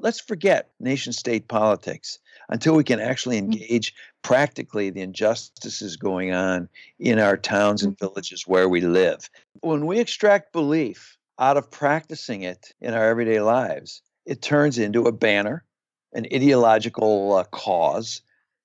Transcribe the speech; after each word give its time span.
Let's 0.00 0.20
forget 0.20 0.70
nation 0.78 1.12
state 1.12 1.48
politics 1.48 2.18
until 2.48 2.74
we 2.74 2.84
can 2.84 3.00
actually 3.00 3.36
Mm. 3.36 3.44
engage 3.44 3.94
practically 4.22 4.90
the 4.90 5.00
injustices 5.00 5.96
going 5.96 6.32
on 6.32 6.68
in 6.98 7.18
our 7.18 7.36
towns 7.36 7.82
and 7.82 7.98
villages 7.98 8.46
where 8.46 8.68
we 8.68 8.80
live. 8.80 9.30
When 9.60 9.86
we 9.86 9.98
extract 9.98 10.52
belief 10.52 11.16
out 11.38 11.56
of 11.56 11.70
practicing 11.70 12.42
it 12.42 12.74
in 12.80 12.94
our 12.94 13.08
everyday 13.08 13.40
lives, 13.40 14.02
it 14.24 14.42
turns 14.42 14.78
into 14.78 15.06
a 15.06 15.12
banner, 15.12 15.64
an 16.12 16.26
ideological 16.32 17.34
uh, 17.34 17.44
cause 17.44 18.20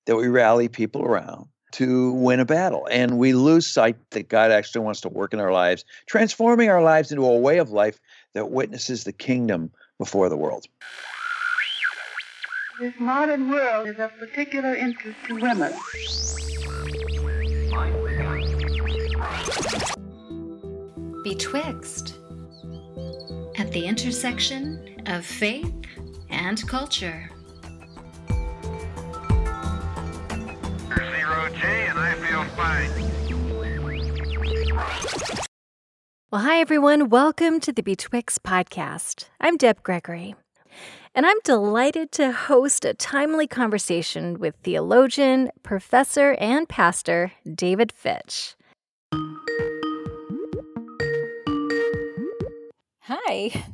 that 0.06 0.16
we 0.16 0.28
rally 0.28 0.68
people 0.68 1.02
around 1.02 1.48
to 1.72 2.12
win 2.12 2.40
a 2.40 2.44
battle. 2.44 2.86
And 2.90 3.18
we 3.18 3.32
lose 3.32 3.66
sight 3.66 3.96
that 4.10 4.28
God 4.28 4.50
actually 4.50 4.84
wants 4.84 5.00
to 5.02 5.08
work 5.08 5.32
in 5.32 5.40
our 5.40 5.52
lives, 5.52 5.84
transforming 6.06 6.68
our 6.68 6.82
lives 6.82 7.10
into 7.10 7.24
a 7.24 7.38
way 7.38 7.58
of 7.58 7.70
life 7.70 7.98
that 8.34 8.50
witnesses 8.50 9.04
the 9.04 9.12
kingdom 9.12 9.70
before 9.98 10.28
the 10.28 10.36
world. 10.36 10.66
This 12.80 12.94
modern 12.98 13.50
world 13.50 13.86
is 13.86 13.98
of 13.98 14.10
particular 14.18 14.74
interest 14.74 15.18
to 15.28 15.34
women. 15.34 15.72
Betwixt. 21.22 22.14
At 23.58 23.70
the 23.72 23.84
intersection 23.84 25.02
of 25.06 25.26
faith 25.26 25.70
and 26.30 26.66
culture. 26.66 27.30
Zero 30.88 31.48
G, 31.50 31.62
and 31.62 31.98
I 31.98 32.14
feel 32.14 32.44
fine. 32.56 32.90
Well, 36.30 36.40
hi, 36.40 36.60
everyone. 36.60 37.10
Welcome 37.10 37.60
to 37.60 37.72
the 37.72 37.82
Betwixt 37.82 38.42
podcast. 38.42 39.26
I'm 39.38 39.58
Deb 39.58 39.82
Gregory, 39.82 40.34
and 41.14 41.26
I'm 41.26 41.38
delighted 41.44 42.12
to 42.12 42.32
host 42.32 42.84
a 42.84 42.94
timely 42.94 43.46
conversation 43.46 44.38
with 44.38 44.54
theologian, 44.62 45.50
professor, 45.62 46.34
and 46.38 46.68
pastor 46.68 47.32
David 47.54 47.92
Fitch. 47.92 48.54
Hi. 53.02 53.64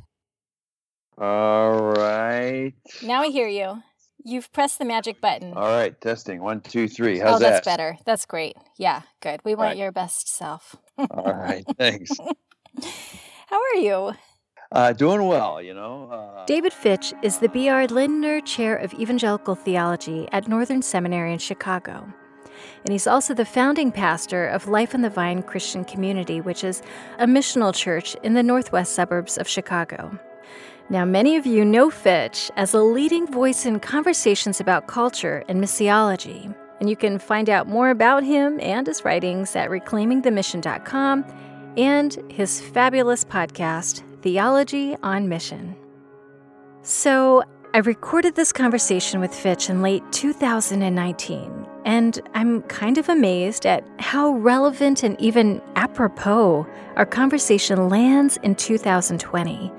All 1.18 1.80
right. 1.92 2.72
Now 3.02 3.22
I 3.22 3.28
hear 3.28 3.48
you. 3.48 3.82
You've 4.24 4.52
pressed 4.52 4.78
the 4.78 4.84
magic 4.84 5.20
button. 5.20 5.52
All 5.54 5.68
right. 5.68 5.98
Testing. 6.00 6.40
One, 6.42 6.60
two, 6.60 6.88
three. 6.88 7.18
How's 7.18 7.40
that? 7.40 7.46
oh, 7.46 7.50
that's 7.50 7.64
that? 7.64 7.76
better. 7.76 7.98
That's 8.04 8.26
great. 8.26 8.56
Yeah, 8.76 9.02
good. 9.20 9.40
We 9.44 9.54
want 9.54 9.70
Right. 9.70 9.76
your 9.78 9.92
best 9.92 10.28
self. 10.28 10.76
All 11.10 11.32
right. 11.32 11.64
Thanks. 11.78 12.10
How 13.46 13.60
are 13.60 13.80
you? 13.80 14.12
Uh, 14.70 14.92
doing 14.92 15.24
well, 15.26 15.62
you 15.62 15.72
know. 15.72 16.10
Uh, 16.10 16.44
David 16.44 16.72
Fitch 16.72 17.14
is 17.22 17.38
the 17.38 17.48
B.R. 17.48 17.86
Lindner 17.86 18.40
Chair 18.42 18.76
of 18.76 18.92
Evangelical 18.94 19.54
Theology 19.54 20.28
at 20.30 20.46
Northern 20.46 20.82
Seminary 20.82 21.32
in 21.32 21.38
Chicago. 21.38 22.06
And 22.84 22.92
he's 22.92 23.06
also 23.06 23.32
the 23.32 23.46
founding 23.46 23.90
pastor 23.90 24.46
of 24.46 24.68
Life 24.68 24.94
on 24.94 25.00
the 25.00 25.10
Vine 25.10 25.42
Christian 25.42 25.84
Community, 25.84 26.40
which 26.40 26.64
is 26.64 26.82
a 27.18 27.26
missional 27.26 27.74
church 27.74 28.14
in 28.22 28.34
the 28.34 28.42
northwest 28.42 28.92
suburbs 28.92 29.38
of 29.38 29.48
Chicago. 29.48 30.18
Now, 30.90 31.04
many 31.04 31.36
of 31.36 31.46
you 31.46 31.64
know 31.64 31.90
Fitch 31.90 32.50
as 32.56 32.74
a 32.74 32.80
leading 32.80 33.26
voice 33.26 33.66
in 33.66 33.80
conversations 33.80 34.60
about 34.60 34.86
culture 34.86 35.44
and 35.48 35.62
missiology. 35.62 36.54
And 36.80 36.88
you 36.88 36.96
can 36.96 37.18
find 37.18 37.50
out 37.50 37.68
more 37.68 37.90
about 37.90 38.22
him 38.22 38.58
and 38.60 38.86
his 38.86 39.04
writings 39.04 39.54
at 39.56 39.70
reclaimingthemission.com 39.70 41.24
and 41.76 42.18
his 42.30 42.60
fabulous 42.60 43.24
podcast, 43.24 44.02
Theology 44.22 44.96
on 45.02 45.28
Mission. 45.28 45.76
So, 46.82 47.44
I 47.74 47.78
recorded 47.78 48.34
this 48.34 48.50
conversation 48.50 49.20
with 49.20 49.32
Fitch 49.32 49.70
in 49.70 49.82
late 49.82 50.02
2019, 50.10 51.66
and 51.84 52.20
I'm 52.34 52.62
kind 52.62 52.98
of 52.98 53.08
amazed 53.08 53.66
at 53.66 53.86
how 54.00 54.30
relevant 54.32 55.02
and 55.02 55.20
even 55.20 55.62
apropos 55.76 56.66
our 56.96 57.06
conversation 57.06 57.88
lands 57.88 58.38
in 58.42 58.54
2020, 58.54 59.70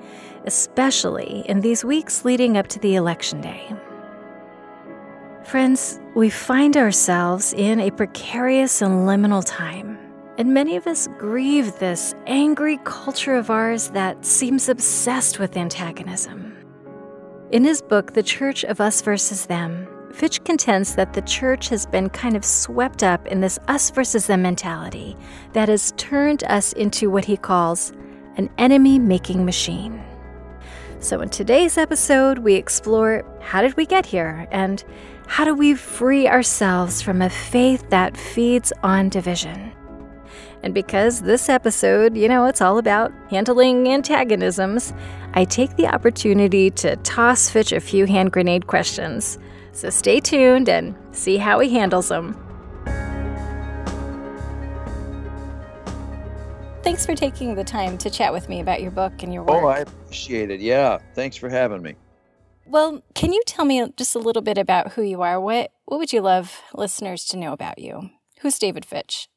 especially 0.46 1.44
in 1.46 1.60
these 1.60 1.84
weeks 1.84 2.24
leading 2.24 2.56
up 2.56 2.68
to 2.68 2.78
the 2.78 2.94
election 2.94 3.40
day. 3.40 3.74
Friends, 5.44 6.00
we 6.14 6.30
find 6.30 6.76
ourselves 6.76 7.52
in 7.52 7.80
a 7.80 7.90
precarious 7.90 8.80
and 8.80 9.08
liminal 9.08 9.42
time. 9.44 9.99
And 10.40 10.54
many 10.54 10.76
of 10.76 10.86
us 10.86 11.06
grieve 11.18 11.78
this 11.78 12.14
angry 12.26 12.78
culture 12.84 13.36
of 13.36 13.50
ours 13.50 13.90
that 13.90 14.24
seems 14.24 14.70
obsessed 14.70 15.38
with 15.38 15.54
antagonism. 15.54 16.56
In 17.52 17.62
his 17.62 17.82
book, 17.82 18.14
The 18.14 18.22
Church 18.22 18.64
of 18.64 18.80
Us 18.80 19.02
versus 19.02 19.44
Them, 19.44 19.86
Fitch 20.14 20.42
contends 20.42 20.94
that 20.94 21.12
the 21.12 21.20
church 21.20 21.68
has 21.68 21.84
been 21.84 22.08
kind 22.08 22.36
of 22.36 22.44
swept 22.46 23.02
up 23.02 23.26
in 23.26 23.42
this 23.42 23.58
us 23.68 23.90
versus 23.90 24.28
them 24.28 24.40
mentality 24.40 25.14
that 25.52 25.68
has 25.68 25.92
turned 25.98 26.42
us 26.44 26.72
into 26.72 27.10
what 27.10 27.26
he 27.26 27.36
calls 27.36 27.92
an 28.38 28.48
enemy 28.56 28.98
making 28.98 29.44
machine. 29.44 30.02
So, 31.00 31.20
in 31.20 31.28
today's 31.28 31.76
episode, 31.76 32.38
we 32.38 32.54
explore 32.54 33.26
how 33.42 33.60
did 33.60 33.76
we 33.76 33.84
get 33.84 34.06
here 34.06 34.48
and 34.50 34.82
how 35.26 35.44
do 35.44 35.54
we 35.54 35.74
free 35.74 36.26
ourselves 36.26 37.02
from 37.02 37.20
a 37.20 37.28
faith 37.28 37.90
that 37.90 38.16
feeds 38.16 38.72
on 38.82 39.10
division? 39.10 39.74
And 40.62 40.74
because 40.74 41.22
this 41.22 41.48
episode, 41.48 42.16
you 42.16 42.28
know, 42.28 42.44
it's 42.46 42.60
all 42.60 42.78
about 42.78 43.12
handling 43.30 43.88
antagonisms, 43.88 44.92
I 45.34 45.44
take 45.44 45.76
the 45.76 45.86
opportunity 45.86 46.70
to 46.70 46.96
toss 46.96 47.48
Fitch 47.48 47.72
a 47.72 47.80
few 47.80 48.06
hand 48.06 48.32
grenade 48.32 48.66
questions. 48.66 49.38
So 49.72 49.88
stay 49.90 50.20
tuned 50.20 50.68
and 50.68 50.94
see 51.12 51.36
how 51.36 51.60
he 51.60 51.70
handles 51.70 52.08
them. 52.08 52.36
Thanks 56.82 57.04
for 57.04 57.14
taking 57.14 57.54
the 57.54 57.64
time 57.64 57.98
to 57.98 58.10
chat 58.10 58.32
with 58.32 58.48
me 58.48 58.60
about 58.60 58.82
your 58.82 58.90
book 58.90 59.22
and 59.22 59.32
your 59.32 59.44
work. 59.44 59.62
oh, 59.62 59.66
I 59.66 59.78
appreciate 59.80 60.50
it. 60.50 60.60
Yeah. 60.60 60.98
Thanks 61.14 61.36
for 61.36 61.48
having 61.48 61.82
me. 61.82 61.94
Well, 62.66 63.02
can 63.14 63.32
you 63.32 63.42
tell 63.46 63.64
me 63.64 63.92
just 63.96 64.14
a 64.14 64.18
little 64.18 64.42
bit 64.42 64.56
about 64.56 64.92
who 64.92 65.02
you 65.02 65.22
are? 65.22 65.40
What 65.40 65.72
what 65.84 65.98
would 65.98 66.12
you 66.12 66.20
love 66.20 66.60
listeners 66.74 67.24
to 67.26 67.36
know 67.36 67.52
about 67.52 67.78
you? 67.78 68.10
Who's 68.40 68.58
David 68.58 68.84
Fitch? 68.84 69.28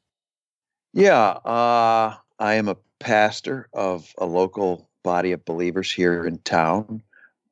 Yeah. 0.94 1.28
Uh, 1.28 2.14
I 2.38 2.54
am 2.54 2.68
a 2.68 2.76
pastor 3.00 3.68
of 3.72 4.10
a 4.16 4.24
local 4.24 4.88
body 5.02 5.32
of 5.32 5.44
believers 5.44 5.92
here 5.92 6.24
in 6.24 6.38
town. 6.38 7.02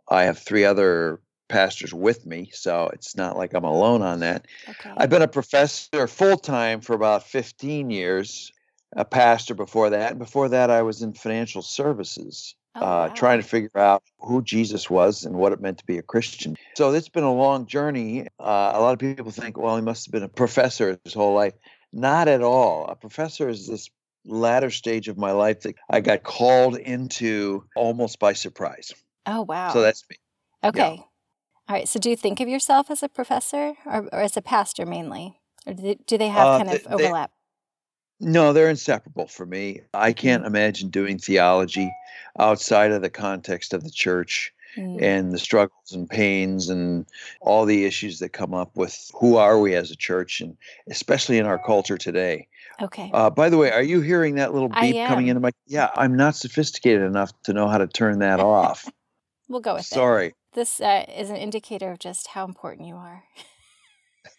I 0.08 0.24
have 0.24 0.38
three 0.38 0.64
other 0.64 1.20
pastors 1.48 1.92
with 1.92 2.24
me, 2.24 2.50
so 2.52 2.90
it's 2.92 3.16
not 3.16 3.36
like 3.36 3.52
I'm 3.52 3.64
alone 3.64 4.00
on 4.00 4.20
that. 4.20 4.46
Okay. 4.68 4.90
I've 4.96 5.10
been 5.10 5.22
a 5.22 5.28
professor 5.28 6.06
full 6.06 6.38
time 6.38 6.80
for 6.80 6.94
about 6.94 7.24
15 7.24 7.90
years, 7.90 8.52
a 8.96 9.04
pastor 9.04 9.54
before 9.54 9.90
that. 9.90 10.12
And 10.12 10.18
before 10.18 10.48
that, 10.50 10.70
I 10.70 10.82
was 10.82 11.02
in 11.02 11.12
financial 11.12 11.62
services, 11.62 12.54
Oh, 12.74 12.80
uh, 12.80 13.08
trying 13.10 13.38
to 13.38 13.46
figure 13.46 13.78
out 13.78 14.02
who 14.18 14.40
Jesus 14.40 14.88
was 14.88 15.26
and 15.26 15.36
what 15.36 15.52
it 15.52 15.60
meant 15.60 15.78
to 15.78 15.84
be 15.84 15.98
a 15.98 16.02
Christian. 16.02 16.56
So 16.74 16.90
it's 16.94 17.10
been 17.10 17.22
a 17.22 17.32
long 17.32 17.66
journey. 17.66 18.28
Uh, 18.40 18.72
a 18.74 18.80
lot 18.80 18.94
of 18.94 18.98
people 18.98 19.30
think, 19.30 19.58
well, 19.58 19.76
he 19.76 19.82
must 19.82 20.06
have 20.06 20.12
been 20.12 20.22
a 20.22 20.28
professor 20.28 20.98
his 21.04 21.12
whole 21.12 21.34
life. 21.34 21.52
Not 21.92 22.28
at 22.28 22.42
all. 22.42 22.86
A 22.88 22.96
professor 22.96 23.48
is 23.48 23.66
this 23.66 23.90
latter 24.24 24.70
stage 24.70 25.08
of 25.08 25.18
my 25.18 25.32
life 25.32 25.60
that 25.62 25.74
I 25.90 26.00
got 26.00 26.22
called 26.22 26.76
into 26.78 27.64
almost 27.76 28.18
by 28.18 28.32
surprise. 28.32 28.92
Oh 29.26 29.42
wow. 29.42 29.72
So 29.72 29.80
that's 29.82 30.04
me. 30.08 30.16
okay. 30.64 31.04
All 31.68 31.76
right. 31.76 31.88
So 31.88 31.98
do 31.98 32.10
you 32.10 32.16
think 32.16 32.40
of 32.40 32.48
yourself 32.48 32.90
as 32.90 33.02
a 33.02 33.08
professor 33.08 33.74
or, 33.86 34.08
or 34.12 34.20
as 34.20 34.36
a 34.36 34.42
pastor 34.42 34.86
mainly? 34.86 35.38
Or 35.66 35.74
do 35.74 35.82
they, 35.82 35.94
do 36.06 36.18
they 36.18 36.28
have 36.28 36.46
Uh, 36.46 36.58
kind 36.58 36.70
of 36.70 36.82
they- 36.82 36.88
they- 36.88 37.04
overlap? 37.04 37.30
No, 38.24 38.52
they're 38.52 38.70
inseparable 38.70 39.26
for 39.26 39.44
me. 39.44 39.80
I 39.92 40.12
can't 40.12 40.46
imagine 40.46 40.90
doing 40.90 41.18
theology 41.18 41.92
outside 42.38 42.92
of 42.92 43.02
the 43.02 43.10
context 43.10 43.74
of 43.74 43.82
the 43.82 43.90
church 43.90 44.52
Mm. 44.76 45.02
and 45.02 45.32
the 45.32 45.38
struggles 45.38 45.92
and 45.92 46.08
pains 46.08 46.70
and 46.70 47.04
all 47.42 47.66
the 47.66 47.84
issues 47.84 48.20
that 48.20 48.30
come 48.30 48.54
up 48.54 48.74
with 48.74 49.10
who 49.20 49.36
are 49.36 49.60
we 49.60 49.74
as 49.74 49.90
a 49.90 49.96
church 49.96 50.40
and 50.40 50.56
especially 50.88 51.36
in 51.36 51.44
our 51.44 51.58
culture 51.58 51.98
today. 51.98 52.48
Okay. 52.80 53.10
Uh, 53.12 53.28
by 53.28 53.50
the 53.50 53.58
way, 53.58 53.70
are 53.70 53.82
you 53.82 54.00
hearing 54.00 54.36
that 54.36 54.54
little 54.54 54.70
beep 54.70 54.96
coming 55.06 55.28
into 55.28 55.40
my? 55.40 55.50
Yeah, 55.66 55.90
I'm 55.94 56.16
not 56.16 56.36
sophisticated 56.36 57.02
enough 57.02 57.32
to 57.42 57.52
know 57.52 57.68
how 57.68 57.78
to 57.78 57.86
turn 57.86 58.20
that 58.20 58.40
off. 58.40 58.88
we'll 59.48 59.60
go 59.60 59.74
with 59.74 59.82
it. 59.82 59.86
Sorry. 59.86 60.34
This 60.54 60.80
uh, 60.80 61.04
is 61.14 61.28
an 61.28 61.36
indicator 61.36 61.90
of 61.90 61.98
just 61.98 62.28
how 62.28 62.46
important 62.46 62.88
you 62.88 62.96
are. 62.96 63.24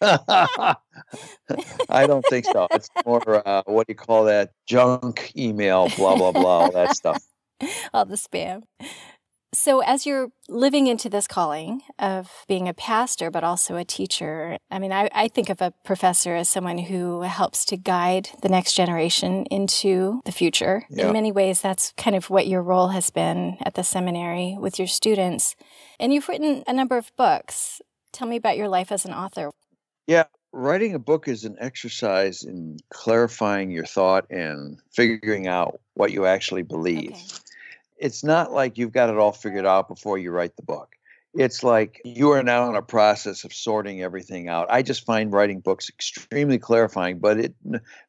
I 1.88 2.06
don't 2.06 2.24
think 2.28 2.46
so. 2.46 2.66
It's 2.72 2.88
more 3.06 3.46
uh, 3.46 3.62
what 3.66 3.86
do 3.86 3.92
you 3.92 3.96
call 3.96 4.24
that? 4.24 4.50
Junk 4.66 5.32
email, 5.36 5.88
blah 5.96 6.16
blah 6.16 6.32
blah, 6.32 6.58
all 6.58 6.72
that 6.72 6.96
stuff. 6.96 7.22
All 7.94 8.04
the 8.04 8.16
spam. 8.16 8.64
So, 9.54 9.80
as 9.80 10.04
you're 10.04 10.32
living 10.48 10.88
into 10.88 11.08
this 11.08 11.28
calling 11.28 11.82
of 11.98 12.44
being 12.48 12.68
a 12.68 12.74
pastor, 12.74 13.30
but 13.30 13.44
also 13.44 13.76
a 13.76 13.84
teacher, 13.84 14.58
I 14.68 14.80
mean, 14.80 14.92
I, 14.92 15.08
I, 15.14 15.28
think 15.28 15.48
of 15.48 15.62
a 15.62 15.72
professor 15.84 16.34
as 16.34 16.48
someone 16.48 16.76
who 16.76 17.22
helps 17.22 17.64
to 17.66 17.76
guide 17.76 18.30
the 18.42 18.48
next 18.48 18.72
generation 18.74 19.46
into 19.52 20.22
the 20.24 20.32
future. 20.32 20.82
Yeah. 20.90 21.06
In 21.06 21.12
many 21.12 21.30
ways, 21.30 21.60
that's 21.60 21.92
kind 21.96 22.16
of 22.16 22.30
what 22.30 22.48
your 22.48 22.62
role 22.62 22.88
has 22.88 23.10
been 23.10 23.56
at 23.64 23.74
the 23.74 23.84
seminary 23.84 24.56
with 24.58 24.78
your 24.78 24.88
students. 24.88 25.54
And 26.00 26.12
you've 26.12 26.28
written 26.28 26.64
a 26.66 26.72
number 26.72 26.96
of 26.96 27.12
books. 27.16 27.80
Tell 28.12 28.26
me 28.26 28.36
about 28.36 28.56
your 28.56 28.68
life 28.68 28.90
as 28.90 29.04
an 29.04 29.14
author. 29.14 29.52
Yeah, 30.08 30.24
writing 30.52 30.94
a 30.94 30.98
book 30.98 31.28
is 31.28 31.44
an 31.44 31.56
exercise 31.60 32.42
in 32.42 32.78
clarifying 32.90 33.70
your 33.70 33.86
thought 33.86 34.26
and 34.30 34.80
figuring 34.92 35.46
out 35.46 35.80
what 35.94 36.10
you 36.10 36.26
actually 36.26 36.62
believe. 36.62 37.12
Okay 37.12 37.22
it's 37.98 38.24
not 38.24 38.52
like 38.52 38.78
you've 38.78 38.92
got 38.92 39.10
it 39.10 39.18
all 39.18 39.32
figured 39.32 39.66
out 39.66 39.88
before 39.88 40.18
you 40.18 40.30
write 40.30 40.56
the 40.56 40.62
book. 40.62 40.94
It's 41.36 41.64
like 41.64 42.00
you 42.04 42.30
are 42.30 42.44
now 42.44 42.68
in 42.68 42.76
a 42.76 42.82
process 42.82 43.42
of 43.42 43.52
sorting 43.52 44.02
everything 44.02 44.48
out. 44.48 44.68
I 44.70 44.82
just 44.82 45.04
find 45.04 45.32
writing 45.32 45.58
books 45.58 45.88
extremely 45.88 46.58
clarifying, 46.58 47.18
but 47.18 47.38
it 47.38 47.54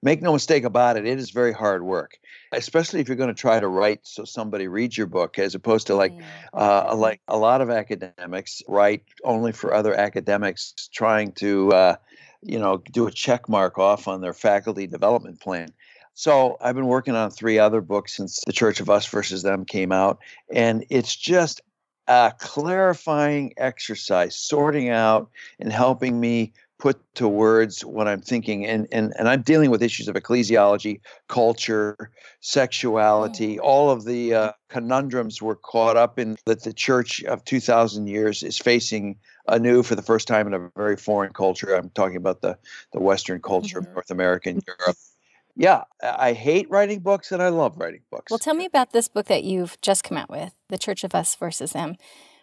make 0.03 0.21
no 0.21 0.33
mistake 0.33 0.63
about 0.63 0.95
it, 0.95 1.07
it 1.07 1.17
is 1.17 1.31
very 1.31 1.51
hard 1.51 1.81
work, 1.81 2.19
especially 2.51 2.99
if 2.99 3.07
you're 3.07 3.17
going 3.17 3.33
to 3.33 3.41
try 3.41 3.59
to 3.59 3.67
write 3.67 4.01
so 4.03 4.25
somebody 4.25 4.67
reads 4.67 4.95
your 4.95 5.07
book, 5.07 5.39
as 5.39 5.55
opposed 5.55 5.87
to 5.87 5.95
like 5.95 6.13
uh, 6.53 6.95
like 6.95 7.19
a 7.27 7.37
lot 7.37 7.61
of 7.61 7.71
academics 7.71 8.61
write 8.67 9.03
only 9.23 9.51
for 9.51 9.73
other 9.73 9.95
academics 9.95 10.73
trying 10.93 11.31
to 11.31 11.71
uh, 11.71 11.95
you 12.43 12.59
know 12.59 12.77
do 12.91 13.07
a 13.07 13.11
check 13.11 13.49
mark 13.49 13.79
off 13.79 14.07
on 14.07 14.21
their 14.21 14.33
faculty 14.33 14.85
development 14.85 15.39
plan. 15.39 15.69
So 16.15 16.57
I've 16.61 16.75
been 16.75 16.87
working 16.87 17.13
on 17.13 17.29
three 17.29 17.59
other 17.59 17.81
books 17.81 18.15
since 18.15 18.39
The 18.47 18.53
Church 18.53 18.79
of 18.79 18.89
Us 18.89 19.05
versus 19.05 19.43
Them 19.43 19.65
came 19.65 19.91
out. 19.91 20.19
And 20.51 20.85
it's 20.89 21.13
just 21.13 21.61
a 22.07 22.33
clarifying 22.39 23.53
exercise, 23.57 24.37
sorting 24.37 24.89
out 24.89 25.29
and 25.59 25.73
helping 25.73 26.21
me 26.21 26.53
put 26.79 27.01
to 27.15 27.27
words 27.27 27.83
what 27.83 28.07
I'm 28.07 28.21
thinking. 28.21 28.65
And, 28.65 28.87
and, 28.93 29.13
and 29.19 29.27
I'm 29.27 29.41
dealing 29.41 29.71
with 29.71 29.83
issues 29.83 30.07
of 30.07 30.15
ecclesiology, 30.15 31.01
culture, 31.27 32.11
sexuality, 32.39 33.59
all 33.59 33.89
of 33.89 34.05
the 34.05 34.33
uh, 34.33 34.51
conundrums 34.69 35.41
we're 35.41 35.55
caught 35.55 35.97
up 35.97 36.17
in 36.17 36.37
that 36.45 36.63
the 36.63 36.73
church 36.73 37.23
of 37.25 37.43
2,000 37.43 38.07
years 38.07 38.41
is 38.41 38.57
facing 38.57 39.17
anew 39.49 39.83
for 39.83 39.95
the 39.95 40.01
first 40.01 40.29
time 40.29 40.47
in 40.47 40.53
a 40.53 40.69
very 40.77 40.95
foreign 40.95 41.33
culture. 41.33 41.75
I'm 41.75 41.89
talking 41.89 42.17
about 42.17 42.41
the, 42.41 42.57
the 42.93 43.01
Western 43.01 43.41
culture 43.41 43.79
mm-hmm. 43.79 43.89
of 43.89 43.93
North 43.95 44.11
America 44.11 44.49
and 44.49 44.63
Europe 44.65 44.97
yeah, 45.55 45.83
I 46.01 46.33
hate 46.33 46.69
writing 46.69 46.99
books 46.99 47.31
and 47.31 47.41
I 47.41 47.49
love 47.49 47.77
writing 47.77 48.01
books. 48.11 48.29
Well, 48.29 48.39
tell 48.39 48.53
me 48.53 48.65
about 48.65 48.91
this 48.91 49.07
book 49.07 49.27
that 49.27 49.43
you've 49.43 49.79
just 49.81 50.03
come 50.03 50.17
out 50.17 50.29
with, 50.29 50.53
The 50.69 50.77
Church 50.77 51.03
of 51.03 51.15
Us 51.15 51.35
versus 51.35 51.71
Them. 51.71 51.95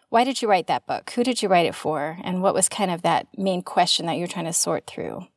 Why 0.09 0.23
did 0.23 0.41
you 0.41 0.47
write 0.47 0.67
that 0.67 0.85
book? 0.85 1.11
Who 1.11 1.23
did 1.23 1.41
you 1.41 1.49
write 1.49 1.65
it 1.65 1.75
for? 1.75 2.17
And 2.23 2.41
what 2.41 2.53
was 2.53 2.69
kind 2.69 2.91
of 2.91 3.01
that 3.01 3.27
main 3.37 3.61
question 3.61 4.05
that 4.05 4.17
you're 4.17 4.27
trying 4.27 4.45
to 4.45 4.53
sort 4.53 4.85
through? 4.87 5.27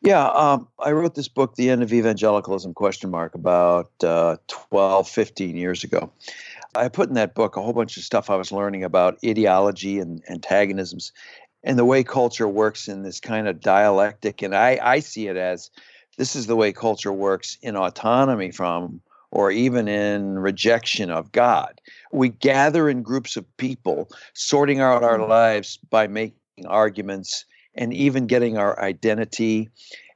Yeah, 0.00 0.26
um, 0.28 0.68
I 0.78 0.92
wrote 0.92 1.14
this 1.14 1.28
book, 1.28 1.54
The 1.54 1.68
End 1.68 1.82
of 1.82 1.92
Evangelicalism, 1.92 2.72
question 2.72 3.10
mark, 3.10 3.34
about 3.34 3.90
uh, 4.02 4.36
12, 4.46 5.08
15 5.08 5.56
years 5.56 5.84
ago. 5.84 6.10
I 6.74 6.88
put 6.88 7.08
in 7.08 7.14
that 7.14 7.34
book 7.34 7.56
a 7.56 7.62
whole 7.62 7.72
bunch 7.72 7.96
of 7.96 8.02
stuff 8.02 8.30
I 8.30 8.36
was 8.36 8.52
learning 8.52 8.84
about 8.84 9.18
ideology 9.24 9.98
and 9.98 10.22
antagonisms 10.30 11.12
and 11.64 11.78
the 11.78 11.84
way 11.84 12.04
culture 12.04 12.46
works 12.46 12.88
in 12.88 13.02
this 13.02 13.20
kind 13.20 13.48
of 13.48 13.60
dialectic. 13.60 14.42
And 14.42 14.54
I, 14.54 14.78
I 14.82 15.00
see 15.00 15.26
it 15.26 15.36
as 15.36 15.70
this 16.16 16.36
is 16.36 16.46
the 16.46 16.56
way 16.56 16.72
culture 16.72 17.12
works 17.12 17.58
in 17.62 17.76
autonomy 17.76 18.50
from 18.50 19.00
or 19.30 19.50
even 19.50 19.88
in 19.88 20.38
rejection 20.38 21.10
of 21.10 21.32
God. 21.32 21.80
We 22.12 22.30
gather 22.30 22.88
in 22.88 23.02
groups 23.02 23.36
of 23.36 23.56
people, 23.56 24.08
sorting 24.34 24.80
out 24.80 25.02
our 25.02 25.18
mm. 25.18 25.28
lives 25.28 25.78
by 25.90 26.06
making 26.06 26.66
arguments 26.66 27.44
and 27.74 27.92
even 27.92 28.26
getting 28.26 28.56
our 28.56 28.80
identity 28.80 29.68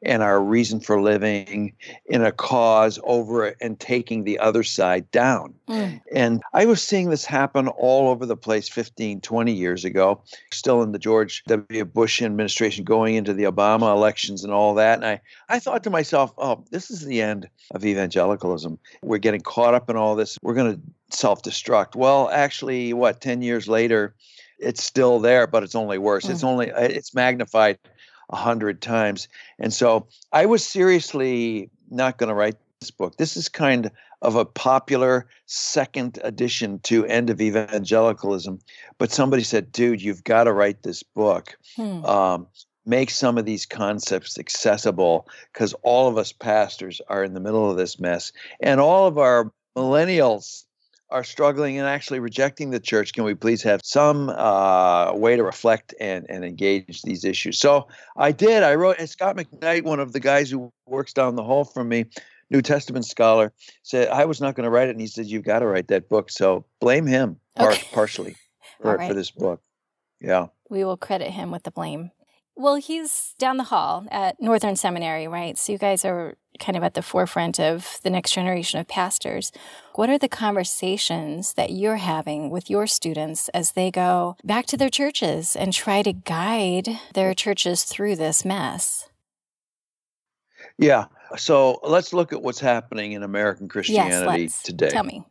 and 0.03 0.23
our 0.23 0.43
reason 0.43 0.81
for 0.81 1.01
living 1.01 1.75
in 2.07 2.25
a 2.25 2.33
cause 2.33 2.99
over 3.05 3.55
and 3.61 3.79
taking 3.79 4.25
the 4.25 4.39
other 4.39 4.63
side 4.63 5.11
down. 5.11 5.55
Mm. 5.69 6.01
And 6.13 6.43
I 6.55 6.65
was 6.65 6.83
seeing 6.83 7.11
this 7.11 7.25
happen 7.25 7.69
all 7.69 8.09
over 8.09 8.25
the 8.25 8.37
place 8.37 8.69
15, 8.69 9.21
20 9.21 9.53
years 9.53 9.85
ago, 9.85 10.23
still 10.51 10.83
in 10.83 10.93
the 10.93 10.99
George 10.99 11.45
W. 11.45 11.85
Bush 11.85 12.23
administration, 12.23 12.85
going 12.85 13.15
into 13.15 13.35
the 13.35 13.45
Obama 13.45 13.93
elections 13.93 14.43
and 14.43 14.53
all 14.53 14.75
that. 14.75 14.97
And 14.97 15.07
I, 15.07 15.21
I 15.49 15.59
thought 15.59 15.85
to 15.85 15.91
myself, 15.91 16.33
oh, 16.39 16.65
this 16.71 16.91
is 16.91 17.05
the 17.05 17.21
end 17.21 17.49
of 17.73 17.85
evangelicalism. 17.85 18.79
We're 19.03 19.19
getting 19.19 19.43
caught 19.43 19.75
up 19.75 19.91
in 19.91 19.97
all 19.97 20.17
this. 20.17 20.39
We're 20.43 20.55
going 20.55 20.77
to 20.77 21.17
self 21.17 21.43
destruct. 21.43 21.95
Well, 21.95 22.31
actually, 22.31 22.95
what, 22.95 23.21
10 23.21 23.43
years 23.43 23.69
later, 23.69 24.15
it's 24.59 24.83
still 24.83 25.21
there, 25.21 25.47
but 25.47 25.63
it's 25.63 25.75
only 25.75 25.99
worse. 25.99 26.27
Mm. 26.27 26.31
It's 26.31 26.45
only 26.45 26.73
it's 26.75 27.15
magnified 27.15 27.79
a 28.31 28.37
hundred 28.37 28.81
times. 28.81 29.29
And 29.59 29.73
so 29.73 30.07
I 30.33 30.47
was 30.47 30.65
seriously 30.65 31.71
not 31.91 32.19
going 32.19 32.29
to 32.29 32.35
write 32.35 32.57
this 32.81 32.91
book. 32.91 33.17
This 33.17 33.37
is 33.37 33.49
kind 33.49 33.91
of 34.23 34.37
a 34.37 34.45
popular 34.45 35.27
second 35.47 36.19
edition 36.23 36.79
to 36.81 37.07
End 37.07 37.31
of 37.31 37.41
Evangelicalism. 37.41 38.61
But 38.99 39.13
somebody 39.13 39.43
said, 39.43 39.73
dude, 39.73 40.03
you've 40.03 40.25
got 40.25 40.45
to 40.45 40.53
write 40.53 40.83
this 40.83 41.03
book. 41.03 41.57
Hmm. 41.77 42.05
Um, 42.05 42.47
make 42.87 43.11
some 43.11 43.39
of 43.39 43.45
these 43.45 43.67
concepts 43.67 44.39
accessible 44.39 45.29
because 45.53 45.75
all 45.83 46.09
of 46.09 46.19
us 46.19 46.33
pastors 46.33 47.01
are 47.09 47.23
in 47.25 47.35
the 47.35 47.41
middle 47.41 47.71
of 47.71 47.77
this 47.77 48.01
mess. 48.01 48.33
And 48.61 48.81
all 48.81 49.07
of 49.07 49.19
our 49.19 49.53
millennials 49.77 50.65
are 51.11 51.25
struggling 51.25 51.79
and 51.79 51.87
actually 51.87 52.21
rejecting 52.21 52.71
the 52.71 52.81
church, 52.81 53.13
can 53.13 53.25
we 53.25 53.35
please 53.35 53.63
have 53.63 53.81
some 53.83 54.29
uh, 54.29 55.13
way 55.13 55.37
to 55.37 55.43
reflect 55.43 55.95
and, 56.01 56.27
and 56.29 56.45
engage 56.45 57.03
these 57.03 57.25
issues? 57.25 57.59
So 57.59 57.89
I 58.17 58.33
did. 58.33 58.63
I 58.63 58.75
wrote, 58.75 58.97
and 58.99 59.09
Scot 59.09 59.37
McKnight, 59.37 59.85
one 59.85 60.01
of 60.01 60.13
the 60.13 60.21
guys 60.21 60.51
who 60.51 60.73
works 60.87 61.13
down 61.13 61.37
the 61.37 61.43
hall 61.43 61.65
from 61.65 61.89
me, 61.89 62.07
New 62.51 62.63
Testament 62.63 63.05
scholar, 63.05 63.53
said, 63.83 64.09
I 64.09 64.25
was 64.25 64.41
not 64.41 64.55
going 64.55 64.65
to 64.65 64.71
write 64.71 64.89
it. 64.89 64.93
And 64.93 65.01
he 65.01 65.07
said, 65.07 65.27
You've 65.27 65.45
got 65.45 65.61
to 65.61 65.67
write 65.67 65.89
that 65.89 66.09
book. 66.09 66.31
So 66.31 66.65
blame 66.81 67.07
him 67.07 67.37
okay. 67.59 67.83
partially 67.93 68.37
for, 68.81 68.97
right. 68.97 69.09
for 69.09 69.15
this 69.15 69.31
book. 69.31 69.63
Yeah. 70.21 70.47
We 70.69 70.85
will 70.85 70.97
credit 70.97 71.31
him 71.31 71.51
with 71.51 71.63
the 71.63 71.71
blame. 71.71 72.11
Well, 72.57 72.75
he's 72.75 73.35
down 73.39 73.57
the 73.57 73.65
hall 73.65 74.07
at 74.11 74.41
Northern 74.41 74.77
Seminary, 74.77 75.27
right? 75.27 75.57
So 75.57 75.73
you 75.73 75.79
guys 75.79 76.05
are 76.05 76.37
kind 76.59 76.77
of 76.77 76.83
at 76.83 76.95
the 76.95 77.03
forefront 77.03 77.59
of 77.59 77.99
the 78.03 78.11
next 78.11 78.33
generation 78.33 78.79
of 78.79 78.87
pastors. 78.87 79.51
What 79.95 80.11
are 80.11 80.19
the 80.19 80.29
conversations 80.29 81.55
that 81.55 81.71
you're 81.71 81.97
having 81.97 82.51
with 82.51 82.69
your 82.69 82.87
students 82.87 83.49
as 83.51 83.73
they 83.73 83.91
go 83.91 84.37
back 84.45 84.67
to 84.67 84.77
their 84.77 84.91
churches 84.91 85.57
and 85.57 85.73
try 85.73 86.03
to 86.03 86.13
guide 86.13 86.89
their 87.15 87.33
churches 87.33 87.85
through 87.85 88.17
this 88.17 88.45
mess? 88.45 89.09
Yeah. 90.77 91.07
So 91.37 91.81
let's 91.83 92.13
look 92.13 92.33
at 92.33 92.43
what's 92.43 92.61
happening 92.61 93.13
in 93.13 93.23
American 93.23 93.69
Christianity 93.69 94.43
yes, 94.43 94.63
today. 94.63 94.91
Tell 94.91 95.05
me. 95.05 95.25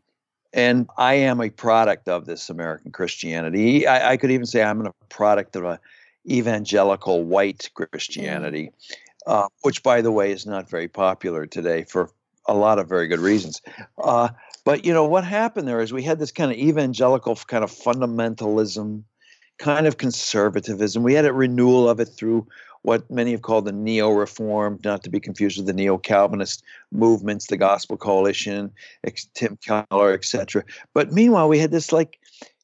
And 0.54 0.90
I 0.98 1.14
am 1.14 1.42
a 1.42 1.52
product 1.52 2.08
of 2.08 2.26
this 2.26 2.50
American 2.50 2.92
Christianity. 2.92 3.86
I, 3.86 4.14
I 4.14 4.18
could 4.18 4.32
even 4.32 4.48
say 4.48 4.64
I'm 4.64 4.84
a 4.84 4.94
product 5.10 5.56
of 5.56 5.64
a 5.64 5.80
evangelical 6.28 7.24
white 7.24 7.70
Christianity, 7.74 8.72
uh, 9.28 9.48
which, 9.62 9.84
by 9.84 10.02
the 10.02 10.12
way, 10.12 10.32
is 10.32 10.46
not 10.46 10.70
very 10.70 10.88
popular 10.88 11.46
today 11.46 11.84
for 11.84 12.10
a 12.48 12.54
lot 12.54 12.80
of 12.80 12.90
very 12.90 13.08
good 13.08 13.20
reasons. 13.20 13.62
Uh, 13.98 14.30
but 14.66 14.86
you 14.86 14.94
know 14.94 15.06
what 15.06 15.24
happened 15.24 15.68
there 15.68 15.82
is 15.82 15.94
we 15.94 16.04
had 16.04 16.20
this 16.20 16.32
kind 16.32 16.52
of 16.52 16.58
evangelical 16.58 17.36
kind 17.36 17.64
of 17.64 17.72
fundamentalism, 17.72 19.04
kind 19.58 19.88
of 19.88 19.98
conservatism. 19.98 21.04
We 21.04 21.14
had 21.14 21.26
a 21.26 21.34
renewal 21.34 21.90
of 21.90 22.00
it 22.00 22.06
through 22.06 22.48
what 22.84 23.10
many 23.12 23.32
have 23.32 23.42
called 23.42 23.66
the 23.66 23.72
neo 23.72 24.10
reformed, 24.10 24.84
not 24.86 25.04
to 25.04 25.10
be 25.10 25.20
confused 25.20 25.58
with 25.58 25.68
the 25.68 25.74
neo 25.74 25.98
Calvinist 25.98 26.64
movements, 26.92 27.48
the 27.48 27.58
Gospel 27.58 27.98
Coalition, 27.98 28.72
Tim 29.34 29.58
Keller, 29.58 30.14
etc. 30.14 30.64
But 30.94 31.12
meanwhile, 31.12 31.50
we 31.50 31.60
had 31.60 31.72
this 31.72 31.92
like 31.92 32.20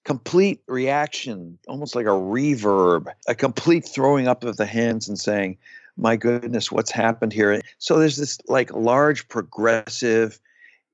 complete 0.06 0.62
reaction, 0.68 1.58
almost 1.68 1.96
like 1.96 2.06
a 2.06 2.10
reverb, 2.10 3.08
a 3.28 3.36
complete 3.36 3.86
throwing 3.86 4.28
up 4.28 4.44
of 4.44 4.56
the 4.58 4.66
hands 4.66 5.10
and 5.10 5.20
saying, 5.20 5.58
my 5.98 6.16
goodness, 6.16 6.72
what's 6.72 6.92
happened 6.92 7.34
here? 7.34 7.60
So 7.80 7.98
there's 7.98 8.18
this 8.18 8.38
like 8.48 8.72
large 8.74 9.28
progressive 9.28 10.40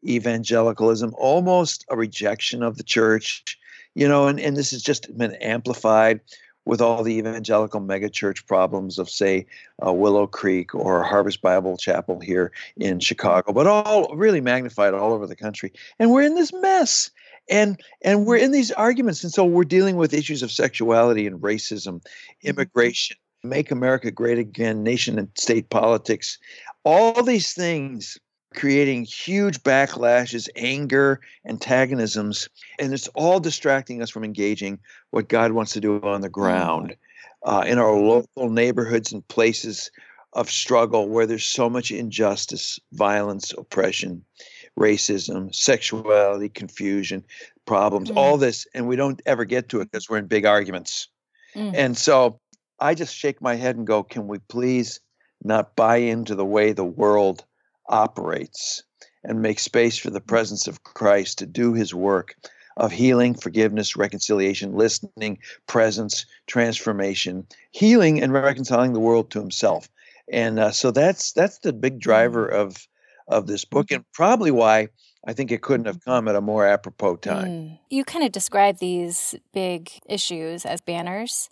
evangelicalism, 0.07 1.13
almost 1.17 1.85
a 1.89 1.97
rejection 1.97 2.63
of 2.63 2.77
the 2.77 2.83
church, 2.83 3.59
you 3.95 4.07
know, 4.07 4.27
and, 4.27 4.39
and 4.39 4.55
this 4.55 4.71
has 4.71 4.81
just 4.81 5.15
been 5.17 5.35
amplified 5.35 6.21
with 6.63 6.79
all 6.79 7.03
the 7.03 7.15
evangelical 7.15 7.81
megachurch 7.81 8.45
problems 8.45 8.99
of, 8.99 9.09
say, 9.09 9.45
uh, 9.85 9.91
Willow 9.91 10.27
Creek 10.27 10.73
or 10.75 11.03
Harvest 11.03 11.41
Bible 11.41 11.75
Chapel 11.75 12.19
here 12.19 12.51
in 12.77 12.99
Chicago, 12.99 13.51
but 13.51 13.67
all 13.67 14.15
really 14.15 14.41
magnified 14.41 14.93
all 14.93 15.11
over 15.11 15.25
the 15.25 15.35
country. 15.35 15.73
And 15.99 16.11
we're 16.11 16.21
in 16.21 16.35
this 16.35 16.53
mess 16.53 17.09
and 17.49 17.81
and 18.03 18.25
we're 18.25 18.37
in 18.37 18.51
these 18.51 18.71
arguments 18.71 19.23
and 19.23 19.33
so 19.33 19.43
we're 19.43 19.63
dealing 19.63 19.95
with 19.95 20.13
issues 20.13 20.43
of 20.43 20.51
sexuality 20.51 21.27
and 21.27 21.41
racism 21.41 21.95
mm-hmm. 21.95 22.47
immigration 22.47 23.17
make 23.43 23.71
america 23.71 24.11
great 24.11 24.37
again 24.37 24.83
nation 24.83 25.17
and 25.17 25.29
state 25.35 25.69
politics 25.69 26.37
all 26.83 27.23
these 27.23 27.53
things 27.53 28.17
creating 28.53 29.05
huge 29.05 29.63
backlashes, 29.63 30.49
anger, 30.55 31.19
antagonisms, 31.45 32.49
and 32.79 32.93
it's 32.93 33.07
all 33.09 33.39
distracting 33.39 34.01
us 34.01 34.09
from 34.09 34.23
engaging 34.23 34.79
what 35.11 35.29
God 35.29 35.53
wants 35.53 35.73
to 35.73 35.79
do 35.79 36.01
on 36.01 36.21
the 36.21 36.29
ground 36.29 36.95
uh, 37.43 37.63
in 37.65 37.77
our 37.77 37.93
local 37.93 38.49
neighborhoods 38.49 39.11
and 39.11 39.27
places 39.27 39.89
of 40.33 40.49
struggle 40.49 41.09
where 41.09 41.25
there's 41.25 41.45
so 41.45 41.69
much 41.69 41.91
injustice, 41.91 42.79
violence, 42.93 43.53
oppression, 43.57 44.23
racism, 44.79 45.53
sexuality, 45.53 46.49
confusion, 46.49 47.23
problems, 47.65 48.09
Mm. 48.09 48.17
all 48.17 48.37
this, 48.37 48.67
and 48.73 48.87
we 48.87 48.95
don't 48.95 49.21
ever 49.25 49.45
get 49.45 49.69
to 49.69 49.81
it 49.81 49.91
because 49.91 50.09
we're 50.09 50.17
in 50.17 50.27
big 50.27 50.45
arguments. 50.45 51.07
Mm. 51.55 51.73
And 51.75 51.97
so 51.97 52.39
I 52.79 52.95
just 52.95 53.15
shake 53.15 53.41
my 53.41 53.55
head 53.55 53.75
and 53.75 53.85
go, 53.85 54.03
can 54.03 54.27
we 54.27 54.39
please 54.39 54.99
not 55.43 55.75
buy 55.75 55.97
into 55.97 56.35
the 56.35 56.45
way 56.45 56.71
the 56.71 56.85
world 56.85 57.45
operates 57.89 58.83
and 59.23 59.41
make 59.41 59.59
space 59.59 59.97
for 59.97 60.09
the 60.09 60.21
presence 60.21 60.67
of 60.67 60.83
Christ 60.83 61.37
to 61.39 61.45
do 61.45 61.73
his 61.73 61.93
work 61.93 62.35
of 62.77 62.91
healing, 62.91 63.33
forgiveness, 63.35 63.95
reconciliation, 63.95 64.73
listening, 64.73 65.37
presence, 65.67 66.25
transformation, 66.47 67.45
healing 67.71 68.21
and 68.21 68.33
reconciling 68.33 68.93
the 68.93 68.99
world 68.99 69.29
to 69.31 69.39
himself. 69.39 69.89
And 70.31 70.59
uh, 70.59 70.71
so 70.71 70.91
that's 70.91 71.33
that's 71.33 71.59
the 71.59 71.73
big 71.73 71.99
driver 71.99 72.47
of 72.47 72.87
of 73.31 73.47
this 73.47 73.65
book 73.65 73.91
and 73.91 74.03
probably 74.13 74.51
why 74.51 74.89
I 75.25 75.33
think 75.33 75.51
it 75.51 75.61
couldn't 75.61 75.85
have 75.85 76.03
come 76.03 76.27
at 76.27 76.35
a 76.35 76.41
more 76.41 76.65
apropos 76.65 77.17
time. 77.17 77.47
Mm. 77.47 77.79
You 77.89 78.03
kind 78.03 78.25
of 78.25 78.31
describe 78.31 78.77
these 78.79 79.35
big 79.53 79.89
issues 80.07 80.65
as 80.65 80.81
banners. 80.81 81.49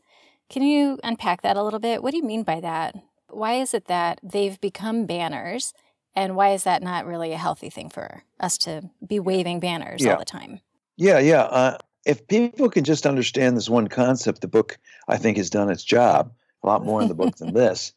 Can 0.50 0.64
you 0.64 1.00
unpack 1.04 1.42
that 1.44 1.56
a 1.58 1.64
little 1.64 1.80
bit? 1.80 2.02
What 2.02 2.12
do 2.12 2.18
you 2.18 2.24
mean 2.24 2.44
by 2.44 2.60
that? 2.62 2.96
Why 3.30 3.54
is 3.54 3.74
it 3.74 3.86
that 3.86 4.20
they've 4.24 4.60
become 4.60 5.06
banners? 5.06 5.74
And 6.16 6.36
why 6.36 6.50
is 6.54 6.64
that 6.64 6.82
not 6.82 7.06
really 7.06 7.32
a 7.32 7.38
healthy 7.38 7.70
thing 7.70 7.90
for 7.90 8.24
us 8.40 8.58
to 8.60 8.90
be 9.06 9.20
waving 9.20 9.60
banners 9.60 10.04
Yeah. 10.04 10.14
all 10.14 10.20
the 10.20 10.26
time? 10.26 10.60
Yeah, 10.98 11.20
yeah. 11.20 11.44
Uh, 11.44 11.78
if 12.06 12.28
people 12.28 12.70
can 12.70 12.84
just 12.84 13.06
understand 13.06 13.56
this 13.56 13.70
one 13.70 13.88
concept, 13.88 14.42
the 14.42 14.48
book 14.48 14.80
I 15.08 15.18
think 15.18 15.38
has 15.38 15.50
done 15.52 15.70
its 15.70 15.84
job. 15.84 16.32
A 16.64 16.68
lot 16.68 16.84
more 16.84 17.02
in 17.02 17.08
the 17.08 17.14
book 17.14 17.38
than 17.38 17.54
this. 17.64 17.94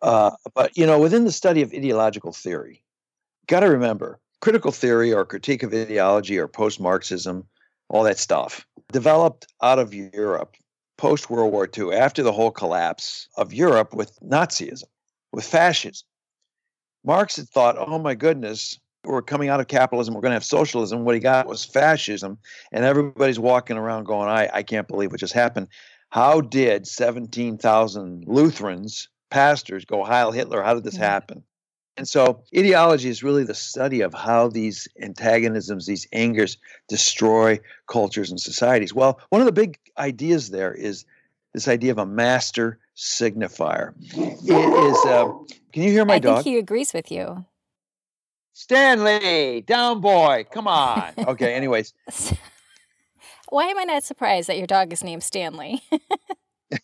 Uh, 0.00 0.30
but 0.54 0.76
you 0.78 0.86
know, 0.86 0.98
within 0.98 1.24
the 1.24 1.32
study 1.32 1.60
of 1.60 1.72
ideological 1.74 2.32
theory, 2.32 2.82
got 3.50 3.60
to 3.60 3.66
remember 3.68 4.18
critical 4.40 4.72
theory 4.72 5.12
or 5.12 5.24
critique 5.26 5.62
of 5.62 5.74
ideology 5.74 6.38
or 6.38 6.48
post-Marxism, 6.48 7.44
all 7.88 8.04
that 8.04 8.18
stuff, 8.18 8.64
developed 8.92 9.46
out 9.60 9.78
of 9.78 9.92
Europe 9.92 10.56
post 10.96 11.30
World 11.30 11.50
War 11.50 11.68
II, 11.76 11.94
after 11.94 12.22
the 12.22 12.32
whole 12.32 12.50
collapse 12.50 13.26
of 13.36 13.54
Europe 13.54 13.94
with 13.94 14.18
Nazism, 14.20 14.84
with 15.32 15.44
fascism. 15.44 16.06
Marx 17.04 17.36
had 17.36 17.48
thought, 17.48 17.76
oh 17.78 17.98
my 17.98 18.14
goodness, 18.14 18.78
we're 19.04 19.22
coming 19.22 19.48
out 19.48 19.60
of 19.60 19.66
capitalism, 19.66 20.12
we're 20.12 20.20
going 20.20 20.30
to 20.30 20.36
have 20.36 20.44
socialism. 20.44 21.04
What 21.04 21.14
he 21.14 21.20
got 21.20 21.46
was 21.46 21.64
fascism, 21.64 22.36
and 22.70 22.84
everybody's 22.84 23.40
walking 23.40 23.78
around 23.78 24.04
going, 24.04 24.28
I, 24.28 24.50
I 24.52 24.62
can't 24.62 24.86
believe 24.86 25.10
what 25.10 25.20
just 25.20 25.32
happened. 25.32 25.68
How 26.10 26.42
did 26.42 26.86
17,000 26.86 28.24
Lutherans, 28.26 29.08
pastors, 29.30 29.86
go 29.86 30.04
Heil 30.04 30.32
Hitler? 30.32 30.62
How 30.62 30.74
did 30.74 30.84
this 30.84 30.96
happen? 30.96 31.42
And 32.00 32.08
so, 32.08 32.42
ideology 32.56 33.10
is 33.10 33.22
really 33.22 33.44
the 33.44 33.52
study 33.52 34.00
of 34.00 34.14
how 34.14 34.48
these 34.48 34.88
antagonisms, 35.02 35.84
these 35.84 36.08
angers, 36.14 36.56
destroy 36.88 37.60
cultures 37.88 38.30
and 38.30 38.40
societies. 38.40 38.94
Well, 38.94 39.20
one 39.28 39.42
of 39.42 39.44
the 39.44 39.52
big 39.52 39.78
ideas 39.98 40.48
there 40.48 40.72
is 40.72 41.04
this 41.52 41.68
idea 41.68 41.90
of 41.92 41.98
a 41.98 42.06
master 42.06 42.78
signifier. 42.96 43.92
It 44.14 44.40
is. 44.48 44.96
Uh, 45.04 45.30
can 45.74 45.82
you 45.82 45.90
hear 45.90 46.06
my 46.06 46.14
I 46.14 46.18
dog? 46.20 46.36
think 46.36 46.54
he 46.54 46.58
agrees 46.58 46.94
with 46.94 47.12
you. 47.12 47.44
Stanley, 48.54 49.60
down 49.60 50.00
boy, 50.00 50.46
come 50.50 50.68
on. 50.68 51.12
Okay, 51.18 51.52
anyways, 51.52 51.92
Why 53.50 53.64
am 53.64 53.78
I 53.78 53.84
not 53.84 54.04
surprised 54.04 54.48
that 54.48 54.56
your 54.56 54.66
dog 54.66 54.90
is 54.94 55.04
named 55.04 55.22
Stanley? 55.22 55.82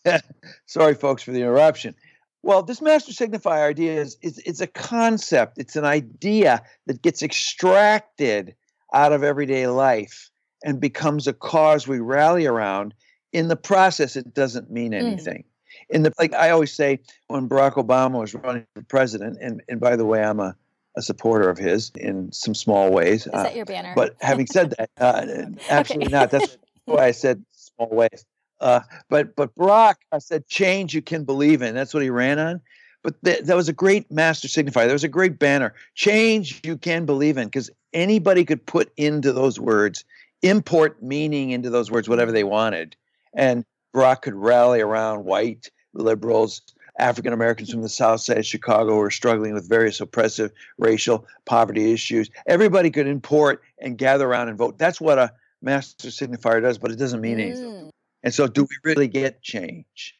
sorry 0.67 0.93
folks 0.93 1.23
for 1.23 1.31
the 1.31 1.39
interruption. 1.39 1.95
Well, 2.43 2.63
this 2.63 2.81
master 2.81 3.11
signifier 3.11 3.67
idea 3.67 3.99
is 3.99 4.17
it's, 4.21 4.37
it's 4.39 4.61
a 4.61 4.67
concept, 4.67 5.57
it's 5.57 5.75
an 5.75 5.85
idea 5.85 6.61
that 6.85 7.01
gets 7.01 7.21
extracted 7.21 8.55
out 8.93 9.11
of 9.11 9.23
everyday 9.23 9.67
life 9.67 10.29
and 10.63 10.79
becomes 10.79 11.27
a 11.27 11.33
cause 11.33 11.87
we 11.87 11.99
rally 11.99 12.45
around. 12.45 12.93
In 13.33 13.47
the 13.49 13.55
process, 13.55 14.15
it 14.15 14.33
doesn't 14.33 14.71
mean 14.71 14.91
Mm. 14.93 14.99
anything. 14.99 15.43
In 15.89 16.03
the 16.03 16.13
like 16.17 16.33
I 16.33 16.49
always 16.49 16.73
say 16.73 16.99
when 17.27 17.47
Barack 17.49 17.73
Obama 17.73 18.19
was 18.21 18.33
running 18.33 18.65
for 18.73 18.81
president, 18.83 19.37
and, 19.41 19.61
and 19.67 19.79
by 19.79 19.95
the 19.95 20.05
way, 20.05 20.23
I'm 20.23 20.39
a, 20.39 20.55
a 20.95 21.01
supporter 21.01 21.49
of 21.49 21.57
his 21.57 21.91
in 21.95 22.31
some 22.31 22.55
small 22.55 22.91
ways. 22.91 23.27
Is 23.27 23.33
uh, 23.33 23.43
that 23.43 23.55
your 23.55 23.65
banner? 23.65 23.93
But 23.95 24.15
having 24.21 24.47
said 24.47 24.73
that, 24.77 24.89
uh, 24.97 25.45
absolutely 25.69 26.09
not. 26.09 26.31
That's 26.31 26.57
why 26.85 27.05
I 27.05 27.11
said 27.11 27.43
small 27.51 27.89
ways. 27.89 28.25
Uh, 28.59 28.81
but 29.09 29.35
but 29.35 29.53
Barack 29.55 29.95
I 30.11 30.19
said 30.19 30.47
change 30.47 30.93
you 30.93 31.01
can 31.01 31.23
believe 31.23 31.61
in. 31.61 31.75
That's 31.75 31.93
what 31.93 32.03
he 32.03 32.09
ran 32.09 32.39
on. 32.39 32.61
But 33.03 33.23
th- 33.23 33.43
that 33.43 33.55
was 33.55 33.69
a 33.69 33.73
great 33.73 34.11
master 34.11 34.47
signifier. 34.47 34.85
There 34.85 34.93
was 34.93 35.03
a 35.03 35.09
great 35.09 35.39
banner. 35.39 35.73
Change 35.95 36.61
you 36.65 36.77
can 36.77 37.05
believe 37.05 37.37
in 37.37 37.47
because 37.47 37.69
anybody 37.93 38.43
could 38.43 38.65
put 38.65 38.91
into 38.97 39.31
those 39.31 39.59
words, 39.59 40.03
import 40.41 41.01
meaning 41.01 41.51
into 41.51 41.69
those 41.69 41.91
words, 41.91 42.09
whatever 42.09 42.31
they 42.31 42.43
wanted. 42.43 42.95
And 43.33 43.63
Barack 43.95 44.23
could 44.23 44.33
rally 44.33 44.81
around 44.81 45.25
white 45.25 45.69
liberals, 45.93 46.61
African 46.99 47.33
Americans 47.33 47.71
from 47.71 47.81
the 47.81 47.89
South 47.89 48.21
Side 48.21 48.39
of 48.39 48.45
Chicago 48.45 48.93
who 48.93 49.01
are 49.01 49.11
struggling 49.11 49.53
with 49.53 49.69
various 49.69 50.01
oppressive 50.01 50.51
racial 50.77 51.25
poverty 51.45 51.93
issues. 51.93 52.29
Everybody 52.47 52.89
could 52.89 53.07
import 53.07 53.61
and 53.79 53.97
gather 53.97 54.27
around 54.27 54.49
and 54.49 54.57
vote. 54.57 54.77
That's 54.77 54.99
what 54.99 55.19
a 55.19 55.31
master 55.61 56.09
signifier 56.09 56.61
does, 56.61 56.77
but 56.77 56.91
it 56.91 56.97
doesn't 56.97 57.21
mean 57.21 57.39
anything. 57.39 57.86
And 58.27 58.33
so, 58.33 58.45
do 58.45 58.63
we 58.63 58.75
really 58.83 59.07
get 59.07 59.41
change? 59.41 60.13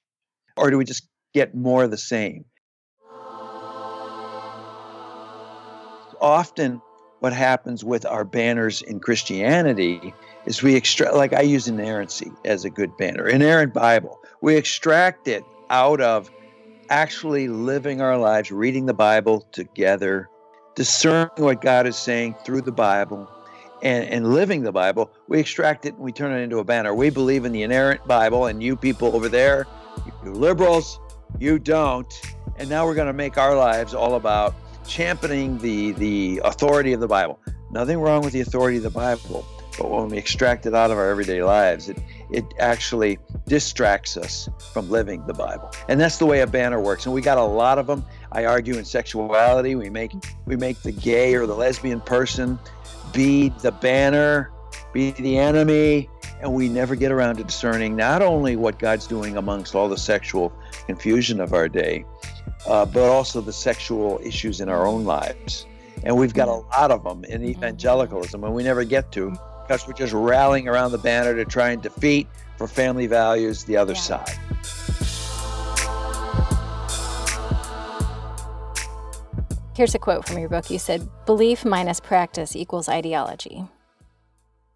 Or 0.56 0.72
do 0.72 0.78
we 0.78 0.86
just 0.86 1.10
get 1.34 1.54
more 1.54 1.84
of 1.84 1.92
the 1.92 1.98
same? 1.98 2.46
Often, 6.22 6.82
what 7.20 7.34
happens 7.34 7.84
with 7.84 8.06
our 8.06 8.24
banners 8.24 8.82
in 8.82 9.02
Christianity 9.02 10.14
is 10.46 10.64
we 10.64 10.76
extract, 10.76 11.16
like 11.16 11.34
I 11.34 11.42
use 11.42 11.68
inerrancy 11.68 12.32
as 12.46 12.64
a 12.64 12.70
good 12.70 12.96
banner, 12.96 13.28
inerrant 13.28 13.74
Bible. 13.74 14.18
We 14.40 14.56
extract 14.56 15.28
it 15.28 15.44
out 15.70 16.00
of 16.00 16.32
actually 16.90 17.50
living 17.50 18.00
our 18.00 18.18
lives, 18.18 18.54
reading 18.54 18.86
the 18.86 18.94
Bible 18.94 19.42
together, 19.52 20.30
discerning 20.76 21.44
what 21.44 21.60
God 21.60 21.86
is 21.86 21.98
saying 21.98 22.38
through 22.46 22.62
the 22.62 22.72
Bible, 22.72 23.30
and, 23.82 24.06
and 24.06 24.34
living 24.34 24.64
the 24.64 24.72
Bible, 24.72 25.12
we 25.28 25.40
extract 25.40 25.86
it 25.86 25.94
and 25.94 26.04
we 26.04 26.12
turn 26.12 26.32
it 26.32 26.42
into 26.42 26.60
a 26.60 26.64
banner. 26.64 26.94
We 26.94 27.10
believe 27.10 27.46
in 27.46 27.52
the 27.52 27.64
inerrant 27.64 28.06
Bible, 28.08 28.48
and 28.48 28.62
you 28.62 28.76
people 28.76 29.16
over 29.16 29.30
there, 29.30 29.68
you 30.24 30.32
liberals, 30.32 31.00
you 31.40 31.60
don't. 31.60 32.12
And 32.58 32.70
now 32.70 32.86
we're 32.86 32.96
going 32.96 33.08
to 33.08 33.14
make 33.14 33.38
our 33.38 33.56
lives 33.56 33.94
all 33.94 34.16
about 34.16 34.56
championing 34.88 35.58
the, 35.60 35.92
the 35.94 36.42
authority 36.44 36.94
of 36.94 37.00
the 37.00 37.08
Bible. 37.08 37.40
Nothing 37.72 38.00
wrong 38.00 38.24
with 38.24 38.34
the 38.34 38.42
authority 38.42 38.78
of 38.78 38.84
the 38.84 38.90
Bible, 38.90 39.46
but 39.78 39.92
when 39.92 40.08
we 40.10 40.18
extract 40.18 40.66
it 40.66 40.74
out 40.74 40.90
of 40.90 40.98
our 40.98 41.10
everyday 41.10 41.44
lives, 41.44 41.90
it, 41.90 41.98
it 42.32 42.46
actually 42.60 43.20
distracts 43.46 44.18
us 44.18 44.50
from 44.74 44.90
living 44.90 45.26
the 45.28 45.34
Bible. 45.34 45.72
And 45.88 46.00
that's 46.00 46.18
the 46.18 46.26
way 46.26 46.40
a 46.40 46.48
banner 46.48 46.80
works. 46.80 47.06
And 47.06 47.14
we 47.14 47.22
got 47.22 47.38
a 47.38 47.44
lot 47.44 47.78
of 47.78 47.86
them. 47.86 48.04
I 48.32 48.46
argue 48.46 48.76
in 48.76 48.86
sexuality, 48.86 49.76
we 49.76 49.90
make 49.90 50.14
we 50.46 50.56
make 50.56 50.82
the 50.82 50.92
gay 50.92 51.36
or 51.36 51.46
the 51.46 51.56
lesbian 51.56 52.02
person 52.02 52.58
be 53.14 53.50
the 53.62 53.72
banner, 53.72 54.52
be 54.94 55.12
the 55.12 55.38
enemy, 55.38 56.10
and 56.42 56.54
we 56.54 56.70
never 56.70 56.96
get 56.96 57.12
around 57.12 57.38
to 57.38 57.44
discerning 57.44 57.96
not 57.96 58.22
only 58.22 58.56
what 58.56 58.80
God's 58.80 59.08
doing 59.08 59.38
amongst 59.38 59.76
all 59.76 59.90
the 59.90 59.98
sexual 59.98 60.54
confusion 60.86 61.40
of 61.40 61.54
our 61.54 61.68
day, 61.68 62.06
uh, 62.68 62.86
but 62.86 63.10
also 63.10 63.42
the 63.42 63.54
sexual 63.54 64.20
issues 64.24 64.62
in 64.62 64.70
our 64.70 64.86
own 64.86 65.04
lives. 65.06 65.66
And 66.04 66.16
we've 66.16 66.34
got 66.34 66.48
a 66.48 66.54
lot 66.54 66.92
of 66.92 67.04
them 67.04 67.24
in 67.26 67.44
evangelicalism, 67.44 68.44
and 68.44 68.54
we 68.54 68.64
never 68.64 68.84
get 68.84 69.12
to 69.14 69.32
because 69.68 69.88
we're 69.88 69.94
just 69.94 70.14
rallying 70.14 70.68
around 70.68 70.92
the 70.92 70.98
banner 70.98 71.36
to 71.36 71.44
try 71.44 71.72
and 71.72 71.82
defeat 71.82 72.28
for 72.58 72.68
family 72.68 73.08
values 73.08 73.64
the 73.66 73.78
other 73.78 73.94
Yeah. 73.94 74.00
side. 74.00 74.38
Here's 79.78 79.94
a 79.94 80.00
quote 80.00 80.28
from 80.28 80.40
your 80.40 80.50
book. 80.50 80.72
You 80.72 80.80
said, 80.80 81.08
Belief 81.28 81.64
minus 81.64 82.00
practice 82.00 82.56
equals 82.56 82.90
ideology. 82.90 83.64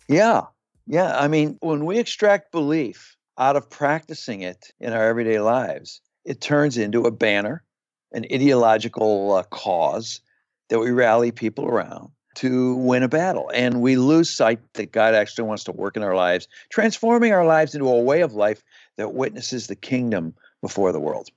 Yeah. 0.07 0.41
Yeah. 0.85 1.17
I 1.17 1.27
mean, 1.27 1.57
when 1.59 1.85
we 1.85 1.97
extract 1.97 2.51
belief 2.51 3.17
out 3.35 3.55
of 3.55 3.67
practicing 3.67 4.41
it 4.41 4.71
in 4.79 4.93
our 4.93 5.03
everyday 5.03 5.39
lives, 5.39 6.01
it 6.23 6.39
turns 6.39 6.77
into 6.77 7.05
a 7.05 7.11
banner, 7.11 7.63
an 8.11 8.27
ideological 8.31 9.33
uh, 9.33 9.41
cause 9.41 10.21
that 10.69 10.77
we 10.77 10.91
rally 10.91 11.31
people 11.31 11.65
around 11.65 12.11
to 12.35 12.75
win 12.75 13.01
a 13.01 13.09
battle. 13.09 13.49
And 13.55 13.81
we 13.81 13.95
lose 13.95 14.29
sight 14.29 14.59
that 14.75 14.91
God 14.91 15.15
actually 15.15 15.47
wants 15.47 15.63
to 15.63 15.71
work 15.71 15.97
in 15.97 16.03
our 16.03 16.15
lives, 16.15 16.47
transforming 16.69 17.33
our 17.33 17.47
lives 17.47 17.73
into 17.73 17.89
a 17.89 17.99
way 17.99 18.21
of 18.21 18.35
life 18.35 18.61
that 18.97 19.15
witnesses 19.15 19.65
the 19.65 19.75
kingdom 19.75 20.35
before 20.61 20.91
the 20.91 20.99
world. 20.99 21.29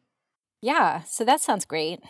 Yeah, 0.61 1.03
so 1.05 1.25
that 1.25 1.41
sounds 1.41 1.65
great. 1.65 2.01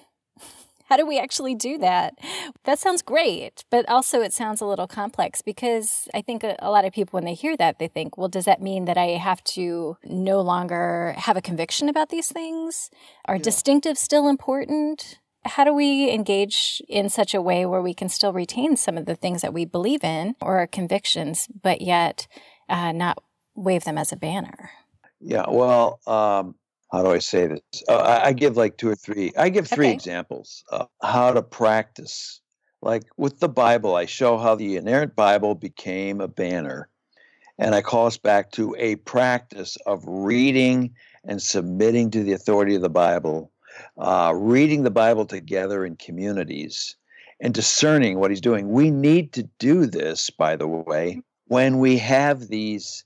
How 0.88 0.97
do 0.97 1.07
we 1.07 1.19
actually 1.19 1.55
do 1.55 1.79
that? 1.79 2.19
That 2.64 2.79
sounds 2.79 3.00
great, 3.03 3.64
but 3.71 3.88
also 3.88 4.21
it 4.21 4.33
sounds 4.33 4.61
a 4.61 4.67
little 4.67 4.87
complex 4.87 5.41
because 5.41 6.09
I 6.12 6.21
think 6.21 6.45
a, 6.45 6.57
a, 6.59 6.71
lot 6.71 6.85
of 6.85 6.93
people, 6.93 7.17
when 7.17 7.25
they 7.25 7.35
hear 7.35 7.57
that, 7.57 7.79
they 7.79 7.88
think, 7.88 8.19
well, 8.19 8.29
does 8.29 8.45
that 8.45 8.61
mean 8.61 8.85
that 8.85 8.99
I 8.99 9.17
have 9.17 9.43
to 9.45 9.97
no 10.05 10.41
longer 10.41 11.14
have 11.17 11.37
a 11.37 11.43
conviction 11.43 11.88
about 11.88 12.11
these 12.11 12.31
things? 12.31 12.91
Are 13.25 13.37
yeah. 13.37 13.43
distinctives 13.43 13.97
still 13.97 14.29
important? 14.29 15.19
How 15.47 15.64
do 15.64 15.73
we 15.73 16.11
engage 16.11 16.83
in 16.88 17.09
such 17.09 17.35
a 17.35 17.43
way 17.43 17.64
where 17.67 17.83
we 17.83 17.95
can 17.95 18.09
still 18.09 18.33
retain 18.33 18.76
some 18.76 18.99
of 18.99 19.07
the 19.07 19.17
things 19.17 19.43
that 19.43 19.55
we 19.55 19.64
believe 19.64 20.05
in 20.05 20.37
or 20.41 20.59
our 20.59 20.67
convictions, 20.67 21.49
but 21.62 21.81
yet 21.81 22.26
uh, 22.69 22.93
not 22.93 23.23
wave 23.55 23.85
them 23.85 23.99
as 23.99 24.12
a 24.12 24.17
banner? 24.17 24.71
Yeah, 25.21 25.47
well, 25.49 26.00
um, 26.07 26.57
how 26.93 27.03
do 27.03 27.11
I 27.11 27.19
say 27.19 27.47
this? 27.47 27.61
Uh, 27.88 27.97
I, 27.97 28.26
I, 28.26 28.33
give 28.33 28.57
like 28.57 28.76
two 28.76 28.88
or 28.88 28.95
three. 28.95 29.33
I 29.37 29.49
give 29.49 29.67
three 29.67 29.88
okay. 29.88 29.95
examples 29.95 30.64
of 30.69 30.88
how 31.03 31.33
to 31.33 31.43
practice. 31.43 32.41
Like 32.83 33.05
with 33.17 33.41
the 33.41 33.49
Bible, 33.49 33.97
I 33.97 34.07
show 34.07 34.38
how 34.38 34.55
the 34.55 34.76
inerrant 34.76 35.17
Bible 35.17 35.55
became 35.55 36.21
a 36.21 36.29
banner. 36.29 36.88
And 37.59 37.75
I 37.75 37.83
call 37.83 38.07
us 38.07 38.19
back 38.19 38.50
to 38.53 38.75
a 38.79 38.97
practice 38.97 39.76
of 39.87 40.05
reading 40.07 40.95
and 41.25 41.41
submitting 41.41 42.11
to 42.11 42.23
the 42.23 42.33
authority 42.33 42.75
of 42.75 42.83
the 42.83 42.91
Bible, 42.91 43.50
uh, 43.97 44.33
reading 44.35 44.83
the 44.83 44.91
Bible 44.91 45.25
together 45.25 45.85
in 45.85 45.97
communities, 45.97 46.97
and 47.41 47.55
discerning 47.55 48.19
what 48.19 48.31
he's 48.31 48.41
doing. 48.41 48.71
We 48.71 48.91
need 48.91 49.33
to 49.35 49.49
do 49.59 49.87
this, 49.87 50.31
by 50.31 50.57
the 50.57 50.67
way, 50.67 51.23
when 51.47 51.79
we 51.79 51.99
have 51.99 52.49
these 52.49 53.05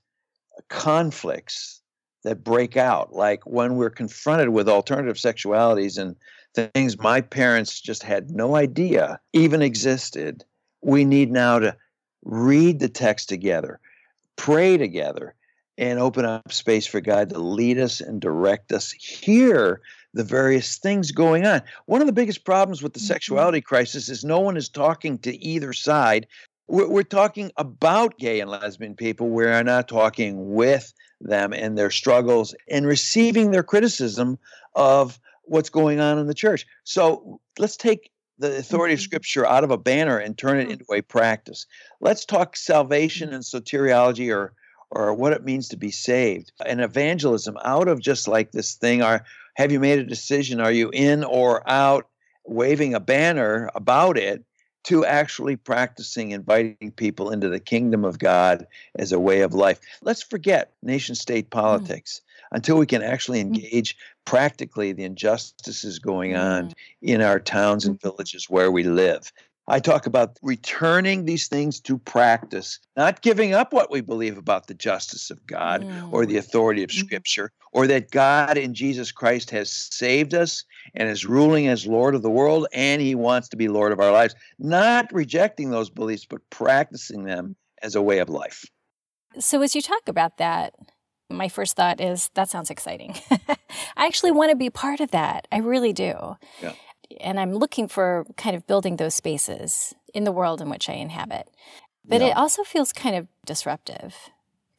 conflicts 0.67 1.78
that 2.23 2.43
break 2.43 2.77
out 2.77 3.13
like 3.13 3.45
when 3.45 3.75
we're 3.75 3.89
confronted 3.89 4.49
with 4.49 4.69
alternative 4.69 5.15
sexualities 5.15 5.97
and 5.97 6.15
things 6.53 6.97
my 6.99 7.21
parents 7.21 7.79
just 7.79 8.03
had 8.03 8.31
no 8.31 8.55
idea 8.55 9.19
even 9.33 9.61
existed 9.61 10.43
we 10.81 11.05
need 11.05 11.31
now 11.31 11.59
to 11.59 11.75
read 12.23 12.79
the 12.79 12.89
text 12.89 13.29
together 13.29 13.79
pray 14.35 14.77
together 14.77 15.35
and 15.77 15.99
open 15.99 16.25
up 16.25 16.51
space 16.51 16.85
for 16.85 16.99
god 16.99 17.29
to 17.29 17.39
lead 17.39 17.77
us 17.77 18.01
and 18.01 18.19
direct 18.19 18.71
us 18.71 18.91
hear 18.91 19.81
the 20.13 20.23
various 20.23 20.77
things 20.77 21.11
going 21.11 21.45
on 21.45 21.61
one 21.85 22.01
of 22.01 22.07
the 22.07 22.13
biggest 22.13 22.43
problems 22.43 22.81
with 22.81 22.93
the 22.93 22.99
mm-hmm. 22.99 23.07
sexuality 23.07 23.61
crisis 23.61 24.09
is 24.09 24.25
no 24.25 24.39
one 24.39 24.57
is 24.57 24.67
talking 24.67 25.17
to 25.19 25.37
either 25.37 25.71
side 25.71 26.27
we're, 26.69 26.87
we're 26.87 27.03
talking 27.03 27.51
about 27.57 28.17
gay 28.17 28.39
and 28.39 28.49
lesbian 28.49 28.95
people 28.95 29.29
we 29.29 29.45
are 29.45 29.63
not 29.63 29.87
talking 29.87 30.53
with 30.53 30.93
them 31.19 31.51
and 31.51 31.77
their 31.77 31.91
struggles 31.91 32.55
and 32.69 32.85
receiving 32.85 33.51
their 33.51 33.63
criticism 33.63 34.37
of 34.75 35.19
what's 35.43 35.69
going 35.69 35.99
on 35.99 36.19
in 36.19 36.27
the 36.27 36.33
church. 36.33 36.65
So 36.83 37.41
let's 37.57 37.75
take 37.75 38.11
the 38.37 38.57
authority 38.57 38.93
of 38.93 38.99
mm-hmm. 38.99 39.05
scripture 39.05 39.45
out 39.45 39.63
of 39.63 39.71
a 39.71 39.77
banner 39.77 40.17
and 40.17 40.37
turn 40.37 40.59
it 40.59 40.63
mm-hmm. 40.63 40.71
into 40.73 40.93
a 40.93 41.01
practice. 41.01 41.65
Let's 41.99 42.23
talk 42.23 42.55
salvation 42.55 43.33
and 43.33 43.43
soteriology 43.43 44.33
or 44.33 44.53
or 44.91 45.13
what 45.13 45.33
it 45.33 45.45
means 45.45 45.67
to 45.67 45.77
be 45.77 45.91
saved 45.91 46.51
and 46.65 46.81
evangelism 46.81 47.55
out 47.63 47.87
of 47.87 48.01
just 48.01 48.27
like 48.27 48.51
this 48.51 48.73
thing 48.73 49.03
are 49.03 49.23
have 49.53 49.71
you 49.71 49.79
made 49.79 49.99
a 49.99 50.03
decision 50.03 50.59
are 50.59 50.71
you 50.71 50.89
in 50.91 51.23
or 51.23 51.61
out 51.69 52.07
waving 52.43 52.95
a 52.95 52.99
banner 52.99 53.69
about 53.75 54.17
it 54.17 54.43
to 54.85 55.05
actually 55.05 55.55
practicing 55.55 56.31
inviting 56.31 56.91
people 56.95 57.31
into 57.31 57.49
the 57.49 57.59
kingdom 57.59 58.05
of 58.05 58.19
God 58.19 58.65
as 58.95 59.11
a 59.11 59.19
way 59.19 59.41
of 59.41 59.53
life. 59.53 59.79
Let's 60.01 60.23
forget 60.23 60.71
nation 60.81 61.15
state 61.15 61.47
mm. 61.47 61.51
politics 61.51 62.21
mm. 62.21 62.57
until 62.57 62.77
we 62.77 62.85
can 62.85 63.03
actually 63.03 63.39
mm. 63.39 63.47
engage 63.47 63.97
practically 64.25 64.93
the 64.93 65.03
injustices 65.03 65.99
going 65.99 66.35
on 66.35 66.69
mm. 66.69 66.73
in 67.01 67.21
our 67.21 67.39
towns 67.39 67.85
and 67.85 68.01
villages 68.01 68.49
where 68.49 68.71
we 68.71 68.83
live. 68.83 69.31
I 69.69 69.79
talk 69.79 70.07
about 70.07 70.37
returning 70.41 71.25
these 71.25 71.47
things 71.47 71.79
to 71.81 71.99
practice, 71.99 72.79
not 72.97 73.21
giving 73.21 73.53
up 73.53 73.71
what 73.71 73.91
we 73.91 74.01
believe 74.01 74.37
about 74.37 74.65
the 74.65 74.73
justice 74.73 75.29
of 75.29 75.45
God 75.45 75.83
mm. 75.83 76.11
or 76.11 76.25
the 76.25 76.37
authority 76.37 76.81
of 76.81 76.89
mm. 76.89 76.97
Scripture, 76.97 77.51
or 77.71 77.85
that 77.85 78.09
God 78.09 78.57
in 78.57 78.73
Jesus 78.73 79.11
Christ 79.11 79.51
has 79.51 79.71
saved 79.71 80.33
us 80.33 80.63
and 80.95 81.07
is 81.07 81.25
ruling 81.25 81.67
as 81.67 81.85
Lord 81.85 82.15
of 82.15 82.23
the 82.23 82.31
world 82.31 82.67
and 82.73 82.99
He 82.99 83.13
wants 83.13 83.47
to 83.49 83.57
be 83.57 83.67
Lord 83.67 83.91
of 83.91 83.99
our 83.99 84.11
lives. 84.11 84.33
Not 84.57 85.13
rejecting 85.13 85.69
those 85.69 85.91
beliefs, 85.91 86.25
but 86.25 86.41
practicing 86.49 87.23
them 87.23 87.55
as 87.83 87.93
a 87.93 88.01
way 88.01 88.19
of 88.19 88.29
life. 88.29 88.65
So, 89.37 89.61
as 89.61 89.75
you 89.75 89.83
talk 89.83 90.07
about 90.07 90.37
that, 90.37 90.73
my 91.29 91.47
first 91.47 91.75
thought 91.75 92.01
is 92.01 92.31
that 92.33 92.49
sounds 92.49 92.71
exciting. 92.71 93.15
I 93.47 94.07
actually 94.07 94.31
want 94.31 94.49
to 94.49 94.55
be 94.55 94.71
part 94.71 94.99
of 94.99 95.11
that. 95.11 95.47
I 95.51 95.59
really 95.59 95.93
do. 95.93 96.37
Yeah 96.59 96.73
and 97.19 97.39
I'm 97.39 97.53
looking 97.53 97.87
for 97.87 98.25
kind 98.37 98.55
of 98.55 98.67
building 98.67 98.97
those 98.97 99.15
spaces 99.15 99.93
in 100.13 100.23
the 100.23 100.31
world 100.31 100.61
in 100.61 100.69
which 100.69 100.89
I 100.89 100.93
inhabit. 100.93 101.49
But 102.05 102.21
yeah. 102.21 102.27
it 102.27 102.37
also 102.37 102.63
feels 102.63 102.91
kind 102.93 103.15
of 103.15 103.27
disruptive 103.45 104.15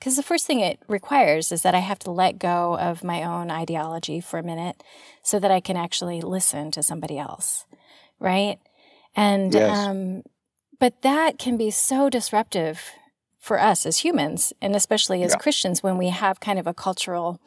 because 0.01 0.17
the 0.17 0.23
first 0.23 0.47
thing 0.47 0.61
it 0.61 0.81
requires 0.89 1.53
is 1.53 1.63
that 1.63 1.75
I 1.75 1.81
have 1.81 1.99
to 2.01 2.11
let 2.11 2.39
go 2.39 2.77
of 2.79 3.05
my 3.05 3.23
own 3.23 3.51
ideology 3.51 4.19
for 4.19 4.39
a 4.39 4.43
minute 4.43 4.83
so 5.23 5.39
that 5.39 5.51
I 5.51 5.61
can 5.61 5.77
actually 5.77 6.23
listen 6.23 6.71
to 6.71 6.83
somebody 6.83 7.19
else, 7.19 7.67
right? 8.19 8.59
And 9.15 9.53
yes. 9.53 9.79
um, 9.79 10.23
but 10.79 11.03
that 11.03 11.39
can 11.39 11.59
be 11.59 11.71
so 11.71 12.09
disruptive 12.09 12.81
for 13.39 13.61
us 13.61 13.85
as 13.85 13.99
humans, 13.99 14.53
and 14.63 14.75
especially 14.75 15.23
as 15.23 15.33
yeah. 15.33 15.39
Christians 15.39 15.83
when 15.83 15.99
we 15.99 16.09
have 16.09 16.41
kind 16.41 16.59
of 16.59 16.67
a 16.67 16.75
cultural 16.75 17.39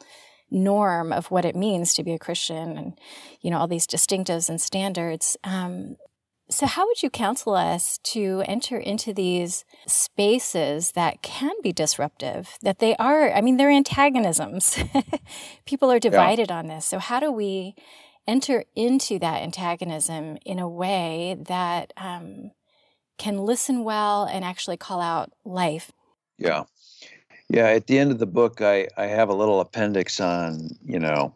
norm 0.50 1.12
of 1.12 1.30
what 1.30 1.44
it 1.44 1.56
means 1.56 1.94
to 1.94 2.04
be 2.04 2.12
a 2.12 2.18
Christian 2.18 2.76
and, 2.76 2.98
you 3.40 3.50
know, 3.50 3.58
all 3.58 3.68
these 3.68 3.86
distinctives 3.86 4.48
and 4.48 4.60
standards. 4.60 5.36
Um, 5.44 5.96
so, 6.50 6.66
how 6.66 6.86
would 6.86 7.02
you 7.02 7.08
counsel 7.08 7.54
us 7.54 7.98
to 8.04 8.42
enter 8.46 8.76
into 8.76 9.14
these 9.14 9.64
spaces 9.86 10.92
that 10.92 11.22
can 11.22 11.54
be 11.62 11.72
disruptive? 11.72 12.58
That 12.60 12.80
they 12.80 12.94
are, 12.96 13.32
I 13.32 13.40
mean, 13.40 13.56
they're 13.56 13.70
antagonisms. 13.70 14.78
People 15.64 15.90
are 15.90 15.98
divided 15.98 16.50
yeah. 16.50 16.58
on 16.58 16.66
this. 16.66 16.84
So, 16.84 16.98
how 16.98 17.18
do 17.18 17.32
we 17.32 17.74
enter 18.26 18.64
into 18.74 19.18
that 19.20 19.42
antagonism 19.42 20.36
in 20.44 20.58
a 20.58 20.68
way 20.68 21.36
that 21.46 21.92
um, 21.96 22.50
can 23.16 23.38
listen 23.38 23.82
well 23.82 24.24
and 24.24 24.44
actually 24.44 24.76
call 24.76 25.00
out 25.00 25.32
life? 25.44 25.92
Yeah. 26.38 26.64
Yeah, 27.48 27.66
at 27.66 27.86
the 27.86 27.98
end 27.98 28.10
of 28.10 28.18
the 28.18 28.26
book, 28.26 28.60
I, 28.62 28.88
I 28.96 29.06
have 29.06 29.28
a 29.28 29.34
little 29.34 29.60
appendix 29.60 30.20
on, 30.20 30.70
you 30.84 30.98
know, 30.98 31.34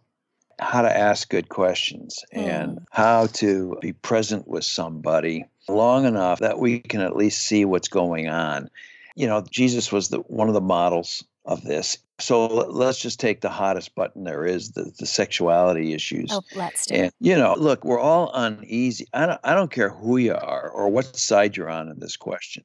how 0.58 0.82
to 0.82 0.96
ask 0.96 1.28
good 1.28 1.48
questions 1.48 2.24
mm. 2.34 2.42
and 2.42 2.86
how 2.90 3.26
to 3.26 3.78
be 3.80 3.92
present 3.92 4.48
with 4.48 4.64
somebody 4.64 5.44
long 5.68 6.06
enough 6.06 6.40
that 6.40 6.58
we 6.58 6.80
can 6.80 7.00
at 7.00 7.16
least 7.16 7.42
see 7.42 7.64
what's 7.64 7.88
going 7.88 8.28
on. 8.28 8.70
You 9.14 9.26
know, 9.26 9.44
Jesus 9.50 9.92
was 9.92 10.08
the 10.08 10.18
one 10.20 10.48
of 10.48 10.54
the 10.54 10.60
models 10.60 11.24
of 11.44 11.62
this. 11.62 11.98
So 12.20 12.46
let's 12.46 13.00
just 13.00 13.20
take 13.20 13.40
the 13.40 13.48
hottest 13.48 13.94
button 13.94 14.24
there 14.24 14.44
is 14.44 14.72
the, 14.72 14.90
the 14.98 15.06
sexuality 15.06 15.92
issues. 15.92 16.30
Oh, 16.32 16.42
let's 16.56 16.86
do 16.86 16.94
and, 16.94 17.12
you 17.20 17.36
know, 17.36 17.54
look, 17.56 17.84
we're 17.84 18.00
all 18.00 18.30
uneasy. 18.34 19.06
I 19.12 19.26
don't, 19.26 19.40
I 19.44 19.54
don't 19.54 19.70
care 19.70 19.90
who 19.90 20.16
you 20.16 20.34
are 20.34 20.68
or 20.68 20.88
what 20.88 21.16
side 21.16 21.56
you're 21.56 21.70
on 21.70 21.88
in 21.88 22.00
this 22.00 22.16
question 22.16 22.64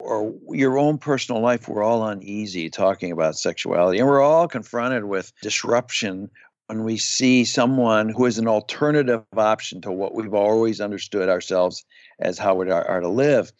or 0.00 0.34
your 0.50 0.78
own 0.78 0.98
personal 0.98 1.40
life, 1.40 1.68
we're 1.68 1.82
all 1.82 2.06
uneasy 2.06 2.70
talking 2.70 3.12
about 3.12 3.36
sexuality. 3.36 3.98
And 3.98 4.08
we're 4.08 4.22
all 4.22 4.48
confronted 4.48 5.04
with 5.04 5.32
disruption 5.42 6.30
when 6.66 6.84
we 6.84 6.98
see 6.98 7.44
someone 7.44 8.10
who 8.10 8.26
is 8.26 8.38
an 8.38 8.46
alternative 8.46 9.24
option 9.36 9.80
to 9.80 9.90
what 9.90 10.14
we've 10.14 10.34
always 10.34 10.80
understood 10.80 11.28
ourselves 11.28 11.84
as 12.20 12.38
how 12.38 12.54
we 12.54 12.70
are, 12.70 13.00
to 13.00 13.08
live. 13.08 13.52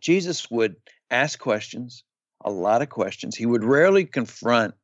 Jesus 0.00 0.50
would 0.50 0.76
ask 1.10 1.38
questions, 1.38 2.04
a 2.44 2.50
lot 2.50 2.82
of 2.82 2.88
questions. 2.88 3.36
He 3.36 3.46
would 3.46 3.64
rarely 3.64 4.04
confront 4.04 4.74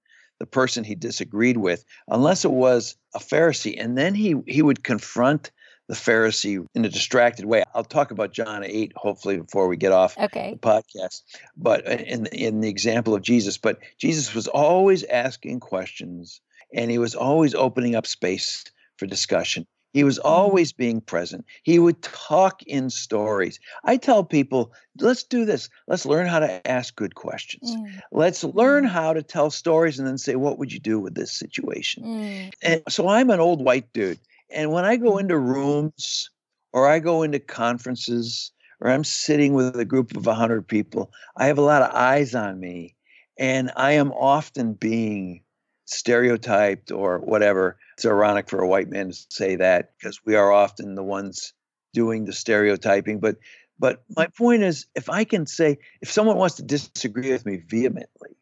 the 0.40 0.46
person 0.46 0.84
he 0.84 0.94
disagreed 0.94 1.56
with 1.56 1.84
unless 2.08 2.44
it 2.44 2.50
was 2.50 2.96
a 3.14 3.18
Pharisee. 3.18 3.76
And 3.78 3.96
then 3.96 4.14
he, 4.14 4.34
he 4.46 4.60
would 4.60 4.84
confront 4.84 5.50
the 5.88 5.94
Pharisee 5.94 6.66
in 6.74 6.84
a 6.84 6.88
distracted 6.88 7.44
way. 7.44 7.62
I'll 7.74 7.84
talk 7.84 8.10
about 8.10 8.32
John 8.32 8.64
8 8.64 8.92
hopefully 8.96 9.38
before 9.38 9.68
we 9.68 9.76
get 9.76 9.92
off 9.92 10.16
okay. 10.18 10.52
the 10.52 10.58
podcast. 10.58 11.22
But 11.56 11.86
in 11.86 12.26
in 12.26 12.60
the 12.60 12.68
example 12.68 13.14
of 13.14 13.22
Jesus, 13.22 13.58
but 13.58 13.78
Jesus 13.98 14.34
was 14.34 14.48
always 14.48 15.04
asking 15.04 15.60
questions 15.60 16.40
and 16.72 16.90
he 16.90 16.98
was 16.98 17.14
always 17.14 17.54
opening 17.54 17.94
up 17.94 18.06
space 18.06 18.64
for 18.98 19.06
discussion. 19.06 19.66
He 19.94 20.02
was 20.02 20.18
mm-hmm. 20.18 20.28
always 20.28 20.72
being 20.72 21.00
present. 21.00 21.46
He 21.62 21.78
would 21.78 22.02
talk 22.02 22.62
in 22.64 22.90
stories. 22.90 23.60
I 23.84 23.96
tell 23.96 24.24
people, 24.24 24.72
let's 24.98 25.22
do 25.22 25.44
this. 25.44 25.70
Let's 25.86 26.04
learn 26.04 26.26
how 26.26 26.40
to 26.40 26.68
ask 26.68 26.94
good 26.96 27.14
questions. 27.14 27.70
Mm. 27.70 28.02
Let's 28.10 28.42
learn 28.42 28.84
mm. 28.84 28.88
how 28.88 29.12
to 29.12 29.22
tell 29.22 29.50
stories 29.50 30.00
and 30.00 30.06
then 30.06 30.18
say, 30.18 30.34
what 30.34 30.58
would 30.58 30.72
you 30.72 30.80
do 30.80 30.98
with 30.98 31.14
this 31.14 31.32
situation? 31.32 32.02
Mm. 32.02 32.52
And 32.60 32.82
so 32.88 33.08
I'm 33.08 33.30
an 33.30 33.38
old 33.38 33.64
white 33.64 33.92
dude. 33.92 34.18
And 34.50 34.72
when 34.72 34.84
I 34.84 34.96
go 34.96 35.12
mm-hmm. 35.12 35.20
into 35.20 35.38
rooms 35.38 36.30
or 36.72 36.88
I 36.88 36.98
go 36.98 37.22
into 37.22 37.38
conferences 37.38 38.52
or 38.80 38.90
I'm 38.90 39.04
sitting 39.04 39.54
with 39.54 39.78
a 39.78 39.84
group 39.84 40.16
of 40.16 40.26
100 40.26 40.66
people, 40.66 41.10
I 41.36 41.46
have 41.46 41.58
a 41.58 41.62
lot 41.62 41.82
of 41.82 41.94
eyes 41.94 42.34
on 42.34 42.60
me. 42.60 42.96
And 43.38 43.72
I 43.76 43.92
am 43.92 44.12
often 44.12 44.74
being 44.74 45.42
stereotyped 45.86 46.90
or 46.90 47.18
whatever. 47.18 47.78
It's 47.94 48.06
ironic 48.06 48.48
for 48.48 48.60
a 48.60 48.68
white 48.68 48.88
man 48.88 49.10
to 49.10 49.26
say 49.30 49.56
that 49.56 49.92
because 49.98 50.20
we 50.24 50.34
are 50.34 50.52
often 50.52 50.94
the 50.94 51.02
ones 51.02 51.52
doing 51.92 52.24
the 52.24 52.32
stereotyping, 52.32 53.20
but 53.20 53.36
but 53.78 54.04
my 54.16 54.26
point 54.26 54.62
is 54.62 54.86
if 54.94 55.10
I 55.10 55.24
can 55.24 55.46
say 55.46 55.78
if 56.00 56.10
someone 56.10 56.36
wants 56.36 56.56
to 56.56 56.62
disagree 56.62 57.32
with 57.32 57.44
me 57.44 57.56
vehemently 57.56 58.36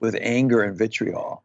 with 0.00 0.16
anger 0.20 0.62
and 0.62 0.78
vitriol 0.78 1.42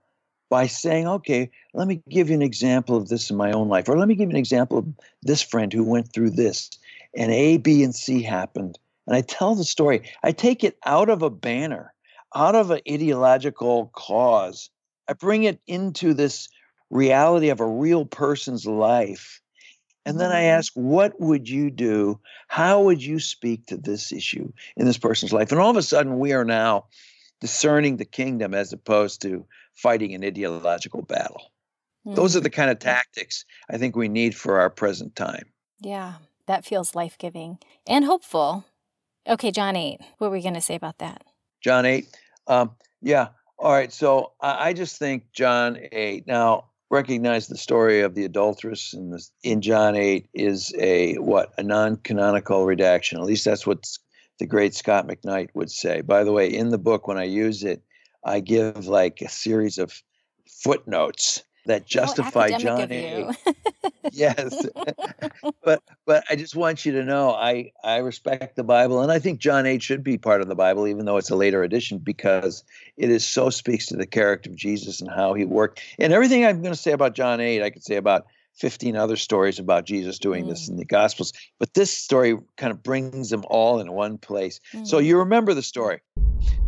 by 0.49 0.67
saying, 0.67 1.08
okay, 1.08 1.49
let 1.73 1.88
me 1.88 2.01
give 2.10 2.29
you 2.29 2.36
an 2.36 2.41
example 2.41 2.95
of 2.95 3.10
this 3.10 3.29
in 3.29 3.38
my 3.38 3.51
own 3.51 3.69
life, 3.69 3.89
or 3.89 3.97
let 3.97 4.08
me 4.08 4.15
give 4.15 4.29
you 4.29 4.36
an 4.36 4.39
example 4.39 4.77
of 4.79 4.88
this 5.21 5.41
friend 5.41 5.73
who 5.73 5.84
went 5.84 6.13
through 6.13 6.32
this, 6.32 6.69
and 7.15 7.32
A, 7.32 7.58
B, 7.58 7.84
and 7.84 7.95
C 7.95 8.21
happened. 8.21 8.77
And 9.08 9.15
I 9.15 9.21
tell 9.21 9.56
the 9.56 9.63
story. 9.65 10.10
I 10.23 10.32
take 10.32 10.63
it 10.63 10.77
out 10.86 11.10
of 11.10 11.21
a 11.21 11.29
banner, 11.29 11.93
out 12.36 12.56
of 12.56 12.71
an 12.71 12.82
ideological 12.89 13.91
cause. 13.93 14.69
I 15.08 15.13
bring 15.13 15.43
it 15.43 15.60
into 15.67 16.13
this 16.13 16.49
reality 16.89 17.49
of 17.49 17.60
a 17.60 17.67
real 17.67 18.06
person's 18.06 18.65
life. 18.65 19.41
And 20.06 20.19
then 20.19 20.32
I 20.32 20.41
Mm-hmm. 20.41 20.58
ask, 20.58 20.73
what 20.73 21.19
would 21.19 21.49
you 21.49 21.71
do? 21.71 22.19
How 22.47 22.84
would 22.84 23.03
you 23.03 23.19
speak 23.19 23.67
to 23.67 23.77
this 23.77 24.12
issue 24.12 24.51
in 24.75 24.86
this 24.86 24.97
person's 24.97 25.34
life? 25.34 25.51
And 25.51 25.60
all 25.62 25.69
of 25.69 25.77
a 25.77 25.82
sudden, 25.82 26.19
we 26.19 26.34
are 26.34 26.45
now 26.45 26.86
discerning 27.41 27.97
the 27.97 28.06
kingdom 28.06 28.53
as 28.53 28.73
opposed 28.73 29.21
to 29.21 29.45
fighting 29.75 30.13
an 30.13 30.23
ideological 30.23 31.01
battle. 31.01 31.51
Those 32.05 32.36
are 32.36 32.39
Mm. 32.39 32.43
the 32.43 32.49
kind 32.49 32.69
of 32.69 32.79
tactics 32.79 33.45
I 33.69 33.77
think 33.77 33.95
we 33.95 34.09
need 34.09 34.36
for 34.36 34.59
our 34.59 34.69
present 34.69 35.15
time. 35.15 35.45
Yeah, 35.79 36.15
that 36.47 36.65
feels 36.65 36.95
life 36.95 37.17
giving 37.17 37.59
and 37.88 38.03
hopeful. 38.05 38.65
Okay, 39.27 39.51
John 39.51 39.75
8, 39.77 39.99
what 40.17 40.29
were 40.29 40.36
we 40.36 40.41
going 40.41 40.53
to 40.55 40.62
say 40.62 40.75
about 40.75 40.97
that? 40.97 41.23
John 41.62 41.86
8. 41.86 42.05
Um, 42.47 42.71
yeah. 43.01 43.29
All 43.57 43.71
right. 43.71 43.91
So 43.93 44.33
I, 44.41 44.69
I 44.69 44.73
just 44.73 44.97
think 44.97 45.31
John 45.31 45.77
8. 45.93 46.27
Now, 46.27 46.65
recognize 46.89 47.47
the 47.47 47.57
story 47.57 48.01
of 48.01 48.15
the 48.15 48.25
adulteress 48.25 48.93
in, 48.93 49.12
this, 49.12 49.31
in 49.43 49.62
John 49.62 49.95
8 49.95 50.27
is 50.33 50.73
a 50.77 51.15
what? 51.15 51.53
A 51.57 51.63
non 51.63 51.95
canonical 51.95 52.65
redaction. 52.65 53.17
At 53.19 53.25
least 53.25 53.45
that's 53.45 53.65
what 53.65 53.86
the 54.39 54.45
great 54.45 54.75
Scot 54.75 55.07
McKnight 55.07 55.49
would 55.53 55.71
say. 55.71 56.01
By 56.01 56.25
the 56.25 56.33
way, 56.33 56.47
in 56.53 56.67
the 56.69 56.77
book, 56.77 57.07
when 57.07 57.17
I 57.17 57.23
use 57.23 57.63
it, 57.63 57.81
I 58.25 58.39
give 58.39 58.88
like 58.88 59.21
a 59.21 59.29
series 59.29 59.77
of 59.77 60.01
footnotes 60.47 61.43
that 61.65 61.86
justify 61.86 62.49
John 62.57 62.81
academic 62.81 62.91
8. 62.91 63.23
of 63.23 63.38
you. 63.45 63.53
yes 64.12 64.67
but 65.63 65.81
but 66.05 66.23
i 66.29 66.36
just 66.36 66.55
want 66.55 66.86
you 66.86 66.91
to 66.91 67.03
know 67.03 67.31
i 67.31 67.71
i 67.83 67.97
respect 67.97 68.55
the 68.55 68.63
bible 68.63 69.01
and 69.01 69.12
i 69.12 69.19
think 69.19 69.39
john 69.39 69.65
8 69.65 69.81
should 69.81 70.03
be 70.03 70.17
part 70.17 70.41
of 70.41 70.47
the 70.47 70.55
bible 70.55 70.88
even 70.88 71.05
though 71.05 71.17
it's 71.17 71.29
a 71.29 71.36
later 71.36 71.63
edition 71.63 71.99
because 71.99 72.63
it 72.97 73.09
is 73.09 73.25
so 73.25 73.49
speaks 73.49 73.86
to 73.88 73.95
the 73.95 74.05
character 74.05 74.49
of 74.49 74.55
jesus 74.55 74.99
and 74.99 75.09
how 75.09 75.33
he 75.33 75.45
worked 75.45 75.81
and 75.99 76.12
everything 76.12 76.45
i'm 76.45 76.62
going 76.62 76.73
to 76.73 76.79
say 76.79 76.91
about 76.91 77.15
john 77.15 77.39
8 77.39 77.63
i 77.63 77.69
could 77.69 77.83
say 77.83 77.95
about 77.95 78.25
15 78.56 78.96
other 78.96 79.16
stories 79.16 79.60
about 79.60 79.86
jesus 79.86 80.20
doing 80.20 80.48
this 80.48 80.68
in 80.70 80.78
the 80.78 80.86
gospels 80.86 81.34
but 81.60 81.74
this 81.74 81.92
story 81.96 82.38
kind 82.58 82.72
of 82.72 82.84
brings 82.84 83.30
them 83.30 83.44
all 83.48 83.80
in 83.80 83.92
one 83.92 84.18
place 84.18 84.60
so 84.84 85.00
Mm. 85.00 85.06
you 85.06 85.18
remember 85.18 85.54
the 85.54 85.62
story 85.62 86.02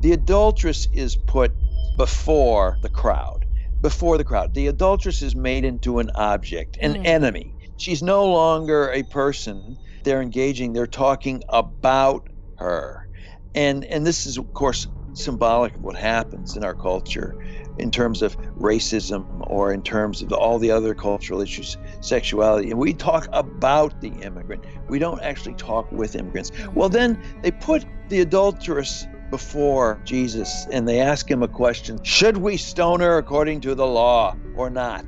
the 0.01 0.11
adulteress 0.13 0.87
is 0.93 1.15
put 1.15 1.53
before 1.97 2.77
the 2.81 2.89
crowd 2.89 3.45
before 3.81 4.17
the 4.17 4.23
crowd. 4.23 4.53
The 4.55 4.65
adulteress 4.65 5.21
is 5.21 5.35
made 5.35 5.63
into 5.63 5.99
an 5.99 6.09
object, 6.15 6.75
an 6.81 6.95
Mm. 6.95 7.05
enemy. 7.05 7.55
She's 7.77 8.01
no 8.01 8.25
longer 8.25 8.89
a 8.91 9.03
person. 9.03 9.77
They're 10.03 10.23
engaging, 10.23 10.73
they're 10.73 10.87
talking 10.87 11.43
about 11.49 12.27
her. 12.57 13.05
And 13.53 13.85
and 13.85 14.05
this 14.05 14.25
is 14.25 14.37
of 14.37 14.51
course 14.53 14.87
symbolic 15.15 15.75
of 15.75 15.83
what 15.83 15.95
happens 15.95 16.55
in 16.55 16.63
our 16.63 16.73
culture 16.73 17.35
in 17.77 17.91
terms 17.91 18.21
of 18.21 18.37
racism 18.57 19.25
or 19.47 19.73
in 19.73 19.81
terms 19.81 20.21
of 20.21 20.31
all 20.31 20.59
the 20.59 20.71
other 20.71 20.93
cultural 20.93 21.41
issues, 21.41 21.77
sexuality. 22.01 22.69
And 22.69 22.79
we 22.79 22.93
talk 22.93 23.27
about 23.33 23.99
the 24.01 24.09
immigrant. 24.09 24.63
We 24.87 24.99
don't 24.99 25.21
actually 25.21 25.55
talk 25.55 25.91
with 25.91 26.15
immigrants. 26.15 26.51
Mm-hmm. 26.51 26.73
Well, 26.73 26.89
then 26.89 27.21
they 27.41 27.51
put 27.51 27.85
the 28.09 28.21
adulteress 28.21 29.07
before 29.31 29.99
Jesus 30.05 30.67
and 30.71 30.87
they 30.87 30.99
ask 30.99 31.29
him 31.29 31.43
a 31.43 31.47
question 31.47 32.01
Should 32.03 32.37
we 32.37 32.57
stone 32.57 32.99
her 32.99 33.17
according 33.17 33.61
to 33.61 33.75
the 33.75 33.87
law 33.87 34.35
or 34.55 34.69
not? 34.69 35.05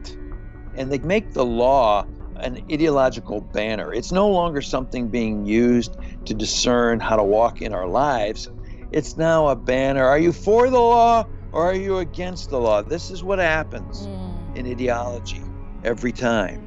And 0.75 0.91
they 0.91 0.99
make 0.99 1.33
the 1.33 1.45
law 1.45 2.05
an 2.37 2.63
ideological 2.71 3.41
banner. 3.41 3.93
It's 3.93 4.11
no 4.11 4.29
longer 4.29 4.61
something 4.61 5.07
being 5.07 5.45
used 5.45 5.97
to 6.25 6.33
discern 6.33 6.99
how 6.99 7.15
to 7.15 7.23
walk 7.23 7.61
in 7.61 7.73
our 7.73 7.87
lives. 7.87 8.49
It's 8.91 9.17
now 9.17 9.47
a 9.47 9.55
banner. 9.55 10.05
Are 10.05 10.19
you 10.19 10.31
for 10.31 10.69
the 10.69 10.79
law 10.79 11.25
or 11.51 11.65
are 11.67 11.75
you 11.75 11.97
against 11.97 12.49
the 12.49 12.59
law? 12.59 12.81
This 12.81 13.09
is 13.11 13.23
what 13.23 13.39
happens 13.39 14.07
Mm. 14.07 14.55
in 14.55 14.67
ideology 14.67 15.41
every 15.83 16.11
time. 16.11 16.61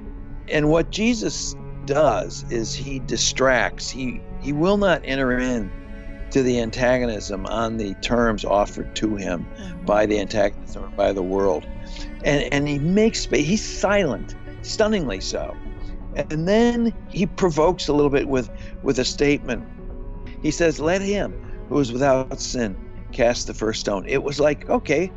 And 0.49 0.69
what 0.69 0.91
Jesus 0.91 1.55
does 1.87 2.45
is 2.51 2.75
he 2.75 2.99
distracts. 3.01 3.91
He 3.91 4.21
he 4.41 4.53
will 4.53 4.77
not 4.79 5.03
enter 5.05 5.39
in 5.39 5.71
to 6.31 6.43
the 6.43 6.61
antagonism 6.61 7.45
on 7.47 7.77
the 7.77 7.95
terms 7.95 8.45
offered 8.45 8.95
to 8.97 9.17
him 9.17 9.47
Mhm. 9.59 9.85
by 9.87 10.07
the 10.07 10.19
antagonism 10.21 10.85
or 10.85 10.89
by 10.89 11.13
the 11.13 11.23
world. 11.23 11.67
And 12.25 12.53
and 12.53 12.69
he 12.69 12.79
makes 12.79 13.21
space. 13.21 13.47
He's 13.47 13.65
silent, 13.65 14.35
stunningly 14.63 15.21
so. 15.21 15.55
And 16.31 16.47
then 16.49 16.93
he 17.09 17.27
provokes 17.27 17.89
a 17.89 17.93
little 17.93 18.11
bit 18.11 18.29
with 18.29 18.51
with 18.83 18.99
a 18.99 19.05
statement. 19.05 19.65
He 20.43 20.51
says, 20.51 20.81
"Let 20.81 21.03
him 21.03 21.35
who 21.71 21.79
is 21.79 21.91
without 21.93 22.39
sin 22.39 22.77
cast 23.13 23.47
the 23.47 23.55
first 23.55 23.81
stone." 23.81 24.05
It 24.07 24.23
was 24.23 24.39
like, 24.39 24.69
okay, 24.69 25.11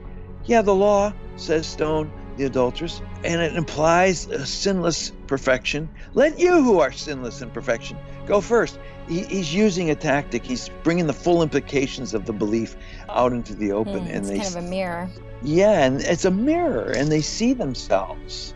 yeah, 0.45 0.61
the 0.61 0.73
law 0.75 1.11
says 1.35 1.67
stone 1.67 2.09
the 2.37 2.45
adulteress, 2.45 3.01
and 3.23 3.41
it 3.41 3.55
implies 3.55 4.25
a 4.27 4.45
sinless 4.45 5.11
perfection. 5.27 5.87
Let 6.15 6.39
you 6.39 6.63
who 6.63 6.79
are 6.79 6.91
sinless 6.91 7.41
in 7.41 7.49
perfection 7.51 7.97
go 8.25 8.39
first. 8.41 8.79
He, 9.07 9.23
he's 9.25 9.53
using 9.53 9.89
a 9.91 9.95
tactic. 9.95 10.43
He's 10.45 10.69
bringing 10.81 11.05
the 11.07 11.13
full 11.13 11.43
implications 11.43 12.13
of 12.13 12.25
the 12.25 12.31
belief 12.33 12.75
out 13.09 13.33
into 13.33 13.53
the 13.53 13.71
open, 13.73 14.05
Mm, 14.05 14.09
and 14.09 14.15
it's 14.17 14.29
they 14.29 14.37
kind 14.37 14.47
of 14.47 14.55
a 14.63 14.67
mirror. 14.69 15.09
yeah, 15.43 15.83
and 15.85 16.01
it's 16.01 16.25
a 16.25 16.31
mirror, 16.31 16.91
and 16.95 17.11
they 17.11 17.21
see 17.21 17.53
themselves. 17.53 18.53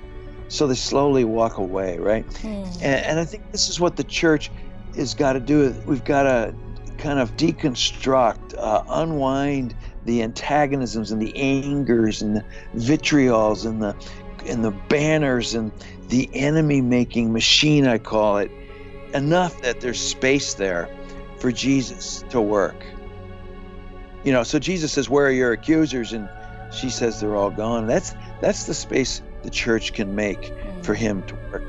So 0.48 0.66
they 0.66 0.76
slowly 0.76 1.26
walk 1.26 1.58
away, 1.58 1.98
right? 2.00 2.26
Mm. 2.30 2.66
And, 2.82 3.06
and 3.06 3.20
I 3.20 3.26
think 3.26 3.52
this 3.52 3.68
is 3.70 3.80
what 3.80 3.96
the 3.98 4.06
church 4.06 4.50
has 4.96 5.14
got 5.14 5.34
to 5.34 5.40
do. 5.42 5.76
We've 5.86 6.04
got 6.06 6.24
to 6.24 6.56
kind 6.98 7.20
of 7.20 7.36
deconstruct, 7.38 8.56
uh, 8.58 8.84
unwind 8.90 9.76
the 10.06 10.22
antagonisms 10.24 11.12
and 11.12 11.22
the 11.22 11.36
angers 11.36 12.22
and 12.22 12.38
the 12.38 12.44
vitriols 12.76 13.66
and 13.66 13.82
the 13.82 13.96
and 14.48 14.64
the 14.64 14.72
banners 14.72 15.54
and 15.56 15.72
the 16.10 16.30
enemy 16.34 16.80
making 16.82 17.34
machine 17.34 17.86
I 17.88 17.98
call 17.98 18.38
it 18.38 18.50
enough 19.14 19.62
that 19.62 19.82
there's 19.82 20.00
space 20.00 20.54
there 20.54 20.90
for 21.40 21.52
Jesus 21.52 22.24
to 22.30 22.40
work. 22.40 22.86
You 24.24 24.32
know, 24.32 24.44
so 24.44 24.60
Jesus 24.60 24.92
says, 24.94 25.10
"Where 25.10 25.28
are 25.28 25.32
your 25.32 25.52
accusers?" 25.52 26.14
and 26.14 26.30
she 26.72 26.90
says 26.90 27.20
they're 27.20 27.36
all 27.36 27.52
gone. 27.52 27.88
That's 27.88 28.14
that's 28.42 28.66
the 28.66 28.74
space 28.74 29.22
the 29.44 29.50
church 29.50 29.94
can 29.94 30.16
make 30.16 30.54
for 30.82 30.94
Mm. 30.94 30.98
him 30.98 31.24
to 31.24 31.36
work. 31.52 31.64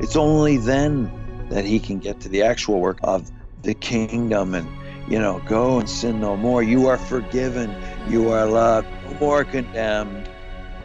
It's 0.00 0.16
only 0.16 0.56
then 0.56 1.10
that 1.50 1.64
he 1.64 1.78
can 1.78 1.98
get 1.98 2.20
to 2.20 2.28
the 2.28 2.42
actual 2.42 2.80
work 2.80 2.98
of 3.02 3.30
the 3.62 3.74
kingdom 3.74 4.54
and, 4.54 4.68
you 5.10 5.18
know, 5.18 5.42
go 5.46 5.78
and 5.78 5.88
sin 5.88 6.20
no 6.20 6.36
more. 6.36 6.62
You 6.62 6.86
are 6.86 6.98
forgiven. 6.98 7.74
You 8.08 8.30
are 8.30 8.46
loved. 8.46 8.88
No 9.04 9.18
more 9.20 9.44
condemned. 9.44 10.28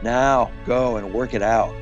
Now 0.04 0.52
go 0.66 0.98
and 0.98 1.14
work 1.14 1.34
it 1.34 1.42
out. 1.42 1.74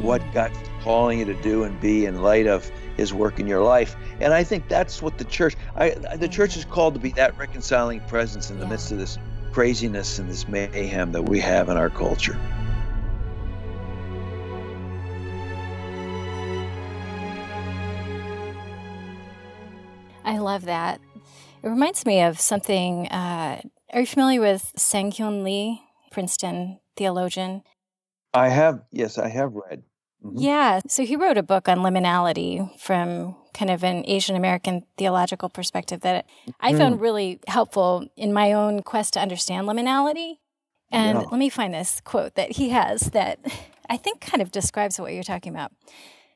What. 0.00 0.22
God's 0.32 0.58
calling 0.82 1.18
you 1.18 1.24
to 1.26 1.34
do 1.42 1.64
and 1.64 1.78
be 1.80 2.06
in 2.06 2.22
light 2.22 2.46
of 2.46 2.70
his 2.96 3.12
work 3.12 3.38
in 3.38 3.46
your 3.46 3.62
life. 3.62 3.96
And 4.20 4.32
I 4.32 4.44
think 4.44 4.68
that's 4.68 5.02
what 5.02 5.18
the 5.18 5.24
church, 5.24 5.54
I, 5.76 5.90
the 5.90 6.28
church 6.28 6.56
is 6.56 6.64
called 6.64 6.94
to 6.94 7.00
be 7.00 7.10
that 7.12 7.36
reconciling 7.36 8.00
presence 8.00 8.50
in 8.50 8.58
the 8.58 8.66
midst 8.66 8.92
of 8.92 8.98
this 8.98 9.18
craziness 9.52 10.18
and 10.18 10.28
this 10.30 10.48
mayhem 10.48 11.12
that 11.12 11.22
we 11.24 11.40
have 11.40 11.68
in 11.68 11.76
our 11.76 11.90
culture. 11.90 12.38
I 20.28 20.38
love 20.38 20.64
that. 20.66 21.00
It 21.62 21.68
reminds 21.68 22.04
me 22.06 22.20
of 22.22 22.38
something. 22.38 23.08
Uh, 23.08 23.62
are 23.92 24.00
you 24.00 24.06
familiar 24.06 24.40
with 24.40 24.72
Sang-Hyun 24.76 25.42
Lee, 25.42 25.80
Princeton 26.10 26.80
theologian? 26.96 27.62
I 28.34 28.48
have, 28.50 28.82
yes, 28.92 29.18
I 29.18 29.28
have 29.28 29.54
read. 29.54 29.82
Mhm. 30.24 30.34
Yeah. 30.36 30.80
So 30.86 31.04
he 31.04 31.16
wrote 31.16 31.38
a 31.38 31.42
book 31.42 31.68
on 31.68 31.78
liminality 31.78 32.78
from 32.78 33.36
kind 33.54 33.70
of 33.70 33.82
an 33.84 34.04
Asian 34.06 34.36
American 34.36 34.84
theological 34.96 35.48
perspective 35.48 36.00
that 36.00 36.26
I 36.60 36.74
found 36.74 37.00
really 37.00 37.40
helpful 37.48 38.06
in 38.16 38.32
my 38.32 38.52
own 38.52 38.82
quest 38.82 39.14
to 39.14 39.20
understand 39.20 39.66
liminality. 39.66 40.38
And 40.90 41.20
Yeah. 41.20 41.24
let 41.30 41.38
me 41.38 41.48
find 41.48 41.72
this 41.72 42.00
quote 42.02 42.34
that 42.34 42.52
he 42.52 42.68
has 42.70 43.10
that 43.12 43.38
I 43.90 43.96
think 43.96 44.20
kind 44.20 44.42
of 44.42 44.50
describes 44.50 45.00
what 45.00 45.14
you're 45.14 45.22
talking 45.22 45.54
about. 45.54 45.72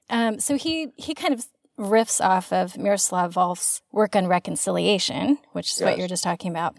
Um, 0.09 0.41
so 0.41 0.57
he 0.57 0.89
he 0.97 1.15
kind 1.15 1.35
of 1.35 1.47
riffs 1.79 2.25
off 2.25 2.53
of 2.53 2.77
Miroslav 2.77 3.35
Volf's 3.35 3.83
work 3.93 4.15
on 4.15 4.27
reconciliation, 4.27 5.39
which 5.53 5.73
is 5.73 5.81
what 5.81 5.99
you're 5.99 6.09
just 6.09 6.25
talking 6.25 6.51
about. 6.51 6.77